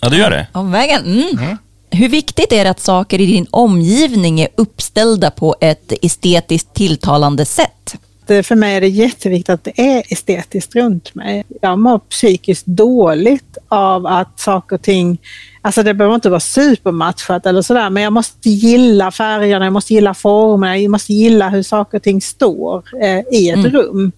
Ja, 0.00 0.08
du 0.08 0.16
gör 0.16 0.30
det? 0.30 0.46
Omvägen, 0.52 1.04
mm. 1.04 1.38
mm. 1.38 1.56
Hur 1.90 2.08
viktigt 2.08 2.52
är 2.52 2.64
det 2.64 2.70
att 2.70 2.80
saker 2.80 3.20
i 3.20 3.26
din 3.26 3.46
omgivning 3.50 4.40
är 4.40 4.48
uppställda 4.56 5.30
på 5.30 5.56
ett 5.60 5.92
estetiskt 6.02 6.74
tilltalande 6.74 7.44
sätt? 7.44 7.96
För 8.26 8.54
mig 8.54 8.76
är 8.76 8.80
det 8.80 8.88
jätteviktigt 8.88 9.48
att 9.48 9.64
det 9.64 9.80
är 9.80 10.02
estetiskt 10.12 10.74
runt 10.74 11.14
mig. 11.14 11.44
Jag 11.60 11.78
mår 11.78 11.98
psykiskt 11.98 12.66
dåligt 12.66 13.58
av 13.68 14.06
att 14.06 14.40
saker 14.40 14.76
och 14.76 14.82
ting, 14.82 15.18
alltså 15.62 15.82
det 15.82 15.94
behöver 15.94 16.14
inte 16.14 16.30
vara 16.30 16.40
supermatchat 16.40 17.46
eller 17.46 17.62
sådär, 17.62 17.90
men 17.90 18.02
jag 18.02 18.12
måste 18.12 18.50
gilla 18.50 19.10
färgerna, 19.10 19.66
jag 19.66 19.72
måste 19.72 19.94
gilla 19.94 20.14
formerna, 20.14 20.78
jag 20.78 20.90
måste 20.90 21.12
gilla 21.12 21.48
hur 21.48 21.62
saker 21.62 21.98
och 21.98 22.02
ting 22.02 22.20
står 22.20 22.84
eh, 23.02 23.18
i 23.32 23.50
ett 23.50 23.56
mm. 23.56 23.72
rum. 23.72 24.12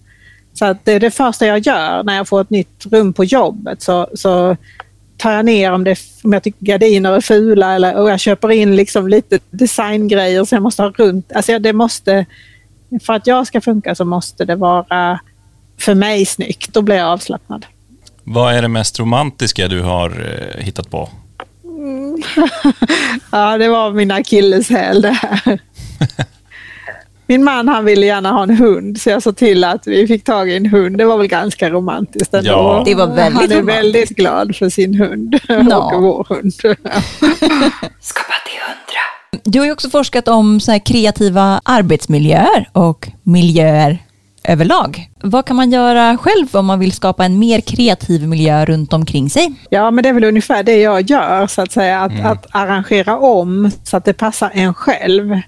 Så 0.53 0.65
att 0.65 0.85
det 0.85 0.91
är 0.91 0.99
det 0.99 1.11
första 1.11 1.45
jag 1.45 1.59
gör 1.59 2.03
när 2.03 2.15
jag 2.15 2.27
får 2.27 2.41
ett 2.41 2.49
nytt 2.49 2.85
rum 2.85 3.13
på 3.13 3.23
jobbet. 3.23 3.81
Så, 3.81 4.07
så 4.13 4.55
tar 5.17 5.31
jag 5.31 5.45
ner 5.45 5.71
om, 5.71 5.83
det, 5.83 5.99
om 6.23 6.33
jag 6.33 6.43
tycker 6.43 6.65
gardiner 6.65 7.11
är 7.11 7.21
fula 7.21 7.75
eller, 7.75 7.95
och 7.97 8.09
jag 8.09 8.19
köper 8.19 8.51
in 8.51 8.75
liksom 8.75 9.07
lite 9.07 9.39
designgrejer 9.49 10.45
så 10.45 10.55
jag 10.55 10.63
måste 10.63 10.81
ha 10.81 10.89
runt. 10.89 11.31
Alltså 11.31 11.59
det 11.59 11.73
måste, 11.73 12.25
för 13.01 13.13
att 13.13 13.27
jag 13.27 13.47
ska 13.47 13.61
funka 13.61 13.95
så 13.95 14.05
måste 14.05 14.45
det 14.45 14.55
vara 14.55 15.19
för 15.77 15.95
mig 15.95 16.25
snyggt. 16.25 16.73
Då 16.73 16.81
blir 16.81 16.95
jag 16.95 17.07
avslappnad. 17.07 17.65
Vad 18.23 18.53
är 18.53 18.61
det 18.61 18.67
mest 18.67 18.99
romantiska 18.99 19.67
du 19.67 19.81
har 19.81 20.09
eh, 20.09 20.63
hittat 20.63 20.89
på? 20.89 21.09
Mm. 21.63 22.21
ja, 23.31 23.57
det 23.57 23.69
var 23.69 23.91
min 23.91 24.11
akilleshäl 24.11 25.01
det 25.01 25.11
här. 25.11 25.59
Min 27.29 27.43
man 27.43 27.67
han 27.67 27.85
ville 27.85 28.05
gärna 28.05 28.31
ha 28.31 28.43
en 28.43 28.57
hund 28.57 29.01
så 29.01 29.09
jag 29.09 29.23
sa 29.23 29.31
till 29.31 29.63
att 29.63 29.87
vi 29.87 30.07
fick 30.07 30.23
tag 30.23 30.49
i 30.49 30.55
en 30.55 30.65
hund. 30.65 30.97
Det 30.97 31.05
var 31.05 31.17
väl 31.17 31.27
ganska 31.27 31.69
romantiskt 31.69 32.33
ändå. 32.33 32.49
Ja. 32.49 32.83
Det 32.85 32.95
var 32.95 33.07
väldigt 33.07 33.51
Han 33.51 33.59
är 33.59 33.61
väldigt 33.61 34.09
glad 34.09 34.55
för 34.55 34.69
sin 34.69 34.93
hund 34.93 35.39
ja. 35.47 35.95
och 35.95 36.03
vår 36.03 36.25
hund. 36.29 36.53
Skapa 37.99 38.33
till 38.45 38.59
hundra. 38.67 39.43
Du 39.43 39.59
har 39.59 39.65
ju 39.65 39.71
också 39.71 39.89
forskat 39.89 40.27
om 40.27 40.59
så 40.59 40.79
kreativa 40.79 41.61
arbetsmiljöer 41.65 42.69
och 42.73 43.07
miljöer 43.23 43.97
överlag. 44.43 45.09
Vad 45.21 45.45
kan 45.45 45.55
man 45.55 45.71
göra 45.71 46.17
själv 46.17 46.47
om 46.51 46.65
man 46.65 46.79
vill 46.79 46.91
skapa 46.91 47.25
en 47.25 47.39
mer 47.39 47.61
kreativ 47.61 48.27
miljö 48.27 48.65
runt 48.65 48.93
omkring 48.93 49.29
sig? 49.29 49.53
Ja, 49.69 49.91
men 49.91 50.03
det 50.03 50.09
är 50.09 50.13
väl 50.13 50.23
ungefär 50.23 50.63
det 50.63 50.75
jag 50.75 51.09
gör, 51.09 51.47
så 51.47 51.61
att 51.61 51.71
säga. 51.71 52.01
Att, 52.01 52.11
mm. 52.11 52.25
att 52.25 52.47
arrangera 52.51 53.17
om 53.17 53.71
så 53.83 53.97
att 53.97 54.05
det 54.05 54.13
passar 54.13 54.51
en 54.53 54.73
själv. 54.73 55.41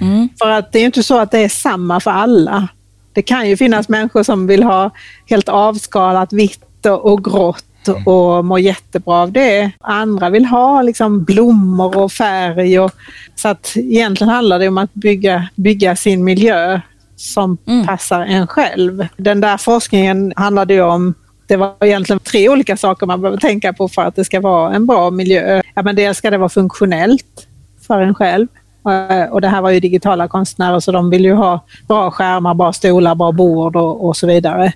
Mm. 0.00 0.28
För 0.38 0.50
att 0.50 0.72
det 0.72 0.78
är 0.78 0.84
inte 0.84 1.02
så 1.02 1.18
att 1.18 1.30
det 1.30 1.38
är 1.38 1.48
samma 1.48 2.00
för 2.00 2.10
alla. 2.10 2.68
Det 3.12 3.22
kan 3.22 3.48
ju 3.48 3.56
finnas 3.56 3.88
människor 3.88 4.22
som 4.22 4.46
vill 4.46 4.62
ha 4.62 4.90
helt 5.26 5.48
avskalat 5.48 6.32
vitt 6.32 6.86
och 6.86 7.24
grått 7.24 7.64
och 8.06 8.44
må 8.44 8.58
jättebra 8.58 9.14
av 9.14 9.32
det. 9.32 9.70
Andra 9.80 10.30
vill 10.30 10.44
ha 10.44 10.82
liksom 10.82 11.24
blommor 11.24 11.96
och 11.96 12.12
färg. 12.12 12.80
Och, 12.80 12.92
så 13.34 13.48
att 13.48 13.72
egentligen 13.76 14.30
handlar 14.30 14.58
det 14.58 14.68
om 14.68 14.78
att 14.78 14.94
bygga, 14.94 15.48
bygga 15.54 15.96
sin 15.96 16.24
miljö 16.24 16.80
som 17.16 17.58
mm. 17.66 17.86
passar 17.86 18.20
en 18.20 18.46
själv. 18.46 19.06
Den 19.16 19.40
där 19.40 19.56
forskningen 19.56 20.32
handlade 20.36 20.74
ju 20.74 20.82
om 20.82 21.14
det 21.46 21.56
var 21.56 21.74
egentligen 21.80 22.20
tre 22.20 22.48
olika 22.48 22.76
saker 22.76 23.06
man 23.06 23.20
behöver 23.20 23.38
tänka 23.38 23.72
på 23.72 23.88
för 23.88 24.02
att 24.02 24.16
det 24.16 24.24
ska 24.24 24.40
vara 24.40 24.74
en 24.74 24.86
bra 24.86 25.10
miljö. 25.10 25.62
Ja, 25.74 25.82
men 25.82 25.96
dels 25.96 26.18
ska 26.18 26.30
det 26.30 26.38
vara 26.38 26.48
funktionellt 26.48 27.46
för 27.86 28.00
en 28.00 28.14
själv. 28.14 28.48
Eh, 28.86 29.32
och 29.32 29.40
det 29.40 29.48
här 29.48 29.62
var 29.62 29.70
ju 29.70 29.80
digitala 29.80 30.28
konstnärer 30.28 30.80
så 30.80 30.92
de 30.92 31.10
vill 31.10 31.24
ju 31.24 31.34
ha 31.34 31.64
bra 31.88 32.10
skärmar, 32.10 32.54
bra 32.54 32.72
stolar, 32.72 33.14
bra 33.14 33.32
bord 33.32 33.76
och, 33.76 34.06
och 34.06 34.16
så 34.16 34.26
vidare. 34.26 34.72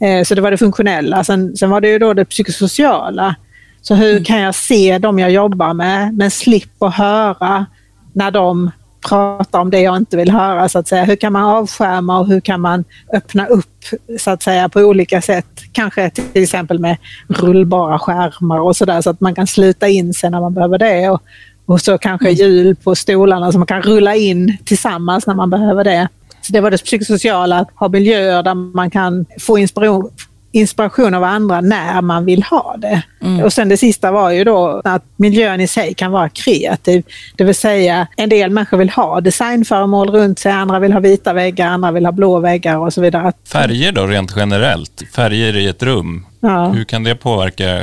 Eh, 0.00 0.24
så 0.24 0.34
det 0.34 0.40
var 0.40 0.50
det 0.50 0.58
funktionella. 0.58 1.24
Sen, 1.24 1.56
sen 1.56 1.70
var 1.70 1.80
det 1.80 1.88
ju 1.88 1.98
då 1.98 2.14
det 2.14 2.24
psykosociala. 2.24 3.34
Så 3.82 3.94
hur 3.94 4.12
mm. 4.12 4.24
kan 4.24 4.40
jag 4.40 4.54
se 4.54 4.98
de 4.98 5.18
jag 5.18 5.30
jobbar 5.30 5.74
med 5.74 6.14
men 6.14 6.30
slippa 6.30 6.88
höra 6.88 7.66
när 8.12 8.30
de 8.30 8.70
pratar 9.08 9.60
om 9.60 9.70
det 9.70 9.80
jag 9.80 9.96
inte 9.96 10.16
vill 10.16 10.30
höra 10.30 10.68
så 10.68 10.78
att 10.78 10.88
säga. 10.88 11.04
Hur 11.04 11.16
kan 11.16 11.32
man 11.32 11.44
avskärma 11.44 12.18
och 12.18 12.26
hur 12.26 12.40
kan 12.40 12.60
man 12.60 12.84
öppna 13.12 13.46
upp 13.46 13.84
så 14.18 14.30
att 14.30 14.42
säga 14.42 14.68
på 14.68 14.80
olika 14.80 15.20
sätt. 15.20 15.62
Kanske 15.72 16.10
till 16.10 16.42
exempel 16.42 16.78
med 16.78 16.96
rullbara 17.28 17.98
skärmar 17.98 18.60
och 18.60 18.76
sådär 18.76 19.00
så 19.00 19.10
att 19.10 19.20
man 19.20 19.34
kan 19.34 19.46
sluta 19.46 19.88
in 19.88 20.14
sig 20.14 20.30
när 20.30 20.40
man 20.40 20.54
behöver 20.54 20.78
det. 20.78 21.10
Och, 21.10 21.22
och 21.66 21.80
så 21.80 21.98
kanske 21.98 22.28
mm. 22.28 22.38
hjul 22.38 22.76
på 22.76 22.94
stolarna 22.94 23.52
som 23.52 23.58
man 23.58 23.66
kan 23.66 23.82
rulla 23.82 24.14
in 24.14 24.56
tillsammans 24.64 25.26
när 25.26 25.34
man 25.34 25.50
behöver 25.50 25.84
det. 25.84 26.08
Så 26.42 26.52
det 26.52 26.60
var 26.60 26.70
det 26.70 26.84
psykosociala, 26.84 27.58
att 27.58 27.68
ha 27.74 27.88
miljöer 27.88 28.42
där 28.42 28.54
man 28.54 28.90
kan 28.90 29.26
få 29.40 29.58
inspiration, 29.58 30.10
inspiration 30.52 31.14
av 31.14 31.24
andra 31.24 31.60
när 31.60 32.02
man 32.02 32.24
vill 32.24 32.42
ha 32.42 32.76
det. 32.78 33.02
Mm. 33.22 33.44
Och 33.44 33.52
sen 33.52 33.68
det 33.68 33.76
sista 33.76 34.12
var 34.12 34.30
ju 34.30 34.44
då 34.44 34.80
att 34.84 35.04
miljön 35.16 35.60
i 35.60 35.68
sig 35.68 35.94
kan 35.94 36.12
vara 36.12 36.28
kreativ. 36.28 37.04
Det 37.36 37.44
vill 37.44 37.54
säga 37.54 38.06
en 38.16 38.28
del 38.28 38.50
människor 38.50 38.76
vill 38.76 38.90
ha 38.90 39.20
designföremål 39.20 40.10
runt 40.10 40.38
sig, 40.38 40.52
andra 40.52 40.78
vill 40.78 40.92
ha 40.92 41.00
vita 41.00 41.32
väggar, 41.32 41.66
andra 41.66 41.90
vill 41.90 42.04
ha 42.04 42.12
blå 42.12 42.38
väggar 42.38 42.76
och 42.76 42.92
så 42.92 43.00
vidare. 43.00 43.32
Färger 43.52 43.92
då 43.92 44.06
rent 44.06 44.32
generellt? 44.36 45.02
Färger 45.14 45.56
i 45.56 45.68
ett 45.68 45.82
rum? 45.82 46.26
Ja. 46.40 46.68
Hur 46.68 46.84
kan 46.84 47.04
det 47.04 47.14
påverka 47.14 47.80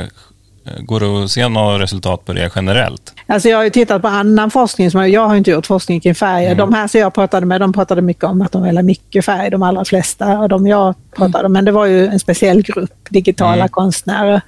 Går 0.78 1.00
det 1.00 1.24
att 1.24 1.30
se 1.30 1.48
några 1.48 1.78
resultat 1.78 2.24
på 2.24 2.32
det 2.32 2.50
generellt? 2.54 3.14
Alltså 3.26 3.48
jag 3.48 3.56
har 3.56 3.64
ju 3.64 3.70
tittat 3.70 4.02
på 4.02 4.08
annan 4.08 4.50
forskning, 4.50 4.90
som 4.90 5.10
jag 5.10 5.28
har 5.28 5.36
inte 5.36 5.50
gjort 5.50 5.66
forskning 5.66 6.00
kring 6.00 6.14
färger. 6.14 6.46
Mm. 6.46 6.58
De 6.58 6.74
här 6.74 6.88
som 6.88 7.00
jag 7.00 7.14
pratade 7.14 7.46
med, 7.46 7.60
de 7.60 7.72
pratade 7.72 8.02
mycket 8.02 8.24
om 8.24 8.42
att 8.42 8.52
de 8.52 8.62
vill 8.62 8.76
ha 8.76 8.82
mycket 8.82 9.24
färg, 9.24 9.50
de 9.50 9.62
allra 9.62 9.84
flesta 9.84 10.38
av 10.38 10.48
de 10.48 10.66
jag 10.66 10.94
pratade 11.16 11.38
mm. 11.38 11.52
Men 11.52 11.64
det 11.64 11.72
var 11.72 11.86
ju 11.86 12.06
en 12.06 12.20
speciell 12.20 12.62
grupp 12.62 12.90
digitala 13.10 13.54
mm. 13.54 13.68
konstnärer. 13.68 14.40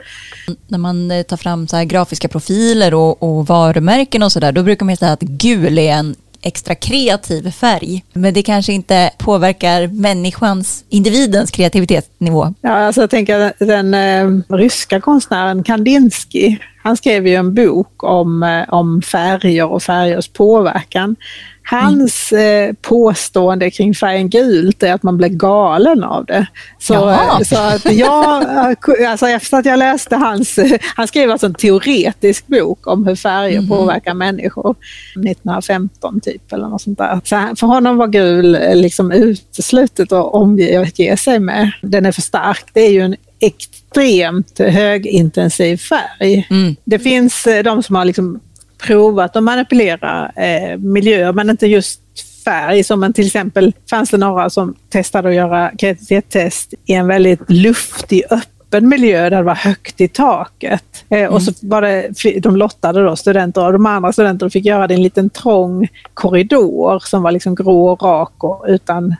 När 0.68 0.78
man 0.78 1.10
eh, 1.10 1.22
tar 1.22 1.36
fram 1.36 1.68
så 1.68 1.84
grafiska 1.84 2.28
profiler 2.28 2.94
och, 2.94 3.22
och 3.22 3.46
varumärken 3.46 4.22
och 4.22 4.32
sådär, 4.32 4.52
då 4.52 4.62
brukar 4.62 4.86
man 4.86 4.96
säga 4.96 5.12
att 5.12 5.20
gul 5.20 5.78
är 5.78 5.92
en 5.92 6.14
extra 6.42 6.74
kreativ 6.74 7.50
färg. 7.50 8.04
Men 8.12 8.34
det 8.34 8.42
kanske 8.42 8.72
inte 8.72 9.10
påverkar 9.18 9.86
människans, 9.86 10.84
individens 10.88 11.50
kreativitetsnivå. 11.50 12.54
Ja, 12.60 12.70
alltså 12.70 13.00
jag 13.00 13.10
tänker 13.10 13.52
den 13.58 13.94
eh, 13.94 14.56
ryska 14.56 15.00
konstnären 15.00 15.62
Kandinsky, 15.62 16.58
han 16.82 16.96
skrev 16.96 17.26
ju 17.26 17.34
en 17.34 17.54
bok 17.54 18.02
om, 18.04 18.42
eh, 18.42 18.74
om 18.74 19.02
färger 19.02 19.72
och 19.72 19.82
färgers 19.82 20.28
påverkan. 20.28 21.16
Hans 21.64 22.32
eh, 22.32 22.72
påstående 22.80 23.70
kring 23.70 23.94
färgen 23.94 24.30
gult 24.30 24.82
är 24.82 24.92
att 24.92 25.02
man 25.02 25.16
blir 25.16 25.28
galen 25.28 26.04
av 26.04 26.24
det. 26.24 26.46
Så, 26.78 27.10
eh, 27.10 27.40
så 27.40 27.58
att 27.58 27.92
jag, 27.92 28.42
eh, 28.42 29.10
alltså 29.10 29.28
efter 29.28 29.58
att 29.58 29.66
jag 29.66 29.78
läste 29.78 30.16
hans, 30.16 30.58
han 30.96 31.08
skrev 31.08 31.30
alltså 31.30 31.46
en 31.46 31.54
teoretisk 31.54 32.46
bok 32.46 32.86
om 32.86 33.06
hur 33.06 33.16
färger 33.16 33.58
mm. 33.58 33.68
påverkar 33.68 34.14
människor 34.14 34.76
1915 35.14 36.20
typ 36.20 36.52
eller 36.52 36.68
något 36.68 36.82
sånt 36.82 36.98
där. 36.98 37.20
Så 37.24 37.56
för 37.56 37.66
honom 37.66 37.96
var 37.96 38.06
gul 38.06 38.58
liksom 38.74 39.12
uteslutet 39.12 40.12
att 40.12 40.34
omge 40.34 41.16
sig 41.16 41.38
med. 41.38 41.70
Den 41.82 42.06
är 42.06 42.12
för 42.12 42.22
stark. 42.22 42.64
Det 42.72 42.80
är 42.80 42.90
ju 42.90 43.00
en 43.00 43.16
extremt 43.40 44.58
högintensiv 44.58 45.76
färg. 45.76 46.46
Mm. 46.50 46.76
Det 46.84 46.98
finns 46.98 47.48
de 47.64 47.82
som 47.82 47.96
har 47.96 48.04
liksom 48.04 48.40
provat 48.86 49.36
att 49.36 49.42
manipulera 49.42 50.32
eh, 50.36 50.78
miljöer 50.78 51.32
men 51.32 51.50
inte 51.50 51.66
just 51.66 52.00
färg. 52.44 52.84
Som 52.84 53.12
till 53.12 53.26
exempel 53.26 53.72
fanns 53.90 54.10
det 54.10 54.16
några 54.16 54.50
som 54.50 54.74
testade 54.88 55.28
att 55.28 55.34
göra 55.34 55.70
kreativitetstest 55.78 56.74
i 56.86 56.92
en 56.92 57.06
väldigt 57.06 57.50
luftig, 57.50 58.22
öppen 58.30 58.88
miljö 58.88 59.30
där 59.30 59.36
det 59.36 59.42
var 59.42 59.54
högt 59.54 60.00
i 60.00 60.08
taket. 60.08 61.04
Eh, 61.08 61.18
mm. 61.18 61.32
Och 61.32 61.42
så 61.42 61.52
var 61.62 61.82
det, 61.82 62.40
de 62.42 62.56
lottade 62.56 63.04
då 63.04 63.16
studenter 63.16 63.64
och 63.64 63.72
de 63.72 63.86
andra 63.86 64.12
studenterna 64.12 64.50
fick 64.50 64.64
göra 64.64 64.86
det 64.86 64.94
i 64.94 64.96
en 64.96 65.02
liten 65.02 65.30
trång 65.30 65.88
korridor 66.14 66.98
som 66.98 67.22
var 67.22 67.32
liksom 67.32 67.54
grå 67.54 67.88
och 67.88 68.02
rak 68.02 68.44
och 68.44 68.64
utan 68.68 69.14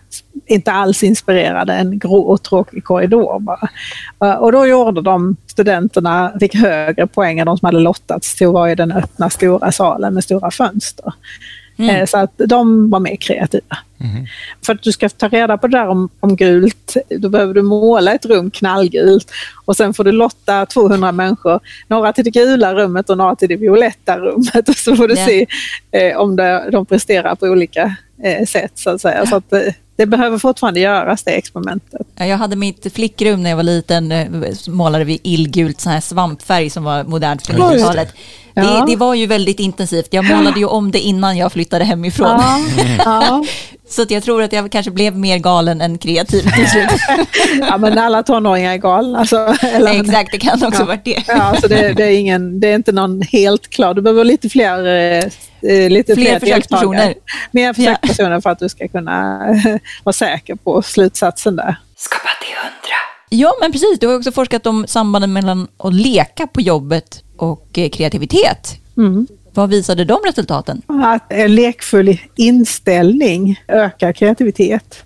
inte 0.47 0.73
alls 0.73 1.03
inspirerade, 1.03 1.73
en 1.73 1.99
grå 1.99 2.19
och 2.21 2.43
tråkig 2.43 2.85
korridor 2.85 3.39
bara. 3.41 3.69
Eh, 4.25 4.35
Och 4.35 4.53
då 4.53 4.67
gjorde 4.67 5.03
de, 5.03 5.37
studenterna 5.47 6.33
fick 6.41 6.55
högre 6.55 7.07
poäng 7.07 7.39
än 7.39 7.47
de 7.47 7.59
som 7.59 7.67
hade 7.67 7.81
lottats 7.81 8.35
till 8.35 8.47
att 8.47 8.53
vara 8.53 8.73
i 8.73 8.75
den 8.75 8.93
öppna 8.93 9.31
stora 9.31 9.73
salen 9.73 10.15
med 10.15 10.25
stora 10.25 10.51
fönster. 10.51 11.13
Eh, 11.79 12.07
Så 12.07 12.19
att 12.19 12.33
de 12.47 12.91
var 12.91 13.01
mer 13.01 13.17
kreativa. 13.17 13.77
För 14.67 14.73
att 14.73 14.83
du 14.83 14.93
ska 14.93 15.09
ta 15.09 15.29
reda 15.29 15.59
på 15.59 15.67
det 15.67 15.79
där 15.79 15.89
om, 15.89 16.09
om 16.21 16.37
gult, 16.37 16.97
då 17.19 17.29
behöver 17.29 17.55
du 17.55 17.63
måla 17.63 18.15
ett 18.15 18.27
rum 18.27 18.51
knallgult 18.51 19.31
och 19.65 19.77
sen 19.77 19.95
får 19.95 20.05
du 20.05 20.13
lotta 20.13 20.67
200 20.67 21.13
människor, 21.13 21.61
några 21.89 22.13
till 22.13 22.25
det 22.25 22.31
gula 22.31 22.75
rummet 22.75 23.11
och 23.11 23.19
några 23.19 23.37
till 23.37 23.49
det 23.49 23.57
violetta 23.57 24.19
rummet 24.19 24.69
och 24.69 24.77
så 24.77 24.97
får 24.97 25.09
du 25.09 25.15
Ja. 25.15 25.27
se 25.27 25.47
eh, 25.91 26.17
om 26.17 26.37
det, 26.37 26.69
de 26.73 26.87
presterar 26.87 27.35
på 27.35 27.47
olika 27.47 27.97
eh, 28.23 28.47
sätt 28.47 28.73
så 28.75 28.91
att 28.91 29.01
säga. 29.01 29.27
Så 29.27 29.37
att, 29.37 29.53
eh, 29.53 29.61
det 29.97 30.07
behöver 30.07 30.39
fortfarande 30.39 30.81
göras 30.81 31.23
det 31.25 31.31
experimentet. 31.31 32.07
Ja, 32.17 32.27
Jag 32.27 32.37
hade 32.39 32.57
mitt 32.57 32.93
flickrum 32.95 33.43
när 33.43 33.51
jag 33.51 33.57
var 33.57 33.63
liten, 33.63 34.13
eh, 34.13 34.27
målade 34.69 35.05
vi 35.05 35.21
illgult 35.23 35.81
sån 35.81 35.93
här 35.93 36.01
svampfärg 36.01 36.71
som 36.71 36.85
var 36.85 37.05
modernt 37.05 37.47
på 37.49 37.53
Ja, 37.59 37.73
just 37.73 37.85
det. 37.85 37.91
90-talet. 37.91 38.15
Det, 38.55 38.61
Ja. 38.61 38.85
det 38.89 38.97
var 38.97 39.15
ju 39.15 39.27
väldigt 39.27 39.61
intensivt. 39.61 40.09
Jag 40.11 40.25
målade 40.25 40.61
ju 40.61 40.67
om 40.67 40.91
det 40.91 40.99
innan 41.01 41.37
jag 41.37 41.53
flyttade 41.53 41.85
hemifrån. 41.85 42.41
ja. 42.99 43.45
Så 43.89 44.03
att 44.03 44.11
jag 44.11 44.23
tror 44.23 44.43
att 44.43 44.53
jag 44.53 44.73
kanske 44.73 44.91
blev 44.91 45.17
mer 45.17 45.39
galen 45.39 45.81
än 45.81 45.99
kreativ 45.99 46.41
till 46.57 46.69
slut. 46.71 46.91
ja, 47.61 47.79
men 47.79 47.99
alla 47.99 48.23
tonåringar 48.23 48.73
är 48.73 48.77
galna. 48.77 49.27
Så, 49.27 49.37
eller, 49.63 50.01
Exakt, 50.01 50.33
det 50.33 50.39
kan 50.39 50.65
också 50.65 50.83
Ja. 50.83 50.87
varit 50.87 51.05
det. 51.05 51.23
Ja, 51.27 51.55
så 51.61 51.69
det, 51.69 51.93
det, 51.93 52.05
är 52.05 52.19
ingen, 52.19 52.61
det 52.61 52.69
är 52.69 52.75
inte 52.75 52.93
någon 52.93 53.23
helt 53.23 53.71
klar. 53.71 53.95
Du 53.95 54.03
behöver 54.03 54.25
lite 54.25 54.49
fler, 54.49 54.87
eh, 55.19 55.25
lite 55.63 56.15
Fler 56.15 56.41
försökspersoner. 56.41 56.99
deltagare. 56.99 57.15
Mer 57.51 57.73
försökspersoner 57.73 58.41
för 58.41 58.51
att 58.51 58.59
du 58.59 58.69
ska 58.69 58.89
kunna 58.89 59.49
eh, 59.51 59.77
vara 60.05 60.13
säker 60.13 60.55
på 60.55 60.83
slutsatsen 60.83 61.57
där. 61.57 61.77
Skapa 61.97 62.29
till 62.41 62.57
hundra. 62.57 62.97
Ja, 63.29 63.53
men 63.61 63.73
precis. 63.73 63.99
Du 63.99 64.07
har 64.07 64.17
också 64.17 64.33
forskat 64.33 64.67
om 64.67 64.87
sambanden 64.87 65.33
mellan 65.33 65.69
att 65.77 65.95
leka 65.95 66.47
på 66.47 66.61
jobbet 66.61 67.25
och 67.37 67.79
eh, 67.79 67.89
kreativitet. 67.89 68.79
Mm. 68.97 69.27
Vad 69.55 69.71
visade 69.71 70.05
de 70.05 70.19
resultaten? 70.27 70.83
Att 70.87 71.33
en 71.33 71.55
lekfull 71.55 72.19
inställning 72.37 73.61
ökar 73.69 74.13
kreativitet. 74.13 75.05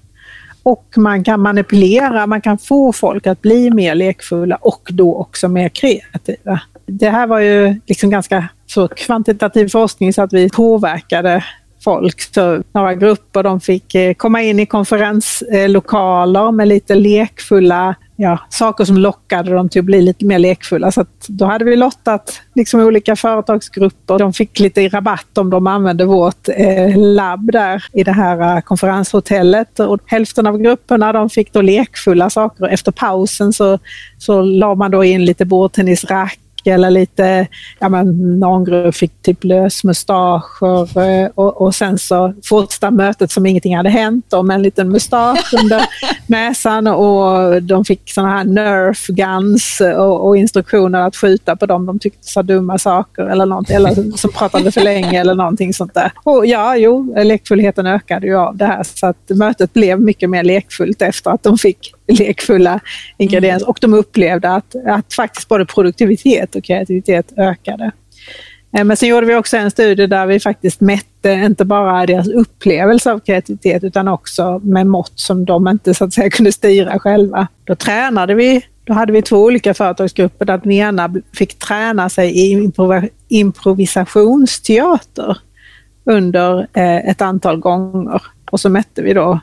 Och 0.63 0.95
man 0.97 1.25
kan 1.25 1.41
manipulera, 1.41 2.27
man 2.27 2.41
kan 2.41 2.59
få 2.59 2.93
folk 2.93 3.27
att 3.27 3.43
bli 3.43 3.71
mer 3.71 3.95
lekfulla 3.95 4.57
och 4.57 4.89
då 4.91 5.17
också 5.17 5.49
mer 5.49 5.69
kreativa. 5.69 6.61
Det 6.87 7.11
här 7.11 7.27
var 7.27 7.41
ju 7.41 7.81
liksom 7.87 8.11
ganska 8.11 8.49
så 8.67 8.89
kvantitativ 8.89 9.69
forskning 9.69 10.13
så 10.13 10.23
att 10.23 10.33
vi 10.33 10.51
påverkade 10.51 11.45
folk. 11.85 12.35
Så 12.35 12.63
några 12.73 12.95
grupper 12.95 13.43
de 13.43 13.61
fick 13.61 13.95
eh, 13.95 14.15
komma 14.15 14.43
in 14.43 14.61
i 14.61 14.67
konferenslokaler 14.67 16.53
med 16.53 16.69
lite 16.69 16.95
lekfulla 16.95 17.95
ja, 18.17 18.39
saker 18.51 18.85
som 18.85 18.99
lockade 18.99 19.55
dem 19.55 19.69
till 19.69 19.81
att 19.81 19.85
bli 19.85 20.03
lite 20.03 20.25
mer 20.25 20.39
lekfulla. 20.39 20.93
Så 20.93 21.01
att 21.01 21.27
då 21.29 21.45
hade 21.45 21.65
vi 21.65 21.77
lottat 21.77 22.43
liksom 22.55 22.81
olika 22.81 23.17
företagsgrupper. 23.17 24.19
De 24.19 24.33
fick 24.33 24.59
lite 24.59 24.89
rabatt 24.89 25.39
om 25.39 25.51
de 25.51 25.67
använde 25.67 26.05
vårt 26.05 26.49
eh, 26.49 26.97
labb 26.97 27.53
där 27.53 27.85
i 27.93 28.05
det 28.05 28.13
här 28.13 28.57
eh, 28.57 28.61
konferenshotellet. 28.61 29.81
Och 29.81 29.99
hälften 30.07 30.47
av 30.47 30.59
grupperna 30.59 31.13
de 31.13 31.31
fick 31.31 31.53
då 31.53 31.63
lekfulla 31.63 32.31
saker. 32.31 32.67
Efter 32.69 32.93
pausen 32.93 33.53
så, 33.53 33.79
så 34.19 34.43
la 34.43 34.75
man 34.75 34.91
då 34.91 35.05
in 35.05 35.25
lite 35.25 35.45
bordtennisrack 35.45 36.39
eller 36.67 36.91
lite, 36.91 37.47
ja 37.79 37.89
men 37.89 38.39
någon 38.41 38.65
grupp 38.65 38.95
fick 38.95 39.23
typ 39.23 39.45
lösmustascher 39.45 40.99
eh, 40.99 41.31
och, 41.35 41.63
och 41.63 41.75
sen 41.75 41.99
så 41.99 42.35
fortsatte 42.45 42.91
mötet 42.91 43.31
som 43.31 43.47
ingenting 43.47 43.77
hade 43.77 43.89
hänt 43.89 44.27
då, 44.29 44.43
med 44.43 44.55
en 44.55 44.63
liten 44.63 44.89
mustasch 44.89 45.55
under 45.63 45.83
näsan 46.27 46.87
och 46.87 47.63
de 47.63 47.85
fick 47.85 48.13
såna 48.13 48.31
här 48.31 48.45
nerf 48.45 49.07
guns 49.07 49.81
och, 49.97 50.27
och 50.27 50.37
instruktioner 50.37 51.01
att 51.01 51.17
skjuta 51.17 51.57
på 51.57 51.67
dem 51.67 51.87
de 51.87 51.99
tyckte 51.99 52.27
sa 52.27 52.43
dumma 52.43 52.79
saker 52.79 53.23
eller 53.23 53.47
någonting, 53.47 53.77
eller 53.77 54.17
som 54.17 54.33
pratade 54.33 54.73
för 54.73 54.81
länge 54.81 55.21
eller 55.21 55.35
någonting 55.35 55.75
sånt 55.75 55.95
där. 55.95 56.13
Och 56.25 56.47
ja, 56.47 56.77
jo, 56.77 57.15
lekfullheten 57.25 57.87
ökade 57.87 58.27
ju 58.27 58.37
av 58.37 58.57
det 58.57 58.67
här 58.67 58.83
så 58.83 59.07
att 59.07 59.29
mötet 59.29 59.73
blev 59.73 60.01
mycket 60.01 60.31
mer 60.31 60.45
lekfullt 60.45 61.03
efter 61.03 61.31
att 61.31 61.43
de 61.43 61.59
fick 61.59 61.96
lekfulla 62.19 62.81
ingredienser 63.19 63.69
och 63.69 63.79
de 63.81 63.95
upplevde 63.95 64.51
att, 64.51 64.75
att 64.87 65.15
faktiskt 65.15 65.49
både 65.49 65.67
produktivitet 65.67 66.55
och 66.55 66.65
kreativitet 66.65 67.33
ökade. 67.37 67.93
Eh, 68.77 68.85
Men 68.85 68.97
sen 68.97 69.09
gjorde 69.09 69.27
vi 69.27 69.35
också 69.35 69.57
en 69.57 69.71
studie 69.71 70.07
där 70.07 70.27
vi 70.27 70.41
faktiskt 70.41 70.81
mätte 70.81 71.33
inte 71.33 71.65
bara 71.65 72.07
deras 72.07 72.29
upplevelse 72.29 73.13
av 73.13 73.21
kreativitet 73.21 73.85
utan 73.85 74.09
också 74.09 74.59
med 74.59 74.87
mått 74.87 75.13
som 75.15 75.45
de 75.45 75.69
inte 75.69 75.95
så 75.95 76.05
att 76.05 76.15
säga 76.15 76.31
kunde 76.31 76.53
styra 76.53 76.99
själva. 76.99 77.49
Då 77.65 77.75
tränade 77.75 78.35
vi, 78.35 78.65
då 78.85 78.93
hade 78.93 79.13
vi 79.13 79.23
två 79.23 79.37
olika 79.37 79.75
företagsgrupper 79.75 80.45
där 80.45 80.59
den 80.59 80.73
ena 80.73 81.15
fick 81.33 81.59
träna 81.59 82.09
sig 82.09 82.39
i 82.39 82.71
improvisationsteater 83.29 85.39
under 86.05 86.67
eh, 86.73 86.97
ett 86.97 87.21
antal 87.21 87.57
gånger 87.57 88.23
och 88.51 88.61
så 88.61 88.69
mätte 88.69 89.03
vi 89.03 89.13
då 89.13 89.41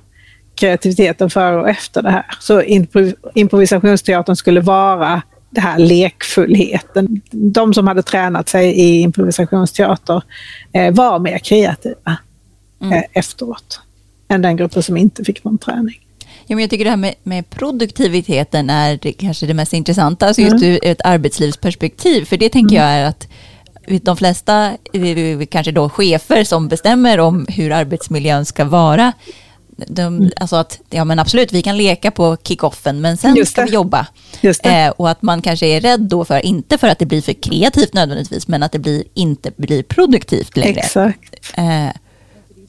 kreativiteten 0.56 1.30
före 1.30 1.62
och 1.62 1.70
efter 1.70 2.02
det 2.02 2.12
här. 2.12 2.26
Så 2.40 2.62
impro- 2.62 3.16
improvisationsteatern 3.34 4.36
skulle 4.36 4.62
vara 4.62 5.22
det 5.50 5.62
här 5.62 5.80
lekfullheten. 5.80 7.22
De 7.32 7.74
som 7.74 7.88
hade 7.88 8.04
tränat 8.04 8.50
sig 8.50 8.74
i 8.74 9.02
improvisationsteater 9.02 10.24
eh, 10.74 10.94
var 10.94 11.20
mer 11.20 11.38
kreativa 11.38 12.18
eh, 12.82 13.04
efteråt 13.14 13.82
än 14.28 14.42
den 14.42 14.58
gruppen 14.58 14.84
som 14.84 14.98
inte 14.98 15.24
fick 15.24 15.44
någon 15.44 15.58
träning. 15.58 16.00
Ja, 16.46 16.56
men 16.56 16.60
jag 16.60 16.70
tycker 16.70 16.84
det 16.84 16.90
här 16.90 16.98
med, 16.98 17.16
med 17.24 17.50
produktiviteten 17.50 18.70
är 18.70 19.00
det, 19.02 19.14
kanske 19.14 19.46
det 19.46 19.54
mest 19.54 19.74
intressanta, 19.74 20.28
alltså 20.28 20.42
just 20.42 20.64
ur 20.64 20.80
ett 20.84 21.02
arbetslivsperspektiv. 21.04 22.26
För 22.26 22.38
det 22.38 22.50
tänker 22.50 22.76
jag 22.76 22.86
är 22.86 23.06
att 23.06 23.28
de 24.02 24.18
flesta, 24.18 24.72
kanske 25.50 25.72
då 25.72 25.90
chefer 25.90 26.44
som 26.44 26.68
bestämmer 26.68 27.20
om 27.20 27.46
hur 27.50 27.72
arbetsmiljön 27.72 28.46
ska 28.46 28.66
vara, 28.66 29.14
de, 29.76 30.32
alltså 30.38 30.56
att, 30.56 30.80
ja 30.90 31.06
men 31.06 31.20
absolut, 31.20 31.54
vi 31.54 31.62
kan 31.62 31.78
leka 31.78 32.12
på 32.12 32.38
kickoffen, 32.44 33.02
men 33.02 33.18
sen 33.18 33.46
ska 33.46 33.64
vi 33.64 33.72
jobba. 33.72 34.08
Eh, 34.64 34.90
och 34.90 35.10
att 35.10 35.22
man 35.22 35.42
kanske 35.42 35.66
är 35.66 35.82
rädd 35.82 36.02
då 36.02 36.26
för, 36.26 36.46
inte 36.46 36.78
för 36.78 36.88
att 36.88 37.00
det 37.00 37.06
blir 37.06 37.22
för 37.22 37.34
kreativt 37.34 37.94
nödvändigtvis, 37.94 38.48
men 38.48 38.64
att 38.64 38.72
det 38.72 38.80
blir, 38.80 39.04
inte 39.14 39.52
blir 39.56 39.84
produktivt 39.84 40.58
längre. 40.58 40.80
Exakt. 40.80 41.36
Eh, 41.58 41.90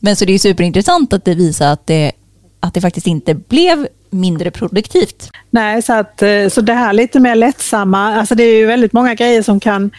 men 0.00 0.16
så 0.16 0.24
det 0.24 0.32
är 0.32 0.38
superintressant 0.38 1.12
att 1.12 1.24
det 1.24 1.34
visar 1.34 1.72
att 1.72 1.86
det, 1.86 2.12
att 2.60 2.74
det 2.74 2.80
faktiskt 2.80 3.06
inte 3.06 3.34
blev 3.34 3.88
mindre 4.10 4.50
produktivt. 4.50 5.30
Nej, 5.50 5.82
så, 5.82 5.92
att, 5.92 6.22
eh, 6.22 6.48
så 6.48 6.60
det 6.60 6.74
här 6.74 6.92
lite 6.92 7.20
mer 7.20 7.34
lättsamma, 7.34 8.14
alltså 8.14 8.34
det 8.34 8.42
är 8.42 8.56
ju 8.56 8.66
väldigt 8.66 8.92
många 8.92 9.14
grejer 9.14 9.42
som 9.42 9.60
kan 9.60 9.90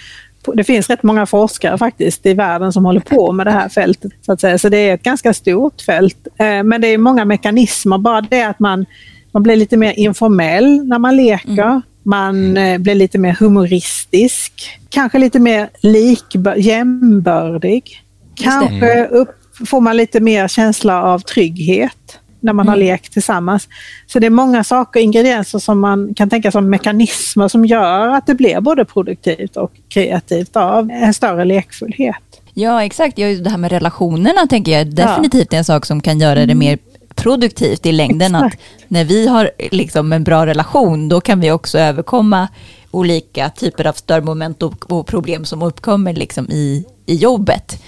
det 0.53 0.63
finns 0.63 0.89
rätt 0.89 1.03
många 1.03 1.25
forskare 1.25 1.77
faktiskt 1.77 2.25
i 2.25 2.33
världen 2.33 2.73
som 2.73 2.85
håller 2.85 2.99
på 2.99 3.31
med 3.31 3.47
det 3.47 3.51
här 3.51 3.69
fältet. 3.69 4.11
Så, 4.21 4.31
att 4.31 4.41
säga. 4.41 4.57
så 4.57 4.69
det 4.69 4.77
är 4.77 4.93
ett 4.93 5.03
ganska 5.03 5.33
stort 5.33 5.81
fält. 5.81 6.27
Eh, 6.39 6.63
Men 6.63 6.81
det 6.81 6.87
är 6.87 6.97
många 6.97 7.25
mekanismer. 7.25 7.97
Bara 7.97 8.21
det 8.21 8.43
att 8.43 8.59
man, 8.59 8.85
man 9.31 9.43
blir 9.43 9.55
lite 9.55 9.77
mer 9.77 9.99
informell 9.99 10.87
när 10.87 10.99
man 10.99 11.15
leker. 11.15 11.81
Man 12.03 12.57
eh, 12.57 12.77
blir 12.77 12.95
lite 12.95 13.17
mer 13.17 13.33
humoristisk. 13.39 14.79
Kanske 14.89 15.17
lite 15.17 15.39
mer 15.39 15.69
likbör, 15.81 16.55
jämbördig. 16.55 18.01
Kanske 18.35 19.05
upp, 19.05 19.29
får 19.67 19.81
man 19.81 19.97
lite 19.97 20.19
mer 20.19 20.47
känsla 20.47 21.03
av 21.03 21.19
trygghet 21.19 22.19
när 22.45 22.53
man 22.53 22.67
har 22.67 22.75
lekt 22.75 23.13
tillsammans. 23.13 23.67
Så 24.07 24.19
det 24.19 24.25
är 24.25 24.29
många 24.31 24.63
saker, 24.63 24.99
ingredienser 24.99 25.59
som 25.59 25.79
man 25.79 26.13
kan 26.13 26.29
tänka 26.29 26.51
som 26.51 26.69
mekanismer 26.69 27.47
som 27.47 27.65
gör 27.65 28.07
att 28.07 28.27
det 28.27 28.35
blir 28.35 28.61
både 28.61 28.85
produktivt 28.85 29.57
och 29.57 29.71
kreativt 29.89 30.55
av 30.55 30.91
en 30.91 31.13
större 31.13 31.45
lekfullhet. 31.45 32.41
Ja, 32.53 32.83
exakt. 32.83 33.17
Ja, 33.17 33.27
det 33.27 33.49
här 33.49 33.57
med 33.57 33.71
relationerna 33.71 34.47
tänker 34.49 34.71
jag 34.71 34.81
är 34.81 34.85
definitivt 34.85 35.53
en 35.53 35.65
sak 35.65 35.85
som 35.85 36.01
kan 36.01 36.19
göra 36.19 36.45
det 36.45 36.55
mer 36.55 36.77
produktivt 37.15 37.85
i 37.85 37.91
längden. 37.91 38.35
Att 38.35 38.45
Exakt. 38.45 38.63
när 38.87 39.03
vi 39.03 39.27
har 39.27 39.51
liksom 39.71 40.13
en 40.13 40.23
bra 40.23 40.45
relation, 40.45 41.09
då 41.09 41.21
kan 41.21 41.39
vi 41.39 41.51
också 41.51 41.79
överkomma 41.79 42.47
olika 42.91 43.49
typer 43.49 43.87
av 43.87 43.93
störmoment 43.93 44.63
och, 44.63 44.91
och 44.91 45.07
problem 45.07 45.45
som 45.45 45.61
uppkommer 45.61 46.13
liksom 46.13 46.49
i, 46.49 46.85
i 47.05 47.15
jobbet. 47.15 47.83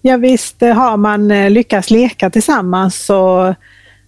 Ja 0.00 0.16
visst, 0.16 0.62
eh, 0.62 0.74
har 0.74 0.96
man 0.96 1.30
eh, 1.30 1.50
lyckats 1.50 1.90
leka 1.90 2.30
tillsammans 2.30 3.04
så, 3.04 3.54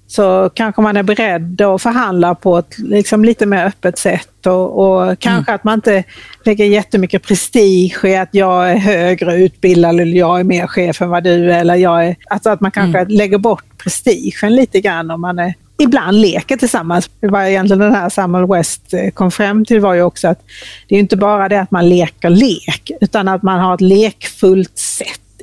så 0.07 0.51
kanske 0.55 0.83
man 0.83 0.97
är 0.97 1.03
beredd 1.03 1.61
att 1.61 1.83
förhandla 1.83 2.35
på 2.35 2.59
ett 2.59 2.79
liksom, 2.79 3.25
lite 3.25 3.47
mer 3.47 3.65
öppet 3.65 3.99
sätt 3.99 4.47
och, 4.47 4.79
och 4.79 5.19
kanske 5.19 5.53
att 5.53 5.65
man 5.65 5.75
inte 5.75 6.05
lägger 6.45 6.65
jättemycket 6.65 7.23
prestige 7.23 8.05
i 8.05 8.17
att 8.17 8.29
jag 8.33 8.71
är 8.71 8.77
högre 8.77 9.37
utbildad 9.37 10.01
eller 10.01 10.19
jag 10.19 10.41
är 10.41 10.45
mer 10.45 10.67
chef 10.67 11.03
än 11.03 11.11
vad 11.11 11.25
du 11.25 11.53
är. 11.53 11.61
Eller 11.61 11.75
jag 11.75 12.07
är, 12.07 12.17
alltså 12.31 12.51
att 12.51 12.61
man 12.61 12.71
kanske 12.71 13.05
lägger 13.05 13.39
bort 13.39 13.65
prestigen 13.79 14.57
lite 14.57 14.81
grann 14.81 15.11
om 15.11 15.21
man 15.21 15.39
är, 15.39 15.55
ibland 15.79 16.21
leker 16.21 16.57
tillsammans. 16.57 17.11
Det 17.21 17.29
var 17.29 17.43
egentligen 17.43 17.81
den 17.81 17.95
här 17.95 18.09
Samuel 18.09 18.47
West 18.47 18.95
eh, 18.95 19.11
kom 19.11 19.31
fram 19.31 19.65
till 19.65 19.81
var 19.81 19.95
ju 19.95 20.03
också 20.03 20.29
att 20.29 20.43
det 20.89 20.95
är 20.95 21.01
inte 21.01 21.17
bara 21.17 21.49
det 21.49 21.61
att 21.61 21.71
man 21.71 21.89
leker 21.89 22.31
lek 22.31 22.91
utan 23.01 23.29
att 23.29 23.43
man 23.43 23.61
har 23.61 23.75
ett 23.75 23.81
lekfullt 23.81 24.79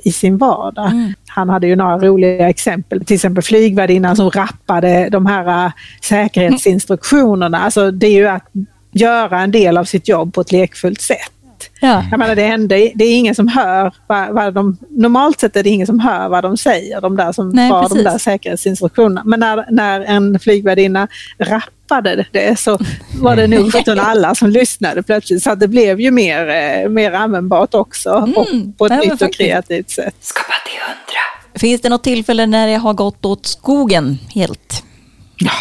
i 0.03 0.11
sin 0.11 0.37
vardag. 0.37 1.13
Han 1.27 1.49
hade 1.49 1.67
ju 1.67 1.75
några 1.75 1.97
roliga 1.97 2.49
exempel, 2.49 3.05
till 3.05 3.15
exempel 3.15 3.43
flygvärdinnan 3.43 4.15
som 4.15 4.29
rappade 4.29 5.09
de 5.09 5.25
här 5.25 5.65
äh, 5.65 5.71
säkerhetsinstruktionerna. 6.01 7.59
Alltså 7.59 7.91
det 7.91 8.07
är 8.07 8.11
ju 8.11 8.27
att 8.27 8.47
göra 8.91 9.39
en 9.39 9.51
del 9.51 9.77
av 9.77 9.83
sitt 9.83 10.07
jobb 10.07 10.33
på 10.33 10.41
ett 10.41 10.51
lekfullt 10.51 11.01
sätt. 11.01 11.31
Ja. 11.81 12.03
Jag 12.11 12.19
menar, 12.19 12.35
det, 12.35 12.43
händer, 12.43 12.91
det 12.95 13.05
är 13.05 13.15
ingen 13.15 13.35
som 13.35 13.47
hör 13.47 13.93
vad, 14.07 14.29
vad 14.29 14.53
de... 14.53 14.77
Normalt 14.89 15.39
sett 15.39 15.55
är 15.55 15.63
det 15.63 15.69
ingen 15.69 15.87
som 15.87 15.99
hör 15.99 16.29
vad 16.29 16.43
de 16.43 16.57
säger, 16.57 17.01
de 17.01 17.15
där 17.15 17.31
som 17.31 17.49
Nej, 17.49 17.69
har 17.69 17.89
de 17.89 18.03
där 18.03 18.17
säkerhetsinstruktionerna. 18.17 19.21
Men 19.25 19.39
när, 19.39 19.65
när 19.71 20.01
en 20.01 20.39
flygvärdinna 20.39 21.07
rappade 21.91 22.25
det 22.31 22.59
så 22.59 22.79
var 23.21 23.35
det 23.35 23.47
nog 23.47 23.71
för 23.71 23.99
alla 23.99 24.35
som 24.35 24.49
lyssnade 24.49 25.03
plötsligt. 25.03 25.43
Så 25.43 25.55
det 25.55 25.67
blev 25.67 25.99
ju 25.99 26.11
mer, 26.11 26.47
eh, 26.47 26.89
mer 26.89 27.11
användbart 27.11 27.73
också 27.73 28.11
och 28.11 28.47
på 28.77 28.85
ett 28.85 28.91
Mm. 28.91 29.09
Nytt 29.09 29.21
och 29.21 29.33
kreativt 29.33 29.89
sätt. 29.89 30.15
Skapa 30.21 30.53
till 30.65 30.79
hundra. 30.81 31.59
Finns 31.59 31.81
det 31.81 31.89
något 31.89 32.03
tillfälle 32.03 32.45
när 32.45 32.67
det 32.67 32.75
har 32.75 32.93
gått 32.93 33.25
åt 33.25 33.45
skogen 33.45 34.17
helt? 34.35 34.83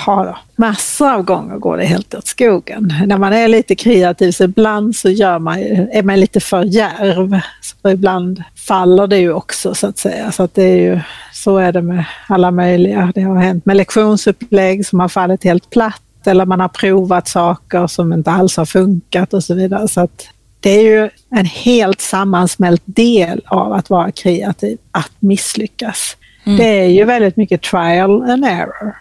Ja, 0.07 0.25
då. 0.25 0.39
massor 0.57 1.13
av 1.13 1.23
gånger 1.23 1.57
går 1.57 1.77
det 1.77 1.85
helt 1.85 2.15
åt 2.15 2.27
skogen. 2.27 2.95
När 3.07 3.19
man 3.19 3.33
är 3.33 3.49
lite 3.49 3.75
kreativ 3.75 4.33
så 4.33 4.45
ibland 4.45 4.97
så 4.97 5.11
gör 5.11 5.39
man, 5.39 5.59
är 5.93 6.03
man 6.03 6.21
lite 6.21 6.41
för 6.41 6.65
djärv. 6.65 7.41
Så 7.61 7.91
ibland 7.91 8.43
faller 8.57 9.07
det 9.07 9.19
ju 9.19 9.33
också 9.33 9.75
så 9.75 9.87
att 9.87 9.99
säga. 9.99 10.33
Så, 10.33 10.43
att 10.43 10.55
det 10.55 10.63
är 10.63 10.77
ju, 10.77 11.01
så 11.33 11.57
är 11.57 11.73
det 11.73 11.83
med 11.83 12.05
alla 12.27 12.51
möjliga. 12.51 13.13
Det 13.15 13.21
har 13.21 13.37
hänt 13.37 13.67
med 13.67 13.77
lektionsupplägg 13.77 14.87
som 14.87 15.01
har 15.01 15.09
fallit 15.09 15.45
helt 15.45 15.71
platt 15.71 16.03
eller 16.27 16.47
man 16.47 16.61
har 16.61 16.69
provat 16.69 17.29
saker 17.29 17.87
som 17.87 18.13
inte 18.13 18.31
alls 18.31 18.57
har 18.57 18.65
funkat 18.65 19.35
och 19.35 19.45
så 19.45 19.55
vidare. 19.55 19.89
Så 19.89 20.01
att 20.01 20.29
det 20.61 20.71
är 20.71 20.83
ju 20.83 21.11
en 21.31 21.47
helt 21.47 22.01
sammansmält 22.01 22.83
del 22.85 23.43
av 23.47 23.73
att 23.73 23.91
vara 23.91 24.13
kreativ, 24.13 24.79
att 24.91 25.13
misslyckas. 25.19 26.17
Det 26.45 26.81
är 26.81 26.89
ju 26.89 27.05
väldigt 27.05 27.37
mycket 27.37 27.63
trial 27.63 28.31
and 28.31 28.45
error. 28.45 28.97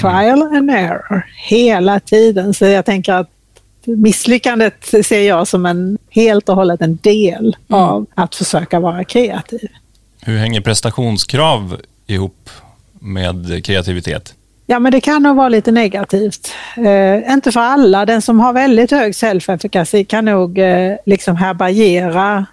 Trial 0.00 0.42
and 0.42 0.70
error 0.70 1.26
hela 1.36 2.00
tiden. 2.00 2.54
Så 2.54 2.64
jag 2.64 2.84
tänker 2.84 3.12
att 3.12 3.30
misslyckandet 3.84 4.84
ser 5.04 5.20
jag 5.20 5.48
som 5.48 5.66
en 5.66 5.98
helt 6.10 6.48
och 6.48 6.56
hållet 6.56 6.80
en 6.80 6.96
del 6.96 7.56
av 7.68 8.06
att 8.14 8.34
försöka 8.34 8.80
vara 8.80 9.04
kreativ. 9.04 9.68
Hur 10.22 10.38
hänger 10.38 10.60
prestationskrav 10.60 11.80
ihop 12.06 12.50
med 12.92 13.64
kreativitet? 13.64 14.34
Ja, 14.70 14.78
men 14.78 14.92
det 14.92 15.00
kan 15.00 15.22
nog 15.22 15.36
vara 15.36 15.48
lite 15.48 15.72
negativt. 15.72 16.52
Eh, 16.76 17.32
inte 17.32 17.52
för 17.52 17.60
alla. 17.60 18.06
Den 18.06 18.22
som 18.22 18.40
har 18.40 18.52
väldigt 18.52 18.90
hög 18.90 19.12
self-efficacy 19.12 20.04
kan 20.04 20.24
nog 20.24 20.58
eh, 20.58 20.96
liksom 21.06 21.36
härbärgera 21.36 22.46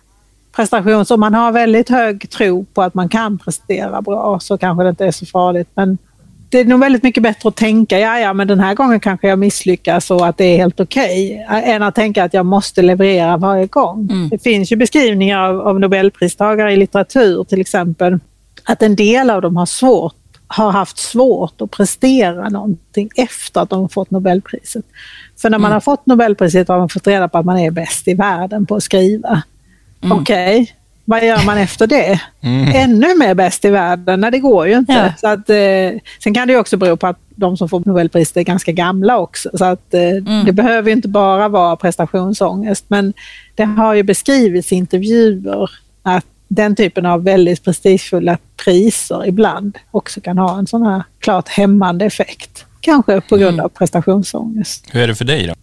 prestation. 0.56 1.06
Så 1.06 1.14
om 1.14 1.20
man 1.20 1.34
har 1.34 1.52
väldigt 1.52 1.90
hög 1.90 2.30
tro 2.30 2.66
på 2.66 2.82
att 2.82 2.94
man 2.94 3.10
kan 3.10 3.38
prestera 3.38 4.02
bra 4.02 4.40
så 4.40 4.58
kanske 4.58 4.84
det 4.84 4.90
inte 4.90 5.06
är 5.06 5.12
så 5.12 5.26
farligt. 5.26 5.70
Men 5.76 5.98
det 6.50 6.60
är 6.60 6.66
nog 6.66 6.80
väldigt 6.80 7.04
mycket 7.04 7.24
bättre 7.24 7.50
att 7.50 7.56
tänka, 7.56 8.00
ja, 8.00 8.20
ja, 8.20 8.34
men 8.34 8.48
den 8.48 8.60
här 8.60 8.76
gången 8.76 9.00
kanske 9.00 9.28
jag 9.28 9.40
misslyckas 9.40 10.12
och 10.12 10.28
att 10.28 10.38
det 10.38 10.46
är 10.46 10.58
helt 10.58 10.80
okej. 10.80 11.46
än 11.50 11.84
att 11.84 11.96
tänka 11.96 12.24
att 12.24 12.34
jag 12.34 12.46
måste 12.46 12.82
leverera 12.82 13.38
varje 13.38 13.68
gång. 13.68 14.30
Det 14.32 14.40
finns 14.40 14.72
ju 14.72 14.76
beskrivningar 14.76 15.40
av, 15.40 15.68
av 15.68 15.80
Nobelpristagare 15.80 16.74
i 16.74 16.78
litteratur 16.78 17.44
till 17.44 17.62
exempel, 17.62 18.20
att 18.64 18.84
en 18.84 18.96
del 18.96 19.30
av 19.30 19.42
dem 19.42 19.58
har 19.58 19.66
svårt 19.66 20.16
har 20.48 20.72
haft 20.72 20.98
svårt 20.98 21.62
att 21.62 21.72
prestera 21.72 22.50
någonting 22.50 23.10
efter 23.16 23.62
att 23.62 23.70
de 23.70 23.90
fått 23.90 24.12
Nobelpriset. 24.12 24.86
För 25.42 25.50
när 25.50 25.58
man 25.60 25.72
har 25.72 25.80
fått 25.80 26.06
Nobelpriset 26.06 26.68
har 26.68 26.80
man 26.80 26.90
fått 26.90 27.08
reda 27.08 27.28
på 27.28 27.38
att 27.38 27.46
man 27.46 27.60
är 27.60 27.72
bäst 27.72 28.08
i 28.08 28.14
världen 28.14 28.66
på 28.66 28.76
att 28.76 28.84
skriva. 28.84 29.42
Okej, 30.12 30.74
vad 31.06 31.26
gör 31.26 31.46
man 31.46 31.58
efter 31.58 31.88
det? 31.88 32.22
Ännu 32.76 33.18
mer 33.18 33.34
bäst 33.34 33.66
i 33.66 33.70
världen? 33.70 34.22
Nej, 34.22 34.32
det 34.32 34.40
går 34.40 34.68
ju 34.68 34.78
inte. 34.78 34.94
Ja. 34.94 35.14
Så 35.18 35.28
att, 35.28 35.50
eh, 35.50 36.00
sen 36.24 36.34
kan 36.34 36.48
det 36.48 36.54
ju 36.54 36.60
också 36.60 36.78
bero 36.78 36.98
på 36.98 37.08
att 37.08 37.20
de 37.30 37.58
som 37.58 37.70
får 37.70 37.84
Nobelpriset 37.86 38.38
är 38.38 38.42
ganska 38.42 38.72
gamla 38.72 39.18
också. 39.18 39.50
Så 39.54 39.66
att, 39.66 39.94
eh, 39.94 40.44
Det 40.46 40.54
behöver 40.54 40.90
ju 40.90 40.96
inte 40.96 41.08
bara 41.08 41.48
vara 41.48 41.76
prestationsångest. 41.76 42.86
Men 42.88 43.14
det 43.56 43.64
har 43.64 43.94
ju 43.94 44.04
beskrivits 44.04 44.72
i 44.72 44.76
intervjuer 44.76 45.70
att 46.04 46.26
den 46.48 46.76
typen 46.76 47.06
av 47.06 47.24
väldigt 47.24 47.64
prestigefulla 47.64 48.38
priser 48.66 49.28
ibland 49.28 49.78
också 49.92 50.22
kan 50.22 50.38
ha 50.38 50.58
en 50.58 50.68
sån 50.68 50.86
här 50.86 51.04
klart 51.20 51.50
hämmande 51.50 52.06
effekt. 52.06 52.66
Kanske 52.82 53.22
på 53.22 53.38
grund 53.38 53.60
av 53.60 53.70
prestationsångest. 53.70 54.86
Hur 54.92 55.02
är 55.02 55.08
det 55.08 55.16
för 55.16 55.26
dig 55.26 55.48
då? 55.48 55.54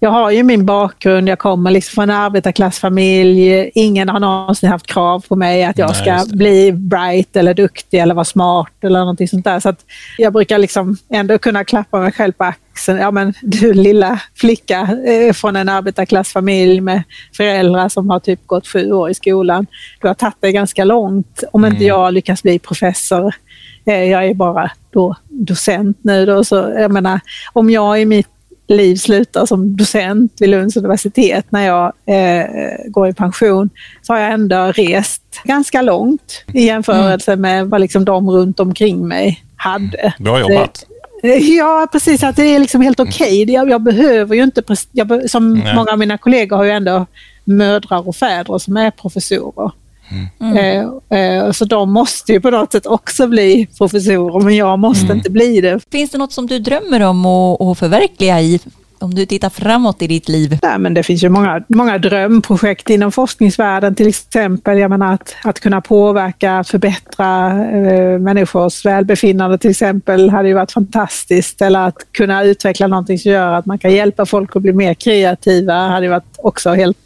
Jag 0.00 0.10
har 0.10 0.30
ju 0.30 0.42
min 0.42 0.66
bakgrund, 0.66 1.28
jag 1.28 1.38
kommer 1.38 1.70
liksom 1.70 1.94
från 1.94 2.10
en 2.10 2.16
arbetarklassfamilj. 2.16 3.70
Ingen 3.74 4.08
har 4.08 4.20
någonsin 4.20 4.68
haft 4.68 4.86
krav 4.86 5.24
på 5.28 5.36
mig 5.36 5.64
att 5.64 5.78
jag 5.78 5.90
Nej, 5.90 6.20
ska 6.20 6.36
bli 6.36 6.72
bright 6.72 7.36
eller 7.36 7.54
duktig 7.54 7.98
eller 7.98 8.14
vara 8.14 8.24
smart 8.24 8.72
eller 8.80 8.98
någonting 8.98 9.28
sånt 9.28 9.44
där. 9.44 9.60
Så 9.60 9.74
jag 10.18 10.32
brukar 10.32 10.58
liksom 10.58 10.96
ändå 11.08 11.38
kunna 11.38 11.64
klappa 11.64 12.00
mig 12.00 12.12
själv 12.12 12.32
på 12.32 12.44
axeln. 12.76 12.98
Ja 12.98 13.10
men 13.10 13.34
du 13.42 13.72
lilla 13.74 14.20
flicka 14.34 14.88
eh, 15.06 15.32
från 15.32 15.56
en 15.56 15.68
arbetarklassfamilj 15.68 16.80
med 16.80 17.02
föräldrar 17.36 17.88
som 17.88 18.10
har 18.10 18.20
typ 18.20 18.46
gått 18.46 18.66
sju 18.66 18.92
år 18.92 19.10
i 19.10 19.14
skolan. 19.14 19.66
Du 20.00 20.06
har 20.08 20.14
tagit 20.14 20.40
dig 20.40 20.52
ganska 20.52 20.84
långt. 20.84 21.44
Om 21.52 21.64
inte 21.64 21.84
jag 21.84 22.14
lyckas 22.14 22.42
bli 22.42 22.58
professor 22.58 23.34
Eh, 23.86 24.04
Jag 24.04 24.26
är 24.26 24.34
bara 24.34 24.70
då 24.90 25.16
docent 25.28 25.98
nu. 26.02 26.26
Då, 26.26 26.44
så 26.44 26.54
jag 26.54 26.92
menar, 26.92 27.20
om 27.52 27.70
jag 27.70 28.00
i 28.02 28.04
mitt 28.04 28.28
liv 28.68 28.96
slutar 28.96 29.46
som 29.46 29.76
docent 29.76 30.32
vid 30.40 30.48
Lunds 30.48 30.76
universitet 30.76 31.46
när 31.48 31.66
jag 31.66 31.92
eh, 32.06 32.46
går 32.86 33.08
i 33.08 33.12
pension 33.12 33.70
så 34.02 34.12
har 34.12 34.20
jag 34.20 34.32
ändå 34.32 34.56
rest 34.56 35.22
ganska 35.44 35.82
långt 35.82 36.44
i 36.52 36.66
jämförelse 36.66 37.36
med 37.36 37.66
vad 37.66 37.80
liksom 37.80 38.04
de 38.04 38.30
runt 38.30 38.60
omkring 38.60 39.08
mig 39.08 39.44
hade. 39.56 40.14
Bra 40.18 40.40
jobbat. 40.40 40.86
Ja, 41.58 41.88
precis. 41.92 42.22
Att 42.22 42.36
det 42.36 42.54
är 42.54 42.58
liksom 42.58 42.80
helt 42.80 43.00
okej. 43.00 43.52
Jag, 43.52 43.70
jag 43.70 43.82
behöver 43.82 44.34
ju 44.34 44.42
inte... 44.42 44.62
Jag, 44.92 45.30
som 45.30 45.52
Nej. 45.52 45.74
många 45.74 45.90
av 45.90 45.98
mina 45.98 46.18
kollegor 46.18 46.56
har 46.56 46.64
ju 46.64 46.70
ändå 46.70 47.06
mödrar 47.44 48.08
och 48.08 48.16
fäder 48.16 48.58
som 48.58 48.76
är 48.76 48.90
professorer. 48.90 49.70
Eh, 50.56 51.18
eh, 51.18 51.52
så 51.52 51.64
de 51.64 51.92
måste 51.92 52.32
ju 52.32 52.40
på 52.40 52.50
något 52.50 52.72
sätt 52.72 52.86
också 52.86 53.26
bli 53.26 53.68
professorer, 53.78 54.44
men 54.44 54.56
jag 54.56 54.78
måste 54.78 55.12
inte 55.12 55.30
bli 55.30 55.60
det. 55.60 55.80
Finns 55.92 56.10
det 56.10 56.18
något 56.18 56.32
som 56.32 56.46
du 56.46 56.58
drömmer 56.58 57.00
om 57.00 57.26
att 57.26 57.78
förverkliga 57.78 58.40
i, 58.40 58.60
om 58.98 59.14
du 59.14 59.26
tittar 59.26 59.50
framåt 59.50 60.02
i 60.02 60.06
ditt 60.06 60.28
liv? 60.28 60.58
Nej, 60.62 60.78
men 60.78 60.94
det 60.94 61.02
finns 61.02 61.24
ju 61.24 61.28
många, 61.28 61.62
många 61.68 61.98
drömprojekt 61.98 62.90
inom 62.90 63.12
forskningsvärlden 63.12 63.94
till 63.94 64.08
exempel. 64.08 64.78
Jag 64.78 64.90
menar 64.90 65.14
att, 65.14 65.36
att 65.44 65.60
kunna 65.60 65.80
påverka, 65.80 66.64
förbättra 66.64 67.46
eh, 67.70 68.18
människors 68.18 68.84
välbefinnande 68.84 69.58
till 69.58 69.70
exempel 69.70 70.30
hade 70.30 70.48
ju 70.48 70.54
varit 70.54 70.72
fantastiskt. 70.72 71.62
Eller 71.62 71.80
att 71.80 72.12
kunna 72.12 72.44
utveckla 72.44 72.86
någonting 72.86 73.18
som 73.18 73.32
gör 73.32 73.52
att 73.52 73.66
man 73.66 73.78
kan 73.78 73.92
hjälpa 73.92 74.26
folk 74.26 74.56
att 74.56 74.62
bli 74.62 74.72
mer 74.72 74.94
kreativa 74.94 75.74
hade 75.74 76.06
ju 76.06 76.10
varit 76.10 76.38
också 76.38 76.70
helt 76.70 76.98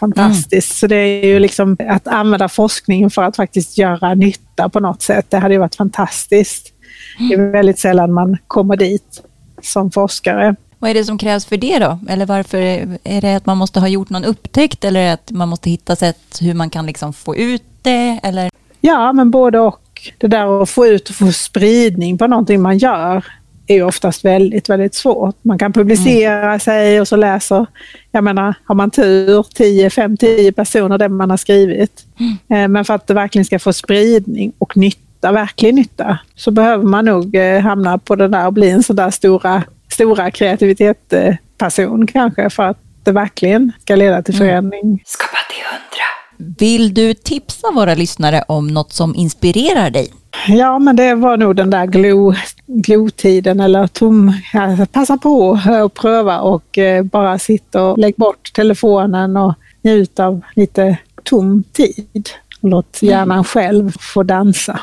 fantastiskt. 0.00 0.78
Så 0.78 0.86
det 0.86 0.96
är 0.96 1.26
ju 1.26 1.38
liksom 1.38 1.76
att 1.88 2.08
använda 2.08 2.48
forskningen 2.48 3.10
för 3.10 3.22
att 3.22 3.36
faktiskt 3.36 3.78
göra 3.78 4.14
nytta 4.14 4.68
på 4.68 4.80
något 4.80 5.02
sätt. 5.02 5.26
Det 5.28 5.38
hade 5.38 5.54
ju 5.54 5.60
varit 5.60 5.74
fantastiskt. 5.74 6.72
Det 7.18 7.34
är 7.34 7.50
väldigt 7.50 7.78
sällan 7.78 8.12
man 8.12 8.36
kommer 8.46 8.76
dit 8.76 9.22
som 9.62 9.90
forskare. 9.90 10.56
Vad 10.80 10.90
är 10.90 10.94
det 10.94 11.04
som 11.04 11.18
krävs 11.18 11.46
för 11.46 11.56
det 11.56 11.78
då? 11.78 11.98
Eller 12.08 12.26
varför 12.26 12.58
är 13.04 13.20
det 13.20 13.34
att 13.34 13.46
man 13.46 13.58
måste 13.58 13.80
ha 13.80 13.88
gjort 13.88 14.10
någon 14.10 14.24
upptäckt 14.24 14.84
eller 14.84 15.12
att 15.12 15.30
man 15.30 15.48
måste 15.48 15.70
hitta 15.70 15.96
sätt 15.96 16.38
hur 16.40 16.54
man 16.54 16.70
kan 16.70 16.86
liksom 16.86 17.12
få 17.12 17.36
ut 17.36 17.62
det? 17.82 18.20
Eller? 18.22 18.50
Ja, 18.80 19.12
men 19.12 19.30
både 19.30 19.60
och. 19.60 19.80
Det 20.18 20.26
där 20.26 20.62
att 20.62 20.70
få 20.70 20.86
ut 20.86 21.08
och 21.08 21.14
få 21.14 21.32
spridning 21.32 22.18
på 22.18 22.26
någonting 22.26 22.62
man 22.62 22.78
gör 22.78 23.24
är 23.66 23.74
ju 23.74 23.82
oftast 23.82 24.24
väldigt, 24.24 24.68
väldigt 24.68 24.94
svårt. 24.94 25.36
Man 25.42 25.58
kan 25.58 25.72
publicera 25.72 26.58
sig 26.58 27.00
och 27.00 27.08
så 27.08 27.16
läser, 27.16 27.66
jag 28.12 28.24
menar, 28.24 28.54
har 28.64 28.74
man 28.74 28.90
tur, 28.90 29.46
10, 29.54 29.90
5, 29.90 30.16
10 30.16 30.52
personer 30.52 30.98
det 30.98 31.08
man 31.08 31.30
har 31.30 31.36
skrivit. 31.36 32.04
Eh, 32.48 32.68
Men 32.68 32.84
för 32.84 32.94
att 32.94 33.06
det 33.06 33.14
verkligen 33.14 33.44
ska 33.44 33.58
få 33.58 33.72
spridning 33.72 34.52
och 34.58 34.76
nytta, 34.76 35.32
verklig 35.32 35.74
nytta, 35.74 36.18
så 36.34 36.50
behöver 36.50 36.84
man 36.84 37.04
nog 37.04 37.34
eh, 37.34 37.60
hamna 37.60 37.98
på 37.98 38.16
det 38.16 38.28
där 38.28 38.46
och 38.46 38.52
bli 38.52 38.70
en 38.70 38.82
sån 38.82 38.96
där 38.96 39.10
stora, 39.10 39.62
stora 40.00 40.30
kreativitetsperson 40.30 42.06
kanske 42.06 42.50
för 42.50 42.62
att 42.62 42.78
det 43.04 43.12
verkligen 43.12 43.72
ska 43.82 43.96
leda 43.96 44.22
till 44.22 44.34
förändring. 44.34 45.02
Skapa 45.06 45.36
till 45.50 45.64
hundra. 45.64 46.56
Vill 46.58 46.94
du 46.94 47.14
tipsa 47.14 47.70
våra 47.70 47.94
lyssnare 47.94 48.44
om 48.48 48.66
något 48.66 48.92
som 48.92 49.14
inspirerar 49.14 49.90
dig? 49.90 50.08
Ja, 50.48 50.78
men 50.78 50.96
det 50.96 51.14
var 51.14 51.36
nog 51.36 51.56
den 51.56 51.70
där 51.70 51.86
glo, 51.86 52.34
glotiden 52.66 53.60
eller 53.60 53.86
tom... 53.86 54.32
Ja, 54.52 54.86
passa 54.92 55.16
på 55.16 55.58
att 55.66 55.94
pröva 55.94 56.40
och 56.40 56.78
eh, 56.78 57.02
bara 57.02 57.38
sitta 57.38 57.82
och 57.82 57.98
lägg 57.98 58.14
bort 58.16 58.52
telefonen 58.52 59.36
och 59.36 59.54
njut 59.82 60.20
av 60.20 60.40
lite 60.54 60.96
tom 61.22 61.62
tid. 61.72 62.28
Och 62.62 62.68
Låt 62.68 63.02
hjärnan 63.02 63.44
själv 63.44 63.92
få 64.00 64.22
dansa. 64.22 64.80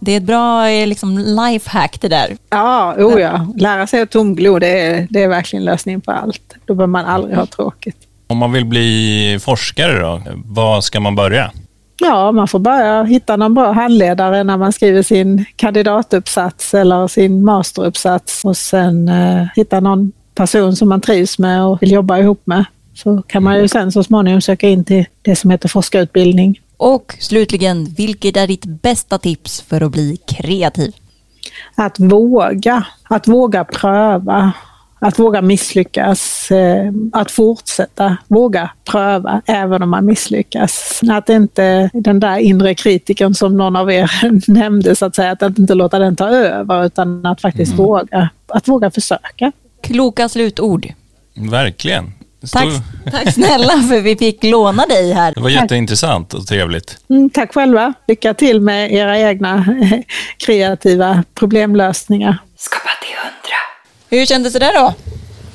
Det 0.00 0.12
är 0.12 0.16
ett 0.16 0.22
bra 0.22 0.68
eh, 0.68 0.86
liksom, 0.86 1.18
lifehack 1.18 2.00
det 2.00 2.08
där. 2.08 2.36
Ja, 2.50 2.94
oh 2.98 3.20
ja. 3.20 3.46
Lära 3.56 3.86
sig 3.86 4.00
att 4.00 4.10
tomglo, 4.10 4.58
det 4.58 4.80
är, 4.80 5.06
det 5.10 5.22
är 5.22 5.28
verkligen 5.28 5.64
lösningen 5.64 6.00
på 6.00 6.12
allt. 6.12 6.54
Då 6.64 6.74
behöver 6.74 6.90
man 6.90 7.04
aldrig 7.04 7.36
ha 7.36 7.46
tråkigt. 7.46 7.96
Om 8.26 8.38
man 8.38 8.52
vill 8.52 8.64
bli 8.64 9.38
forskare 9.40 10.00
då, 10.00 10.22
var 10.44 10.80
ska 10.80 11.00
man 11.00 11.14
börja? 11.14 11.50
Ja, 12.00 12.32
man 12.32 12.48
får 12.48 12.58
bara 12.58 13.04
hitta 13.04 13.36
någon 13.36 13.54
bra 13.54 13.72
handledare 13.72 14.44
när 14.44 14.56
man 14.56 14.72
skriver 14.72 15.02
sin 15.02 15.44
kandidatuppsats 15.56 16.74
eller 16.74 17.08
sin 17.08 17.44
masteruppsats 17.44 18.44
och 18.44 18.56
sen 18.56 19.08
eh, 19.08 19.46
hitta 19.54 19.80
någon 19.80 20.12
person 20.34 20.76
som 20.76 20.88
man 20.88 21.00
trivs 21.00 21.38
med 21.38 21.64
och 21.64 21.82
vill 21.82 21.92
jobba 21.92 22.18
ihop 22.18 22.42
med. 22.44 22.64
Så 22.94 23.22
kan 23.22 23.42
man 23.42 23.58
ju 23.58 23.68
sen 23.68 23.92
så 23.92 24.02
småningom 24.02 24.40
söka 24.40 24.68
in 24.68 24.84
till 24.84 25.04
det 25.22 25.36
som 25.36 25.50
heter 25.50 25.68
forskarutbildning. 25.68 26.60
Och 26.76 27.16
slutligen, 27.20 27.84
vilket 27.84 28.36
är 28.36 28.46
ditt 28.46 28.64
bästa 28.64 29.18
tips 29.18 29.60
för 29.60 29.80
att 29.80 29.92
bli 29.92 30.16
kreativ? 30.26 30.92
Att 31.74 32.00
våga, 32.00 32.86
att 33.08 33.28
våga 33.28 33.64
pröva, 33.64 34.52
att 34.98 35.18
våga 35.18 35.42
misslyckas, 35.42 36.50
eh, 36.50 36.92
att 37.12 37.30
fortsätta 37.30 38.16
våga 38.28 38.70
pröva 38.84 39.42
även 39.46 39.82
om 39.82 39.90
man 39.90 40.06
misslyckas. 40.06 41.00
Att 41.10 41.28
inte 41.28 41.90
den 41.92 42.20
där 42.20 42.38
inre 42.38 42.74
kritiken 42.74 43.34
som 43.34 43.56
någon 43.56 43.76
av 43.76 43.90
er 43.90 44.10
nämnde, 44.50 44.96
så 44.96 45.06
att 45.06 45.14
säga, 45.14 45.32
att 45.32 45.58
inte 45.58 45.74
låta 45.74 45.98
den 45.98 46.16
ta 46.16 46.28
över 46.28 46.84
utan 46.86 47.26
att 47.26 47.40
faktiskt 47.40 47.72
Mm. 47.72 47.86
våga, 47.86 48.28
att 48.46 48.68
våga 48.68 48.90
försöka. 48.90 49.52
Kloka 49.82 50.28
slutord. 50.28 50.86
Verkligen. 51.50 52.12
Tack, 52.52 52.68
tack 53.12 53.34
snälla 53.34 53.72
för 53.88 54.00
vi 54.00 54.16
fick 54.16 54.44
låna 54.44 54.86
dig 54.86 55.12
här. 55.12 55.34
Det 55.34 55.40
var 55.40 55.50
jätteintressant 55.50 56.34
och 56.34 56.46
trevligt. 56.46 56.98
Mm, 57.10 57.30
tack 57.30 57.54
själva. 57.54 57.92
Lycka 58.08 58.34
till 58.34 58.60
med 58.60 58.92
era 58.92 59.18
egna 59.18 59.64
kreativa 60.38 61.24
problemlösningar. 61.34 62.38
Skapa 62.56 62.88
till 63.02 63.16
hundra. 63.16 63.56
Hur 64.08 64.26
kändes 64.26 64.52
det 64.52 64.58
där 64.58 64.74
då? 64.74 64.94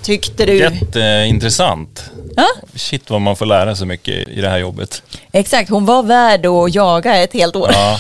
Tyckte 0.01 0.45
du? 0.45 0.57
Jätteintressant. 0.57 2.11
Ja, 2.35 2.47
Shit 2.75 3.09
vad 3.09 3.21
man 3.21 3.35
får 3.35 3.45
lära 3.45 3.75
sig 3.75 3.87
mycket 3.87 4.27
i 4.29 4.41
det 4.41 4.49
här 4.49 4.57
jobbet. 4.57 5.03
exakt. 5.31 5.69
Hon 5.69 5.85
var 5.85 6.03
värd 6.03 6.45
att 6.45 6.75
jaga 6.75 7.15
ett 7.23 7.33
helt 7.33 7.55
år. 7.55 7.69
Ja, 7.73 7.99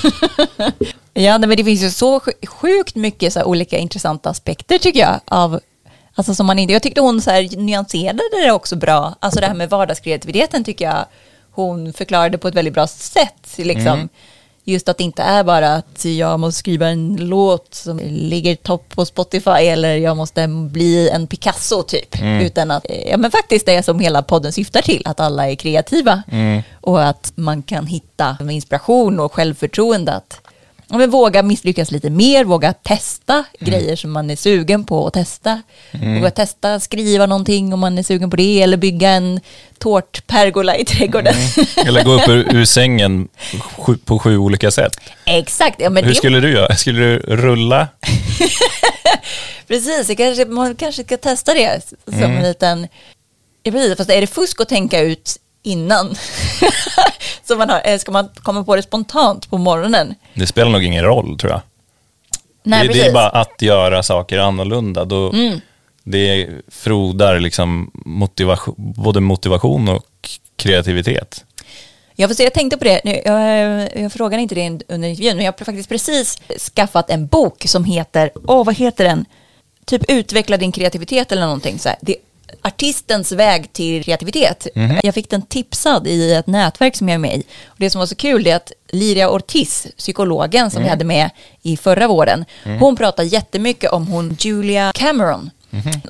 Ja, 1.13 1.37
men 1.37 1.49
det 1.49 1.63
finns 1.63 1.83
ju 1.83 1.89
så 1.91 2.19
sj- 2.19 2.47
sjukt 2.47 2.95
mycket 2.95 3.33
så 3.33 3.39
här 3.39 3.47
olika 3.47 3.77
intressanta 3.77 4.29
aspekter 4.29 4.77
tycker 4.77 4.99
jag. 4.99 5.19
Av, 5.25 5.59
alltså 6.15 6.35
som 6.35 6.45
man 6.45 6.59
inte, 6.59 6.73
jag 6.73 6.83
tyckte 6.83 7.01
hon 7.01 7.21
så 7.21 7.31
här 7.31 7.57
nyanserade 7.57 8.21
det 8.45 8.51
också 8.51 8.75
bra. 8.75 9.15
Alltså 9.19 9.39
det 9.39 9.47
här 9.47 9.53
med 9.53 9.69
vardagskreativiteten 9.69 10.63
tycker 10.63 10.85
jag 10.85 11.05
hon 11.51 11.93
förklarade 11.93 12.37
på 12.37 12.47
ett 12.47 12.55
väldigt 12.55 12.73
bra 12.73 12.87
sätt. 12.87 13.57
Liksom. 13.57 14.09
Just 14.63 14.89
att 14.89 14.97
det 14.97 15.03
inte 15.03 15.21
är 15.21 15.43
bara 15.43 15.73
att 15.73 16.05
jag 16.05 16.39
måste 16.39 16.59
skriva 16.59 16.87
en 16.87 17.15
låt 17.15 17.73
som 17.73 17.99
ligger 18.03 18.55
topp 18.55 18.89
på 18.89 19.05
Spotify 19.05 19.49
eller 19.49 19.95
jag 19.95 20.17
måste 20.17 20.47
bli 20.47 21.09
en 21.09 21.27
Picasso 21.27 21.83
typ. 21.83 22.21
Utan 22.41 22.71
att, 22.71 22.85
ja 23.05 23.17
men 23.17 23.31
faktiskt 23.31 23.65
det 23.65 23.83
som 23.83 23.99
hela 23.99 24.21
podden 24.21 24.53
syftar 24.53 24.81
till, 24.81 25.01
att 25.05 25.19
alla 25.19 25.49
är 25.49 25.55
kreativa. 25.55 26.23
Och 26.81 27.03
att 27.03 27.31
man 27.35 27.63
kan 27.63 27.85
hitta 27.85 28.37
inspiration 28.49 29.19
och 29.19 29.33
självförtroende 29.33 30.13
att 30.13 30.41
men 30.97 31.09
våga 31.09 31.43
misslyckas 31.43 31.91
lite 31.91 32.09
mer, 32.09 32.43
våga 32.45 32.73
testa 32.73 33.43
grejer 33.59 33.95
som 33.95 34.11
man 34.11 34.29
är 34.29 34.35
sugen 34.35 34.83
på 34.83 35.07
att 35.07 35.13
testa. 35.13 35.61
Våga 35.91 36.31
testa 36.31 36.79
skriva 36.79 37.25
någonting 37.25 37.73
om 37.73 37.79
man 37.79 37.97
är 37.97 38.03
sugen 38.03 38.29
på 38.29 38.35
det 38.35 38.61
eller 38.61 38.77
bygga 38.77 39.09
en 39.09 39.39
tårtpergola 39.77 40.77
i 40.77 40.85
trädgården. 40.85 41.35
eller 41.85 42.03
gå 42.03 42.11
upp 42.11 42.27
ur, 42.27 42.55
ur 42.55 42.65
sängen 42.65 43.27
sju, 43.77 43.97
på 44.05 44.19
sju 44.19 44.37
olika 44.37 44.71
sätt. 44.71 44.91
Exakt, 45.25 45.81
ja, 45.81 45.89
Hur 45.89 46.01
det, 46.01 46.15
skulle 46.15 46.39
du 46.39 46.51
göra? 46.51 46.75
Skulle 46.75 46.99
du 46.99 47.19
rulla? 47.19 47.87
precis, 49.67 50.07
det 50.07 50.15
kanske, 50.15 50.45
man 50.45 50.75
kanske 50.75 51.03
ska 51.03 51.17
testa 51.17 51.53
det 51.53 51.81
som 52.05 52.13
Mm. 52.13 52.37
en 52.37 52.43
liten... 52.43 52.87
Ja, 53.63 53.71
precis, 53.71 53.97
fast 53.97 54.09
är 54.09 54.21
det 54.21 54.27
fusk 54.27 54.61
att 54.61 54.69
tänka 54.69 54.99
ut 54.99 55.37
innan? 55.63 56.15
så 57.43 57.55
man 57.55 57.69
har, 57.69 57.79
eller 57.79 57.97
ska 57.97 58.11
man 58.11 58.29
komma 58.35 58.63
på 58.63 58.75
det 58.75 58.81
spontant 58.81 59.49
på 59.49 59.57
morgonen? 59.57 60.15
Det 60.33 60.47
spelar 60.47 60.71
nog 60.71 60.83
ingen 60.83 61.03
roll 61.03 61.37
tror 61.37 61.51
jag. 61.51 61.61
Nej, 62.63 62.87
det, 62.87 62.93
det. 62.93 62.99
Mm. 62.99 63.09
är 63.09 63.13
bara 63.13 63.29
att 63.29 63.61
göra 63.61 64.03
saker 64.03 64.39
annorlunda. 64.39 65.05
Då, 65.05 65.31
Det 66.03 66.49
frodar 66.67 67.39
liksom 67.39 67.91
motivation, 67.93 68.75
både 68.77 69.19
motivation 69.19 69.89
och 69.89 70.29
kreativitet. 70.55 71.45
Ja, 72.15 72.27
för 72.27 72.43
jag 72.43 72.53
tänkte 72.53 72.77
på 72.77 72.83
det, 72.83 73.01
Nu, 73.03 73.21
jag, 73.25 73.89
jag 74.03 74.13
frågade 74.13 74.41
inte 74.41 74.55
det 74.55 74.67
under 74.87 75.09
intervjun, 75.09 75.35
men 75.35 75.45
jag 75.45 75.53
har 75.59 75.65
faktiskt 75.65 75.89
precis 75.89 76.41
skaffat 76.75 77.09
en 77.09 77.27
bok 77.27 77.63
som 77.67 77.83
heter, 77.83 78.31
åh 78.47 78.65
vad 78.65 78.75
heter 78.75 79.03
den? 79.03 79.25
Typ 79.85 80.01
Utveckla 80.07 80.57
din 80.57 80.71
kreativitet 80.71 81.31
eller 81.31 81.41
någonting 81.41 81.79
så 81.79 81.89
här. 81.89 81.97
Det, 82.01 82.15
artistens 82.61 83.31
väg 83.31 83.73
till 83.73 84.03
kreativitet. 84.03 84.67
Jag 85.03 85.13
fick 85.13 85.29
den 85.29 85.41
tipsad 85.41 86.07
i 86.07 86.33
ett 86.33 86.47
nätverk 86.47 86.95
som 86.95 87.09
jag 87.09 87.15
är 87.15 87.19
med 87.19 87.35
i. 87.35 87.43
Och 87.65 87.75
det 87.77 87.89
som 87.89 87.99
var 87.99 88.05
så 88.05 88.15
kul 88.15 88.47
är 88.47 88.55
att 88.55 88.71
Liria 88.89 89.29
Ortiz, 89.29 89.87
psykologen 89.97 90.71
som 90.71 90.83
vi 90.83 90.89
hade 90.89 91.05
med 91.05 91.29
i 91.61 91.77
förra 91.77 92.07
våren, 92.07 92.45
hon 92.79 92.95
pratar 92.95 93.23
jättemycket 93.23 93.91
om 93.91 94.07
hon 94.07 94.37
Julia 94.39 94.91
Cameron. 94.95 95.49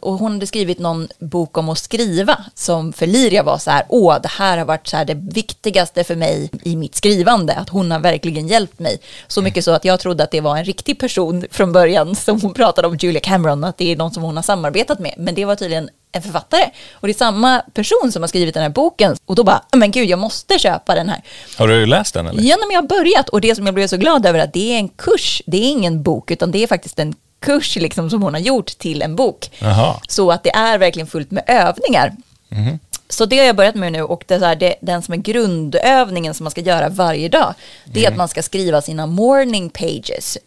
Och 0.01 0.13
hon 0.13 0.31
hade 0.31 0.47
skrivit 0.47 0.79
någon 0.79 1.07
bok 1.19 1.57
om 1.57 1.69
att 1.69 1.77
skriva 1.77 2.45
som 2.55 2.93
för 2.93 3.07
Liria 3.07 3.43
var 3.43 3.57
så 3.57 3.71
här, 3.71 3.85
åh, 3.89 4.17
det 4.21 4.27
här 4.27 4.57
har 4.57 4.65
varit 4.65 4.87
så 4.87 4.97
här 4.97 5.05
det 5.05 5.13
viktigaste 5.13 6.03
för 6.03 6.15
mig 6.15 6.49
i 6.63 6.75
mitt 6.75 6.95
skrivande, 6.95 7.53
att 7.53 7.69
hon 7.69 7.91
har 7.91 7.99
verkligen 7.99 8.47
hjälpt 8.47 8.79
mig. 8.79 8.99
Så 9.27 9.41
mycket 9.41 9.65
så 9.65 9.71
att 9.71 9.85
jag 9.85 9.99
trodde 9.99 10.23
att 10.23 10.31
det 10.31 10.41
var 10.41 10.57
en 10.57 10.65
riktig 10.65 10.99
person 10.99 11.45
från 11.51 11.71
början 11.71 12.15
som 12.15 12.41
hon 12.41 12.53
pratade 12.53 12.87
om, 12.87 12.97
Julia 12.97 13.21
Cameron, 13.21 13.63
att 13.63 13.77
det 13.77 13.91
är 13.91 13.95
någon 13.95 14.11
som 14.11 14.23
hon 14.23 14.35
har 14.35 14.43
samarbetat 14.43 14.99
med. 14.99 15.13
Men 15.17 15.35
det 15.35 15.45
var 15.45 15.55
tydligen 15.55 15.89
en 16.11 16.21
författare. 16.21 16.69
Och 16.93 17.07
det 17.07 17.11
är 17.11 17.17
samma 17.17 17.59
person 17.73 18.11
som 18.11 18.23
har 18.23 18.27
skrivit 18.27 18.53
den 18.53 18.63
här 18.63 18.69
boken. 18.69 19.15
Och 19.25 19.35
då 19.35 19.43
bara, 19.43 19.63
men 19.71 19.91
gud, 19.91 20.09
jag 20.09 20.19
måste 20.19 20.59
köpa 20.59 20.95
den 20.95 21.09
här. 21.09 21.21
Har 21.57 21.67
du 21.67 21.85
läst 21.85 22.13
den 22.13 22.27
eller? 22.27 22.43
Ja, 22.43 22.57
men 22.57 22.71
jag 22.71 22.81
har 22.81 22.87
börjat 22.87 23.29
och 23.29 23.41
det 23.41 23.55
som 23.55 23.65
jag 23.65 23.75
blev 23.75 23.87
så 23.87 23.97
glad 23.97 24.25
över 24.25 24.39
att 24.39 24.53
det 24.53 24.73
är 24.73 24.77
en 24.77 24.89
kurs, 24.89 25.41
det 25.45 25.57
är 25.57 25.69
ingen 25.69 26.03
bok 26.03 26.31
utan 26.31 26.51
det 26.51 26.63
är 26.63 26.67
faktiskt 26.67 26.99
en 26.99 27.15
kurs 27.39 27.75
liksom 27.75 28.09
som 28.09 28.23
hon 28.23 28.33
har 28.33 28.41
gjort 28.41 28.77
till 28.77 29.01
en 29.01 29.15
bok. 29.15 29.51
Jaha. 29.59 29.99
Så 30.07 30.31
att 30.31 30.43
det 30.43 30.55
är 30.55 30.77
verkligen 30.77 31.07
fullt 31.07 31.31
med 31.31 31.43
övningar. 31.47 32.15
Så 33.09 33.25
det 33.25 33.37
har 33.37 33.45
jag 33.45 33.55
börjat 33.55 33.75
med 33.75 33.91
nu 33.91 34.01
och 34.01 34.23
det 34.27 34.33
är 34.33 34.39
här, 34.39 34.55
det, 34.55 34.75
den 34.81 35.01
som 35.01 35.13
är 35.13 35.17
grundövningen 35.17 36.33
som 36.33 36.43
man 36.43 36.51
ska 36.51 36.61
göra 36.61 36.89
varje 36.89 37.29
dag, 37.29 37.53
det 37.85 38.05
är 38.05 38.11
att 38.11 38.17
man 38.17 38.27
ska 38.27 38.43
skriva 38.43 38.81
sina 38.81 39.05
morning 39.05 39.69
pages. 39.69 40.37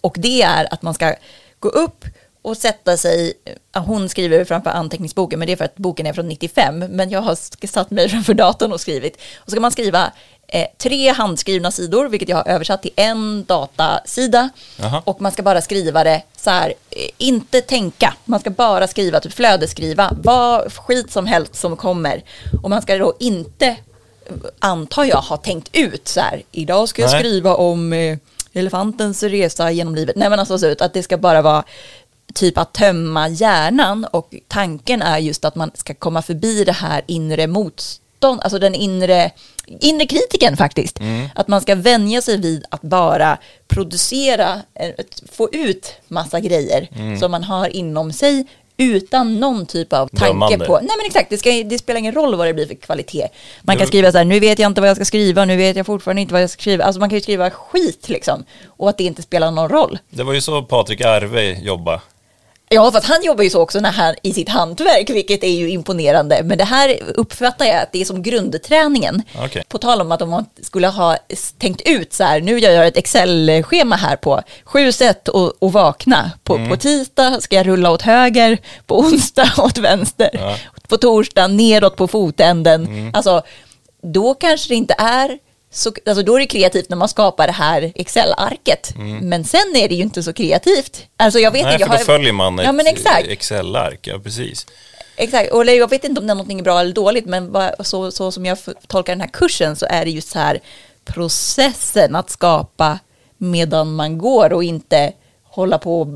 Och 0.00 0.16
det 0.18 0.42
är 0.42 0.74
att 0.74 0.82
man 0.82 0.94
ska 0.94 1.14
gå 1.58 1.68
upp 1.68 2.04
och 2.42 2.56
sätta 2.56 2.96
sig, 2.96 3.32
hon 3.74 4.08
skriver 4.08 4.44
framför 4.44 4.70
anteckningsboken, 4.70 5.38
men 5.38 5.46
det 5.46 5.52
är 5.52 5.56
för 5.56 5.64
att 5.64 5.76
boken 5.76 6.06
är 6.06 6.12
från 6.12 6.28
95, 6.28 6.78
men 6.78 7.10
jag 7.10 7.20
har 7.20 7.66
satt 7.66 7.90
mig 7.90 8.08
framför 8.10 8.34
datorn 8.34 8.72
och 8.72 8.80
skrivit. 8.80 9.16
Och 9.16 9.44
så 9.44 9.50
ska 9.50 9.60
man 9.60 9.70
skriva 9.70 10.12
eh, 10.48 10.66
tre 10.78 11.08
handskrivna 11.08 11.70
sidor, 11.70 12.08
vilket 12.08 12.28
jag 12.28 12.36
har 12.36 12.48
översatt 12.48 12.82
till 12.82 12.92
en 12.96 13.44
datasida. 13.44 14.48
Jaha. 14.76 15.02
Och 15.04 15.20
man 15.20 15.32
ska 15.32 15.42
bara 15.42 15.60
skriva 15.60 16.04
det 16.04 16.22
så 16.36 16.50
här, 16.50 16.74
eh, 16.90 17.10
inte 17.18 17.60
tänka, 17.60 18.14
man 18.24 18.40
ska 18.40 18.50
bara 18.50 18.86
skriva, 18.86 19.20
typ 19.20 19.32
flödesskriva, 19.32 20.16
vad 20.22 20.72
skit 20.72 21.12
som 21.12 21.26
helst 21.26 21.54
som 21.54 21.76
kommer. 21.76 22.22
Och 22.62 22.70
man 22.70 22.82
ska 22.82 22.96
då 22.96 23.14
inte, 23.18 23.66
eh, 23.66 23.76
antar 24.58 25.04
jag, 25.04 25.20
ha 25.20 25.36
tänkt 25.36 25.68
ut 25.72 26.08
så 26.08 26.20
här, 26.20 26.42
idag 26.52 26.88
ska 26.88 27.02
jag 27.02 27.10
Nej. 27.10 27.20
skriva 27.20 27.54
om 27.54 27.92
eh, 27.92 28.18
elefantens 28.52 29.22
resa 29.22 29.70
genom 29.70 29.94
livet. 29.94 30.16
Nej 30.16 30.30
men 30.30 30.38
alltså 30.38 30.58
så 30.58 30.66
ut, 30.66 30.82
att 30.82 30.94
det 30.94 31.02
ska 31.02 31.16
bara 31.16 31.42
vara 31.42 31.64
typ 32.34 32.58
att 32.58 32.72
tömma 32.72 33.28
hjärnan 33.28 34.04
och 34.04 34.34
tanken 34.48 35.02
är 35.02 35.18
just 35.18 35.44
att 35.44 35.54
man 35.54 35.70
ska 35.74 35.94
komma 35.94 36.22
förbi 36.22 36.64
det 36.64 36.72
här 36.72 37.02
inre 37.06 37.46
motstånd, 37.46 38.40
alltså 38.42 38.58
den 38.58 38.74
inre, 38.74 39.30
inre 39.66 40.06
kritiken 40.06 40.56
faktiskt. 40.56 41.00
Att 41.34 41.48
man 41.48 41.60
ska 41.60 41.74
vänja 41.74 42.22
sig 42.22 42.40
vid 42.40 42.64
att 42.68 42.82
bara 42.82 43.38
producera, 43.68 44.60
eh, 44.74 44.90
få 45.32 45.48
ut 45.52 45.94
massa 46.08 46.40
grejer 46.40 46.88
som 47.18 47.30
man 47.30 47.44
har 47.44 47.68
inom 47.68 48.12
sig 48.12 48.46
utan 48.80 49.40
någon 49.40 49.66
typ 49.66 49.92
av 49.92 50.08
tanke 50.08 50.26
Dömande. 50.26 50.66
på, 50.66 50.72
nej 50.72 50.90
men 50.96 51.06
exakt, 51.06 51.30
det, 51.30 51.38
ska, 51.38 51.50
det 51.50 51.78
spelar 51.78 51.98
ingen 51.98 52.14
roll 52.14 52.34
vad 52.34 52.46
det 52.46 52.54
blir 52.54 52.66
för 52.66 52.74
kvalitet. 52.74 53.28
Man 53.62 53.76
kan 53.76 53.86
skriva 53.86 54.12
så 54.12 54.18
här, 54.18 54.24
nu 54.24 54.40
vet 54.40 54.58
jag 54.58 54.66
inte 54.66 54.80
vad 54.80 54.90
jag 54.90 54.96
ska 54.96 55.04
skriva, 55.04 55.44
nu 55.44 55.56
vet 55.56 55.76
jag 55.76 55.86
fortfarande 55.86 56.22
inte 56.22 56.34
vad 56.34 56.42
jag 56.42 56.50
ska 56.50 56.60
skriva. 56.60 56.84
Alltså 56.84 57.00
man 57.00 57.08
kan 57.08 57.16
ju 57.16 57.22
skriva 57.22 57.50
skit 57.50 58.08
liksom, 58.08 58.44
och 58.66 58.88
att 58.88 58.98
det 58.98 59.04
inte 59.04 59.22
spelar 59.22 59.50
någon 59.50 59.68
roll. 59.68 59.98
Det 60.10 60.22
var 60.22 60.32
ju 60.32 60.40
så 60.40 60.62
Patrik 60.62 61.00
Arve 61.00 61.52
jobbade. 61.52 62.00
Ja, 62.74 62.90
för 62.90 62.98
att 62.98 63.04
han 63.04 63.22
jobbar 63.22 63.44
ju 63.44 63.50
så 63.50 63.60
också 63.62 63.80
när 63.80 63.90
han, 63.92 64.14
i 64.22 64.32
sitt 64.32 64.48
hantverk, 64.48 65.10
vilket 65.10 65.44
är 65.44 65.48
ju 65.50 65.70
imponerande. 65.70 66.42
Men 66.44 66.58
det 66.58 66.64
här 66.64 66.96
uppfattar 67.14 67.66
jag 67.66 67.76
att 67.82 67.92
det 67.92 68.00
är 68.00 68.04
som 68.04 68.22
grundträningen. 68.22 69.22
Okej. 69.44 69.62
På 69.68 69.78
tal 69.78 70.00
om 70.00 70.12
att 70.12 70.22
om 70.22 70.30
man 70.30 70.44
skulle 70.62 70.88
ha 70.88 71.16
tänkt 71.58 71.82
ut 71.84 72.12
så 72.12 72.24
här, 72.24 72.40
nu 72.40 72.58
gör 72.58 72.70
jag 72.70 72.86
ett 72.86 72.96
Excel-schema 72.96 73.96
här 73.96 74.16
på 74.16 74.42
sju 74.64 74.92
sätt 74.92 75.28
att 75.28 75.62
att 75.62 75.72
vakna. 75.72 76.30
På, 76.44 76.68
på 76.68 76.76
tisdag 76.76 77.40
ska 77.40 77.56
jag 77.56 77.66
rulla 77.66 77.90
åt 77.90 78.02
höger, 78.02 78.58
på 78.86 78.98
onsdag 78.98 79.48
åt 79.58 79.78
vänster, 79.78 80.30
Ja. 80.32 80.56
på 80.88 80.96
torsdag 80.96 81.46
neråt 81.46 81.96
på 81.96 82.08
fotänden. 82.08 83.10
Alltså, 83.14 83.42
då 84.02 84.34
kanske 84.34 84.68
det 84.68 84.74
inte 84.74 84.94
är 84.98 85.38
så, 85.72 85.92
alltså 86.06 86.22
då 86.22 86.34
är 86.36 86.40
det 86.40 86.46
kreativt 86.46 86.88
när 86.88 86.96
man 86.96 87.08
skapar 87.08 87.46
det 87.46 87.52
här 87.52 87.92
Excel-arket. 87.94 88.92
Men 89.22 89.44
sen 89.44 89.76
är 89.76 89.88
det 89.88 89.94
ju 89.94 90.02
inte 90.02 90.22
så 90.22 90.32
kreativt. 90.32 91.06
Alltså 91.16 91.38
jag 91.38 91.50
vet 91.50 91.64
Nej, 91.64 91.72
inte, 91.74 91.84
för 91.84 91.92
jag 91.92 92.00
då 92.00 92.04
följer 92.04 92.32
man 92.32 92.58
ett 92.58 92.66
Ja, 92.66 92.90
exakt. 92.90 93.28
Excel-ark. 93.28 94.06
Ja, 94.06 94.18
precis. 94.18 94.66
Exakt, 95.16 95.52
och 95.52 95.66
jag 95.66 95.90
vet 95.90 96.04
inte 96.04 96.20
om 96.20 96.26
det 96.26 96.32
är 96.32 96.34
någonting 96.34 96.62
bra 96.62 96.80
eller 96.80 96.92
dåligt, 96.92 97.26
men 97.26 97.56
så, 97.80 98.10
så 98.10 98.32
som 98.32 98.46
jag 98.46 98.58
tolkar 98.86 99.12
den 99.12 99.20
här 99.20 99.28
kursen 99.28 99.76
så 99.76 99.86
är 99.90 100.04
det 100.04 100.10
just 100.10 100.28
så 100.28 100.38
här, 100.38 100.60
processen 101.04 102.16
att 102.16 102.30
skapa 102.30 102.98
medan 103.36 103.94
man 103.94 104.18
går 104.18 104.52
och 104.52 104.64
inte 104.64 105.12
hålla 105.50 105.78
på 105.78 106.00
och 106.00 106.08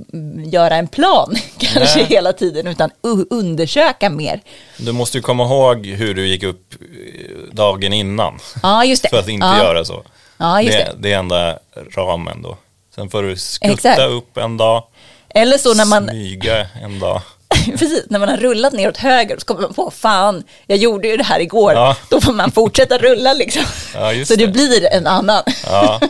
göra 0.45 0.76
en 0.76 0.89
plan 0.89 1.35
kanske 1.59 1.99
Nej. 1.99 2.07
hela 2.09 2.32
tiden 2.32 2.66
utan 2.66 2.91
undersöka 3.30 4.11
mer. 4.11 4.41
Du 4.76 4.93
måste 4.93 5.18
ju 5.18 5.22
komma 5.22 5.45
ihåg 5.45 5.87
hur 5.87 6.14
du 6.14 6.26
gick 6.26 6.43
upp 6.43 6.74
eh, 6.74 7.55
dagen 7.55 7.93
innan. 7.93 8.39
Ja, 8.62 8.85
just 8.85 9.03
det. 9.03 9.09
För 9.11 9.18
att 9.18 9.28
inte 9.28 9.47
ja. 9.47 9.59
göra 9.59 9.85
så. 9.85 10.03
Ja, 10.37 10.62
just 10.62 10.78
det, 10.78 10.85
det. 10.85 10.93
det 10.99 11.12
är 11.12 11.18
enda 11.18 11.59
ramen 11.97 12.43
då. 12.43 12.57
Sen 12.95 13.11
får 13.11 13.22
du 13.22 13.37
skutta 13.37 13.72
Exakt. 13.72 14.01
upp 14.01 14.37
en 14.37 14.57
dag, 14.57 14.85
Eller 15.28 15.59
så 15.59 15.74
när 15.74 15.85
man, 15.85 16.09
smyga 16.09 16.66
en 16.82 16.99
dag. 16.99 17.22
precis, 17.64 18.05
när 18.11 18.18
man 18.18 18.28
har 18.28 18.37
rullat 18.37 18.72
ner 18.72 18.89
åt 18.89 18.97
höger 18.97 19.37
så 19.39 19.45
kommer 19.45 19.61
man 19.61 19.74
på, 19.74 19.91
fan, 19.91 20.45
jag 20.66 20.78
gjorde 20.78 21.09
ju 21.09 21.16
det 21.16 21.24
här 21.24 21.41
igår. 21.41 21.72
Ja. 21.72 21.97
Då 22.11 22.20
får 22.20 22.32
man 22.32 22.51
fortsätta 22.53 22.99
rulla 22.99 23.32
liksom. 23.32 23.62
Ja, 23.95 24.24
så 24.24 24.35
det 24.35 24.47
det. 24.47 24.53
blir 24.53 24.85
en 24.93 25.07
annan. 25.07 25.43
Ja. 25.66 26.01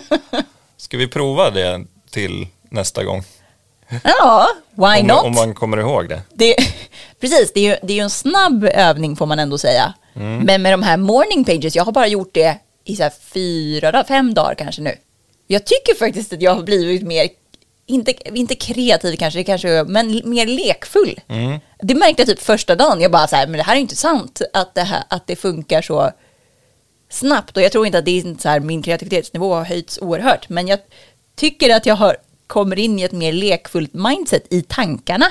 Ska 0.76 0.96
vi 0.96 1.08
prova 1.08 1.50
det 1.50 1.84
till 2.10 2.46
nästa 2.74 3.04
gång? 3.04 3.22
Ja, 4.04 4.48
why 4.70 5.00
Om, 5.00 5.06
not? 5.06 5.24
om 5.24 5.34
man 5.34 5.54
kommer 5.54 5.76
ihåg 5.76 6.08
det. 6.08 6.22
Det, 6.32 6.56
precis, 7.20 7.52
det 7.54 7.60
är, 7.60 7.70
ju, 7.70 7.76
det 7.82 7.92
är 7.92 7.96
ju 7.96 8.02
en 8.02 8.10
snabb 8.10 8.64
övning 8.64 9.16
får 9.16 9.26
man 9.26 9.38
ändå 9.38 9.58
säga. 9.58 9.94
Mm. 10.14 10.38
Men 10.38 10.62
med 10.62 10.72
de 10.72 10.82
här 10.82 10.96
morning 10.96 11.44
pages, 11.44 11.76
jag 11.76 11.84
har 11.84 11.92
bara 11.92 12.06
gjort 12.06 12.34
det 12.34 12.58
i 12.84 12.96
så 12.96 13.10
fyra, 13.32 13.92
dagar, 13.92 14.04
fem 14.04 14.34
dagar 14.34 14.54
kanske 14.54 14.82
nu. 14.82 14.96
Jag 15.46 15.66
tycker 15.66 15.94
faktiskt 15.94 16.32
att 16.32 16.42
jag 16.42 16.54
har 16.54 16.62
blivit 16.62 17.02
mer, 17.02 17.28
inte, 17.86 18.36
inte 18.38 18.54
kreativ 18.54 19.16
kanske, 19.16 19.38
det 19.38 19.44
kanske 19.44 19.84
men 19.86 20.22
mer 20.24 20.46
lekfull. 20.46 21.20
Mm. 21.28 21.60
Det 21.78 21.94
märkte 21.94 22.22
jag 22.22 22.28
typ 22.28 22.42
första 22.42 22.76
dagen, 22.76 23.00
jag 23.00 23.10
bara 23.10 23.26
så 23.26 23.36
här, 23.36 23.46
men 23.46 23.58
det 23.58 23.62
här 23.62 23.76
är 23.76 23.80
inte 23.80 23.96
sant 23.96 24.40
att 24.52 24.74
det, 24.74 24.82
här, 24.82 25.04
att 25.08 25.26
det 25.26 25.36
funkar 25.36 25.82
så 25.82 26.10
snabbt. 27.10 27.56
Och 27.56 27.62
jag 27.62 27.72
tror 27.72 27.86
inte 27.86 27.98
att 27.98 28.04
det 28.04 28.18
är 28.18 28.40
så 28.40 28.48
här, 28.48 28.60
min 28.60 28.82
kreativitetsnivå 28.82 29.54
har 29.54 29.64
höjts 29.64 29.98
oerhört, 30.02 30.48
men 30.48 30.68
jag 30.68 30.78
tycker 31.36 31.76
att 31.76 31.86
jag 31.86 31.94
har 31.94 32.16
kommer 32.46 32.78
in 32.78 32.98
i 32.98 33.02
ett 33.02 33.12
mer 33.12 33.32
lekfullt 33.32 33.94
mindset 33.94 34.52
i 34.52 34.62
tankarna. 34.62 35.26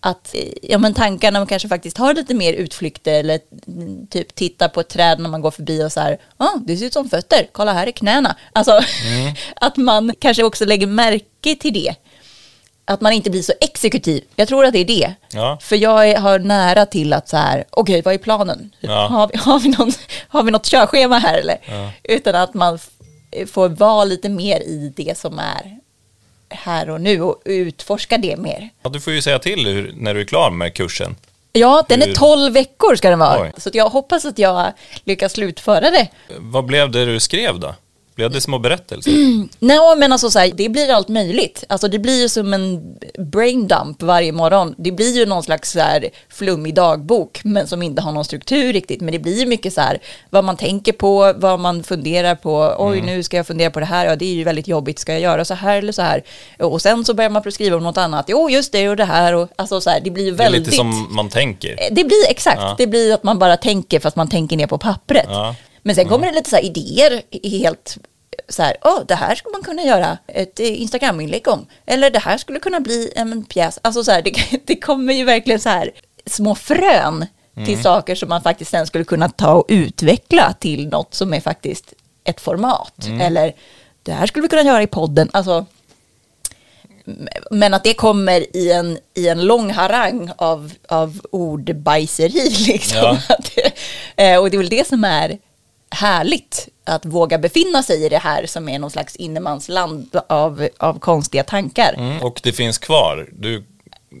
Att 0.00 0.34
eh, 0.34 0.52
ja, 0.62 0.78
men 0.78 0.94
tankarna 0.94 1.46
kanske 1.46 1.68
faktiskt 1.68 1.98
har 1.98 2.14
lite 2.14 2.34
mer 2.34 2.52
utflykter 2.52 3.12
eller 3.12 3.40
mm, 3.66 4.06
typ 4.06 4.34
titta 4.34 4.68
på 4.68 4.80
ett 4.80 4.88
träd 4.88 5.20
när 5.20 5.30
man 5.30 5.40
går 5.40 5.50
förbi 5.50 5.84
och 5.84 5.92
så 5.92 6.00
här, 6.00 6.18
ah, 6.36 6.58
det 6.66 6.76
ser 6.76 6.86
ut 6.86 6.92
som 6.92 7.08
fötter, 7.08 7.48
kolla 7.52 7.72
här 7.72 7.86
är 7.86 7.90
knäna. 7.92 8.36
Alltså 8.52 8.80
att 9.56 9.76
man 9.76 10.14
kanske 10.18 10.44
också 10.44 10.64
lägger 10.64 10.86
märke 10.86 11.56
till 11.60 11.72
det. 11.72 11.94
Att 12.86 13.00
man 13.00 13.12
inte 13.12 13.30
blir 13.30 13.42
så 13.42 13.52
exekutiv. 13.60 14.24
Jag 14.36 14.48
tror 14.48 14.64
att 14.64 14.72
det 14.72 14.78
är 14.78 14.84
det. 14.84 15.14
Ja. 15.32 15.58
För 15.62 15.76
jag 15.76 16.10
är, 16.10 16.18
har 16.18 16.38
nära 16.38 16.86
till 16.86 17.12
att 17.12 17.28
så 17.28 17.36
här, 17.36 17.64
okej 17.70 18.02
vad 18.02 18.14
är 18.14 18.18
planen? 18.18 18.70
Ja. 18.80 19.06
Har, 19.10 19.28
vi, 19.32 19.38
har, 19.38 19.58
vi 19.58 19.68
någon, 19.68 19.92
har 20.28 20.42
vi 20.42 20.50
något 20.50 20.66
körschema 20.66 21.18
här 21.18 21.38
eller? 21.38 21.58
Utan 22.02 22.34
att 22.34 22.54
man 22.54 22.78
får 23.46 23.68
vara 23.68 24.04
lite 24.04 24.28
mer 24.28 24.60
i 24.60 24.92
det 24.96 25.18
som 25.18 25.38
är 25.38 25.83
här 26.48 26.90
och 26.90 27.00
nu 27.00 27.22
och 27.22 27.42
utforska 27.44 28.18
det 28.18 28.36
mer. 28.36 28.68
Ja, 28.82 28.90
du 28.90 29.00
får 29.00 29.12
ju 29.12 29.22
säga 29.22 29.38
till 29.38 29.66
hur, 29.66 29.94
när 29.96 30.14
du 30.14 30.20
är 30.20 30.24
klar 30.24 30.50
med 30.50 30.74
kursen. 30.74 31.16
Ja, 31.52 31.84
den 31.88 32.02
är 32.02 32.06
Hur- 32.06 32.14
12 32.14 32.52
veckor 32.54 32.96
ska 32.96 33.10
den 33.10 33.18
vara. 33.18 33.42
Oj. 33.42 33.52
Så 33.56 33.70
jag 33.72 33.88
hoppas 33.88 34.24
att 34.24 34.38
jag 34.38 34.72
lyckas 35.04 35.32
slutföra 35.32 35.90
det. 35.90 36.08
Vad 36.38 36.64
blev 36.64 36.90
det 36.90 37.04
du 37.04 37.20
skrev 37.20 37.60
då? 37.60 37.74
Blev 38.14 38.30
det 38.30 38.40
små 38.40 38.58
berättelser? 38.58 39.12
Nej, 39.58 39.78
men 39.96 40.12
alltså 40.12 40.30
så 40.30 40.38
här, 40.38 40.50
det 40.54 40.68
blir 40.68 40.90
allt 40.90 41.08
möjligt. 41.08 41.64
Alltså 41.68 41.88
det 41.88 41.98
blir 41.98 42.20
ju 42.22 42.28
som 42.28 42.54
en 42.54 42.94
brain 43.18 43.68
dump 43.68 44.02
varje 44.02 44.32
morgon. 44.32 44.74
Det 44.78 44.92
blir 44.92 45.16
ju 45.16 45.26
någon 45.26 45.42
slags 45.42 45.72
så 45.72 45.80
här 45.80 46.08
flummig 46.28 46.74
dagbok, 46.74 47.40
men 47.44 47.66
som 47.66 47.82
inte 47.82 48.02
har 48.02 48.12
någon 48.12 48.24
struktur 48.24 48.72
riktigt. 48.72 49.00
Men 49.00 49.12
det 49.12 49.18
blir 49.18 49.40
ju 49.40 49.46
mycket 49.46 49.72
så 49.72 49.80
här, 49.80 49.98
vad 50.30 50.44
man 50.44 50.56
tänker 50.56 50.92
på, 50.92 51.32
vad 51.36 51.60
man 51.60 51.82
funderar 51.82 52.34
på. 52.34 52.74
Oj, 52.78 53.00
nu 53.00 53.22
ska 53.22 53.36
jag 53.36 53.46
fundera 53.46 53.70
på 53.70 53.80
det 53.80 53.86
här. 53.86 54.06
Ja, 54.06 54.16
det 54.16 54.24
är 54.24 54.34
ju 54.34 54.44
väldigt 54.44 54.68
jobbigt. 54.68 54.98
Ska 54.98 55.12
jag 55.12 55.20
göra 55.20 55.44
så 55.44 55.54
här 55.54 55.78
eller 55.78 55.92
så 55.92 56.02
här? 56.02 56.22
Och 56.58 56.82
sen 56.82 57.04
så 57.04 57.14
börjar 57.14 57.30
man 57.30 57.52
skriva 57.52 57.76
om 57.76 57.82
något 57.82 57.98
annat. 57.98 58.24
Jo, 58.28 58.50
just 58.50 58.72
det 58.72 58.88
och 58.88 58.96
det 58.96 59.04
här. 59.04 59.34
Och, 59.34 59.48
alltså 59.56 59.80
så 59.80 59.90
här, 59.90 60.00
det 60.04 60.10
blir 60.10 60.24
ju 60.24 60.30
Det 60.30 60.34
är 60.34 60.44
väldigt... 60.44 60.64
lite 60.64 60.76
som 60.76 61.06
man 61.14 61.28
tänker. 61.28 61.76
Det 61.90 62.04
blir 62.04 62.28
exakt, 62.28 62.60
Ja. 62.60 62.74
det 62.78 62.86
blir 62.86 63.14
att 63.14 63.22
man 63.22 63.38
bara 63.38 63.56
tänker 63.56 64.00
fast 64.00 64.16
man 64.16 64.28
tänker 64.28 64.56
ner 64.56 64.66
på 64.66 64.78
pappret. 64.78 65.26
Ja. 65.28 65.54
Men 65.86 65.94
sen 65.94 66.08
kommer 66.08 66.26
det 66.26 66.32
lite 66.32 66.50
så 66.50 66.56
här 66.56 66.64
idéer 66.64 67.22
helt 67.48 67.98
så 68.48 68.62
här, 68.62 68.76
åh, 68.82 69.00
det 69.08 69.14
här 69.14 69.34
skulle 69.34 69.52
man 69.52 69.62
kunna 69.62 69.82
göra 69.82 70.18
ett 70.26 70.60
eh, 70.60 70.82
Instagram-inlägg 70.82 71.48
om. 71.48 71.66
Eller 71.86 72.10
det 72.10 72.18
här 72.18 72.38
skulle 72.38 72.60
kunna 72.60 72.80
bli 72.80 73.12
en 73.16 73.44
pjäs. 73.44 73.78
Alltså 73.82 74.04
så 74.04 74.10
här, 74.10 74.22
det, 74.22 74.34
det 74.64 74.76
kommer 74.76 75.12
ju 75.12 75.24
verkligen 75.24 75.60
så 75.60 75.68
här 75.68 75.90
små 76.26 76.54
frön 76.54 77.26
till 77.66 77.82
saker 77.82 78.14
som 78.14 78.28
man 78.28 78.42
faktiskt 78.42 78.70
sen 78.70 78.86
skulle 78.86 79.04
kunna 79.04 79.28
ta 79.28 79.52
och 79.52 79.64
utveckla 79.68 80.52
till 80.52 80.88
något 80.88 81.14
som 81.14 81.34
är 81.34 81.40
faktiskt 81.40 81.92
ett 82.24 82.40
format. 82.40 83.06
Eller 83.20 83.54
det 84.02 84.12
här 84.12 84.26
skulle 84.26 84.42
vi 84.42 84.48
kunna 84.48 84.62
göra 84.62 84.82
i 84.82 84.86
podden. 84.86 85.28
Alltså, 85.32 85.66
men 87.50 87.74
att 87.74 87.84
det 87.84 87.94
kommer 87.94 88.56
i 88.56 88.72
en, 88.72 88.98
i 89.14 89.28
en 89.28 89.44
lång 89.44 89.70
harang 89.70 90.30
av, 90.36 90.72
av 90.88 91.20
ordbajseri. 91.30 92.50
Liksom. 92.66 93.18
Ja. 93.28 93.36
Eh, 94.16 94.38
och 94.38 94.50
det 94.50 94.56
är 94.56 94.58
väl 94.58 94.68
det 94.68 94.86
som 94.86 95.04
är 95.04 95.38
härligt. 95.94 96.68
Att 96.84 97.06
våga 97.06 97.38
befinna 97.38 97.82
sig 97.82 98.04
i 98.04 98.08
det 98.08 98.18
här 98.18 98.46
som 98.46 98.68
är 98.68 98.78
någon 98.78 98.90
slags 98.90 99.16
innemansland 99.16 100.20
av, 100.28 100.68
av 100.78 100.98
konstiga 100.98 101.44
tankar. 101.44 101.94
Mm. 101.96 102.22
Och 102.22 102.40
det 102.42 102.52
finns 102.52 102.78
kvar. 102.78 103.28
Du 103.32 103.64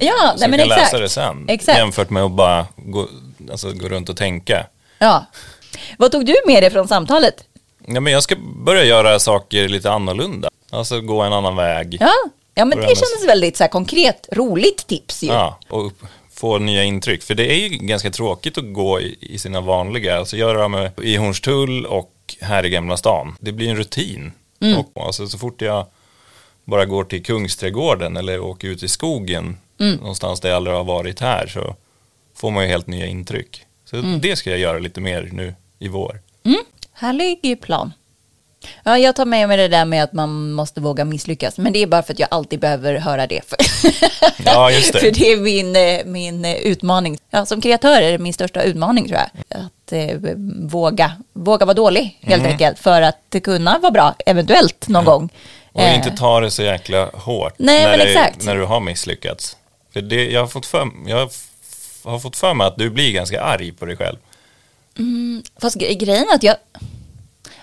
Ja, 0.00 0.34
nej, 0.38 0.48
men 0.48 0.58
kan 0.58 0.68
exakt. 0.68 0.92
läsa 0.92 0.98
det 0.98 1.08
sen. 1.08 1.44
Exakt. 1.48 1.78
Jämfört 1.78 2.10
med 2.10 2.22
att 2.22 2.30
bara 2.30 2.66
gå, 2.76 3.08
alltså, 3.50 3.72
gå 3.72 3.88
runt 3.88 4.08
och 4.08 4.16
tänka. 4.16 4.66
Ja. 4.98 5.26
Vad 5.98 6.12
tog 6.12 6.26
du 6.26 6.34
med 6.46 6.62
dig 6.62 6.70
från 6.70 6.88
samtalet? 6.88 7.44
Ja, 7.86 8.00
men 8.00 8.12
jag 8.12 8.22
ska 8.22 8.36
börja 8.36 8.84
göra 8.84 9.18
saker 9.18 9.68
lite 9.68 9.90
annorlunda. 9.90 10.48
Alltså 10.70 11.00
gå 11.00 11.22
en 11.22 11.32
annan 11.32 11.56
väg. 11.56 11.96
Ja, 12.00 12.12
ja 12.54 12.64
men 12.64 12.78
det 12.78 12.86
kändes 12.86 13.24
väldigt 13.28 13.56
så 13.56 13.64
här, 13.64 13.68
konkret, 13.68 14.28
roligt 14.32 14.86
tips 14.86 15.22
ju. 15.22 15.28
Ja, 15.28 15.58
och 15.68 15.92
få 16.44 16.58
nya 16.58 16.84
intryck. 16.84 17.22
För 17.22 17.34
det 17.34 17.52
är 17.52 17.56
ju 17.56 17.68
ganska 17.68 18.10
tråkigt 18.10 18.58
att 18.58 18.72
gå 18.72 19.00
i, 19.00 19.16
i 19.20 19.38
sina 19.38 19.60
vanliga, 19.60 20.18
alltså 20.18 20.36
göra 20.36 20.68
med 20.68 20.90
i 21.02 21.16
Hornstull 21.16 21.86
och 21.86 22.34
här 22.40 22.66
i 22.66 22.70
Gamla 22.70 22.96
stan. 22.96 23.36
Det 23.40 23.52
blir 23.52 23.68
en 23.68 23.76
rutin. 23.76 24.32
Mm. 24.60 24.78
Och, 24.78 25.06
alltså, 25.06 25.26
så 25.26 25.38
fort 25.38 25.62
jag 25.62 25.86
bara 26.64 26.84
går 26.86 27.04
till 27.04 27.22
Kungsträdgården 27.24 28.16
eller 28.16 28.40
åker 28.40 28.68
ut 28.68 28.82
i 28.82 28.88
skogen 28.88 29.56
Mm. 29.80 29.96
någonstans 29.96 30.40
där 30.40 30.48
jag 30.48 30.56
aldrig 30.56 30.76
har 30.76 30.84
varit 30.84 31.20
här 31.20 31.46
så 31.46 31.76
får 32.34 32.50
man 32.50 32.62
ju 32.64 32.68
helt 32.70 32.86
nya 32.86 33.06
intryck. 33.06 33.62
Så 33.84 33.96
Mm. 33.96 34.20
det 34.20 34.36
ska 34.36 34.50
jag 34.50 34.58
göra 34.58 34.78
lite 34.78 35.00
mer 35.00 35.28
nu 35.32 35.54
i 35.78 35.88
vår. 35.88 36.20
Härlig 36.92 37.60
plan. 37.62 37.92
Ja, 38.84 38.98
jag 38.98 39.16
tar 39.16 39.24
med 39.24 39.48
mig 39.48 39.56
det 39.56 39.68
där 39.68 39.84
med 39.84 40.04
att 40.04 40.12
man 40.12 40.52
måste 40.52 40.80
våga 40.80 41.04
misslyckas. 41.04 41.58
Men 41.58 41.72
det 41.72 41.78
är 41.82 41.86
bara 41.86 42.02
för 42.02 42.12
att 42.12 42.18
jag 42.18 42.28
alltid 42.30 42.60
behöver 42.60 42.94
höra 42.98 43.26
det. 43.26 43.40
För, 43.48 43.56
Ja, 44.44 44.70
just 44.70 44.92
det. 44.92 44.98
för 44.98 45.10
det 45.10 45.32
är 45.32 45.36
min, 45.36 45.76
eh, 45.76 46.04
min 46.12 46.44
eh, 46.44 46.54
utmaning. 46.54 47.18
Ja, 47.30 47.46
som 47.46 47.60
kreatör 47.60 48.02
är 48.02 48.12
det 48.12 48.18
min 48.18 48.32
största 48.34 48.62
utmaning 48.62 49.08
tror 49.08 49.20
jag. 49.20 49.60
Att 49.60 49.92
eh, 49.92 50.16
våga, 50.60 51.12
våga 51.32 51.66
vara 51.66 51.74
dålig 51.74 52.18
helt 52.22 52.40
Mm. 52.40 52.52
enkelt. 52.52 52.78
För 52.78 53.02
att 53.02 53.34
kunna 53.44 53.78
vara 53.78 53.92
bra, 53.92 54.14
eventuellt 54.26 54.88
någon 54.88 55.04
gång. 55.04 55.28
Och 55.72 55.80
Eh, 55.80 55.94
inte 55.96 56.10
ta 56.10 56.40
det 56.40 56.50
så 56.50 56.62
jäkla 56.62 57.10
hårt 57.14 57.54
Nej, 57.58 57.82
när, 57.84 57.98
det, 57.98 58.44
när 58.44 58.56
du 58.56 58.64
har 58.64 58.80
misslyckats. 58.80 59.56
För 59.92 60.00
det, 60.00 60.30
jag, 60.30 60.40
har 60.40 60.46
fått 60.48 60.66
för, 60.66 60.88
jag 61.06 61.28
har 62.04 62.18
fått 62.18 62.36
för 62.36 62.54
mig 62.54 62.66
att 62.66 62.76
du 62.76 62.90
blir 62.90 63.12
ganska 63.12 63.42
arg 63.42 63.72
på 63.72 63.84
dig 63.86 63.96
själv. 63.96 64.16
Fast 65.60 65.76
gre- 65.76 65.92
grejen 65.98 66.26
är 66.30 66.34
att 66.34 66.42
jag, 66.42 66.56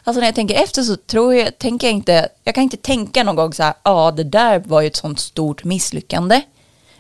alltså 0.04 0.20
när 0.20 0.28
jag 0.28 0.36
tänker 0.36 0.56
efter 0.56 0.82
så 0.82 0.96
tror 0.96 1.36
jag, 1.36 1.58
tänker 1.58 1.88
jag 1.88 1.94
inte, 1.94 2.30
jag 2.44 2.56
kan 2.56 2.64
inte 2.64 2.78
tänka 2.78 3.24
någon 3.24 3.36
gång 3.36 3.54
så 3.54 3.64
här, 3.64 3.74
ja 3.84 4.12
det 4.12 4.24
där 4.24 4.60
var 4.60 4.82
ju 4.82 4.88
ett 4.88 4.96
sånt 4.96 5.20
stort 5.20 5.64
misslyckande. 5.64 6.42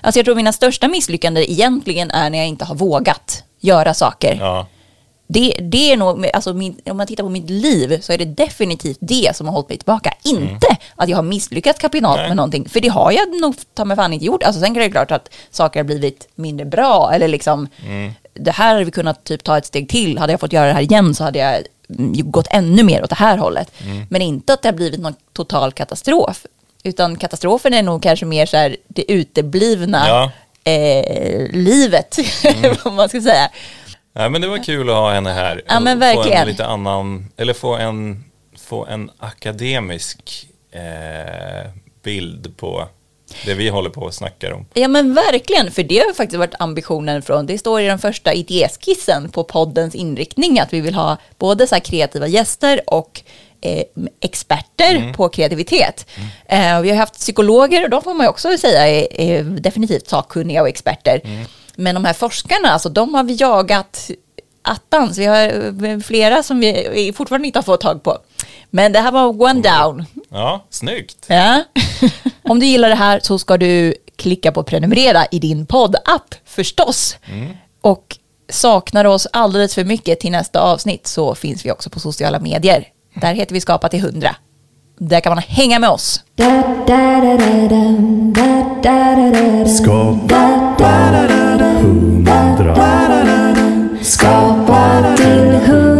Alltså 0.01 0.19
jag 0.19 0.25
tror 0.25 0.35
mina 0.35 0.53
största 0.53 0.87
misslyckanden 0.87 1.43
egentligen 1.43 2.11
är 2.11 2.29
när 2.29 2.37
jag 2.37 2.47
inte 2.47 2.65
har 2.65 2.75
vågat 2.75 3.43
göra 3.59 3.93
saker. 3.93 4.37
Ja. 4.39 4.67
Det, 5.27 5.55
det 5.61 5.91
är 5.91 5.97
nog, 5.97 6.27
alltså 6.33 6.53
min, 6.53 6.79
om 6.85 6.97
man 6.97 7.07
tittar 7.07 7.23
på 7.23 7.29
mitt 7.29 7.49
liv 7.49 8.01
så 8.01 8.13
är 8.13 8.17
det 8.17 8.25
definitivt 8.25 8.97
det 9.01 9.35
som 9.35 9.47
har 9.47 9.53
hållit 9.53 9.69
mig 9.69 9.77
tillbaka. 9.77 10.13
Inte 10.23 10.67
att 10.95 11.09
jag 11.09 11.17
har 11.17 11.23
misslyckats 11.23 11.79
kapitalt 11.79 12.17
Nej. 12.17 12.27
med 12.27 12.37
någonting, 12.37 12.69
för 12.69 12.79
det 12.79 12.87
har 12.87 13.11
jag 13.11 13.41
nog 13.41 13.55
ta 13.73 13.85
mig 13.85 13.97
fan 13.97 14.13
inte 14.13 14.25
gjort. 14.25 14.43
Alltså 14.43 14.61
sen 14.61 14.75
är 14.75 14.79
det 14.79 14.91
klart 14.91 15.11
att 15.11 15.33
saker 15.51 15.79
har 15.79 15.85
blivit 15.85 16.27
mindre 16.35 16.65
bra 16.65 17.11
eller 17.13 17.27
liksom 17.27 17.67
det 18.33 18.51
här 18.51 18.73
hade 18.73 18.85
vi 18.85 18.91
kunnat 18.91 19.23
typ 19.23 19.43
ta 19.43 19.57
ett 19.57 19.65
steg 19.65 19.89
till. 19.89 20.17
Hade 20.17 20.33
jag 20.33 20.39
fått 20.39 20.53
göra 20.53 20.67
det 20.67 20.73
här 20.73 20.81
igen 20.81 21.15
så 21.15 21.23
hade 21.23 21.39
jag 21.39 21.53
mm, 21.55 21.63
gått 22.23 22.47
ännu 22.51 22.83
mer 22.83 23.03
åt 23.03 23.09
det 23.09 23.15
här 23.15 23.37
hållet. 23.37 23.71
Men 24.09 24.21
inte 24.21 24.53
att 24.53 24.61
det 24.61 24.67
har 24.67 24.73
blivit 24.73 24.99
någon 24.99 25.15
total 25.33 25.71
katastrof. 25.71 26.45
Utan 26.83 27.15
katastrofen 27.15 27.73
är 27.73 27.83
nog 27.83 28.03
kanske 28.03 28.25
mer 28.25 28.45
så 28.45 28.57
här 28.57 28.75
det 28.87 29.11
uteblivna 29.11 30.03
Ja. 30.07 30.31
eh, 30.71 31.47
livet, 31.51 32.17
vad 32.83 32.93
man 32.93 33.09
ska 33.09 33.21
säga. 33.21 33.49
Nej, 34.13 34.29
men 34.29 34.41
det 34.41 34.47
var 34.47 34.63
kul 34.63 34.89
att 34.89 34.95
ha 34.95 35.11
henne 35.13 35.29
här. 35.33 35.61
Ja, 35.67 35.79
men 35.79 35.97
Och 35.97 36.03
Få 36.03 36.15
verkligen. 36.15 36.41
en 36.41 36.47
lite 36.47 36.65
annan, 36.65 37.27
eller 37.37 37.53
få 37.53 37.75
en, 37.75 38.23
få 38.57 38.85
en 38.85 39.11
akademisk 39.19 40.47
eh, 40.71 41.71
bild 42.03 42.57
på 42.57 42.87
det 43.45 43.53
vi 43.53 43.69
håller 43.69 43.89
på 43.89 44.01
och 44.01 44.13
snackar 44.13 44.51
om. 44.51 44.65
Ja 44.73 44.87
men 44.87 45.13
verkligen, 45.13 45.71
för 45.71 45.83
det 45.83 45.99
har 45.99 46.13
faktiskt 46.13 46.39
varit 46.39 46.55
ambitionen 46.59 47.21
från, 47.21 47.45
det 47.45 47.57
står 47.57 47.81
i 47.81 47.85
den 47.85 47.99
första 47.99 48.33
idéskissen 48.33 49.29
på 49.29 49.43
poddens 49.43 49.95
inriktning 49.95 50.59
att 50.59 50.73
vi 50.73 50.81
vill 50.81 50.93
ha 50.93 51.17
både 51.37 51.67
så 51.67 51.79
kreativa 51.79 52.27
gäster 52.27 52.81
och 52.87 53.21
eh, 53.61 53.83
experter 54.21 55.13
på 55.13 55.29
kreativitet. 55.29 56.05
Eh, 56.45 56.81
vi 56.81 56.89
har 56.89 56.97
haft 56.97 57.13
psykologer 57.13 57.83
och 57.83 57.89
de 57.89 58.01
får 58.01 58.13
man 58.13 58.25
ju 58.25 58.29
också 58.29 58.57
säga 58.57 58.87
är, 58.87 59.21
är 59.21 59.43
definitivt 59.43 60.09
sakkunniga 60.09 60.61
och 60.61 60.69
experter. 60.69 61.21
Men 61.75 61.95
de 61.95 62.05
här 62.05 62.13
forskarna, 62.13 62.69
alltså 62.69 62.89
de 62.89 63.13
har 63.13 63.23
vi 63.23 63.33
jagat 63.33 64.11
attans. 64.61 65.17
Vi 65.17 65.25
har 65.25 65.37
eh, 65.85 65.99
flera 65.99 66.43
som 66.43 66.59
vi 66.59 67.13
fortfarande 67.15 67.47
inte 67.47 67.59
har 67.59 67.63
fått 67.63 67.81
tag 67.81 68.03
på. 68.03 68.17
Men 68.71 68.91
det 68.91 68.99
här 68.99 69.11
var 69.11 69.41
one 69.41 69.61
down. 69.61 70.05
Ja, 70.29 70.65
snyggt. 70.69 71.25
Ja. 71.27 71.63
Om 72.43 72.59
du 72.59 72.65
gillar 72.65 72.89
det 72.89 72.95
här 72.95 73.19
så 73.23 73.39
ska 73.39 73.57
du 73.57 73.93
klicka 74.15 74.51
på 74.51 74.63
prenumerera 74.63 75.25
i 75.31 75.39
din 75.39 75.65
poddapp 75.65 76.35
förstås. 76.45 77.17
Och 77.81 78.17
saknar 78.49 79.03
du 79.03 79.09
oss 79.09 79.27
alldeles 79.33 79.75
för 79.75 79.83
mycket 79.83 80.19
till 80.19 80.31
nästa 80.31 80.61
avsnitt 80.61 81.07
så 81.07 81.35
finns 81.35 81.65
vi 81.65 81.71
också 81.71 81.89
på 81.89 81.99
sociala 81.99 82.39
medier. 82.39 82.87
Där 83.15 83.33
heter 83.33 83.53
vi 83.53 83.61
Skapa 83.61 83.89
till 83.89 83.99
100. 83.99 84.35
Där 84.97 85.19
kan 85.19 85.29
man 85.31 85.43
hänga 85.47 85.79
med 85.79 85.89
oss. 85.89 86.23
Skapa 94.01 95.15
till 95.17 95.90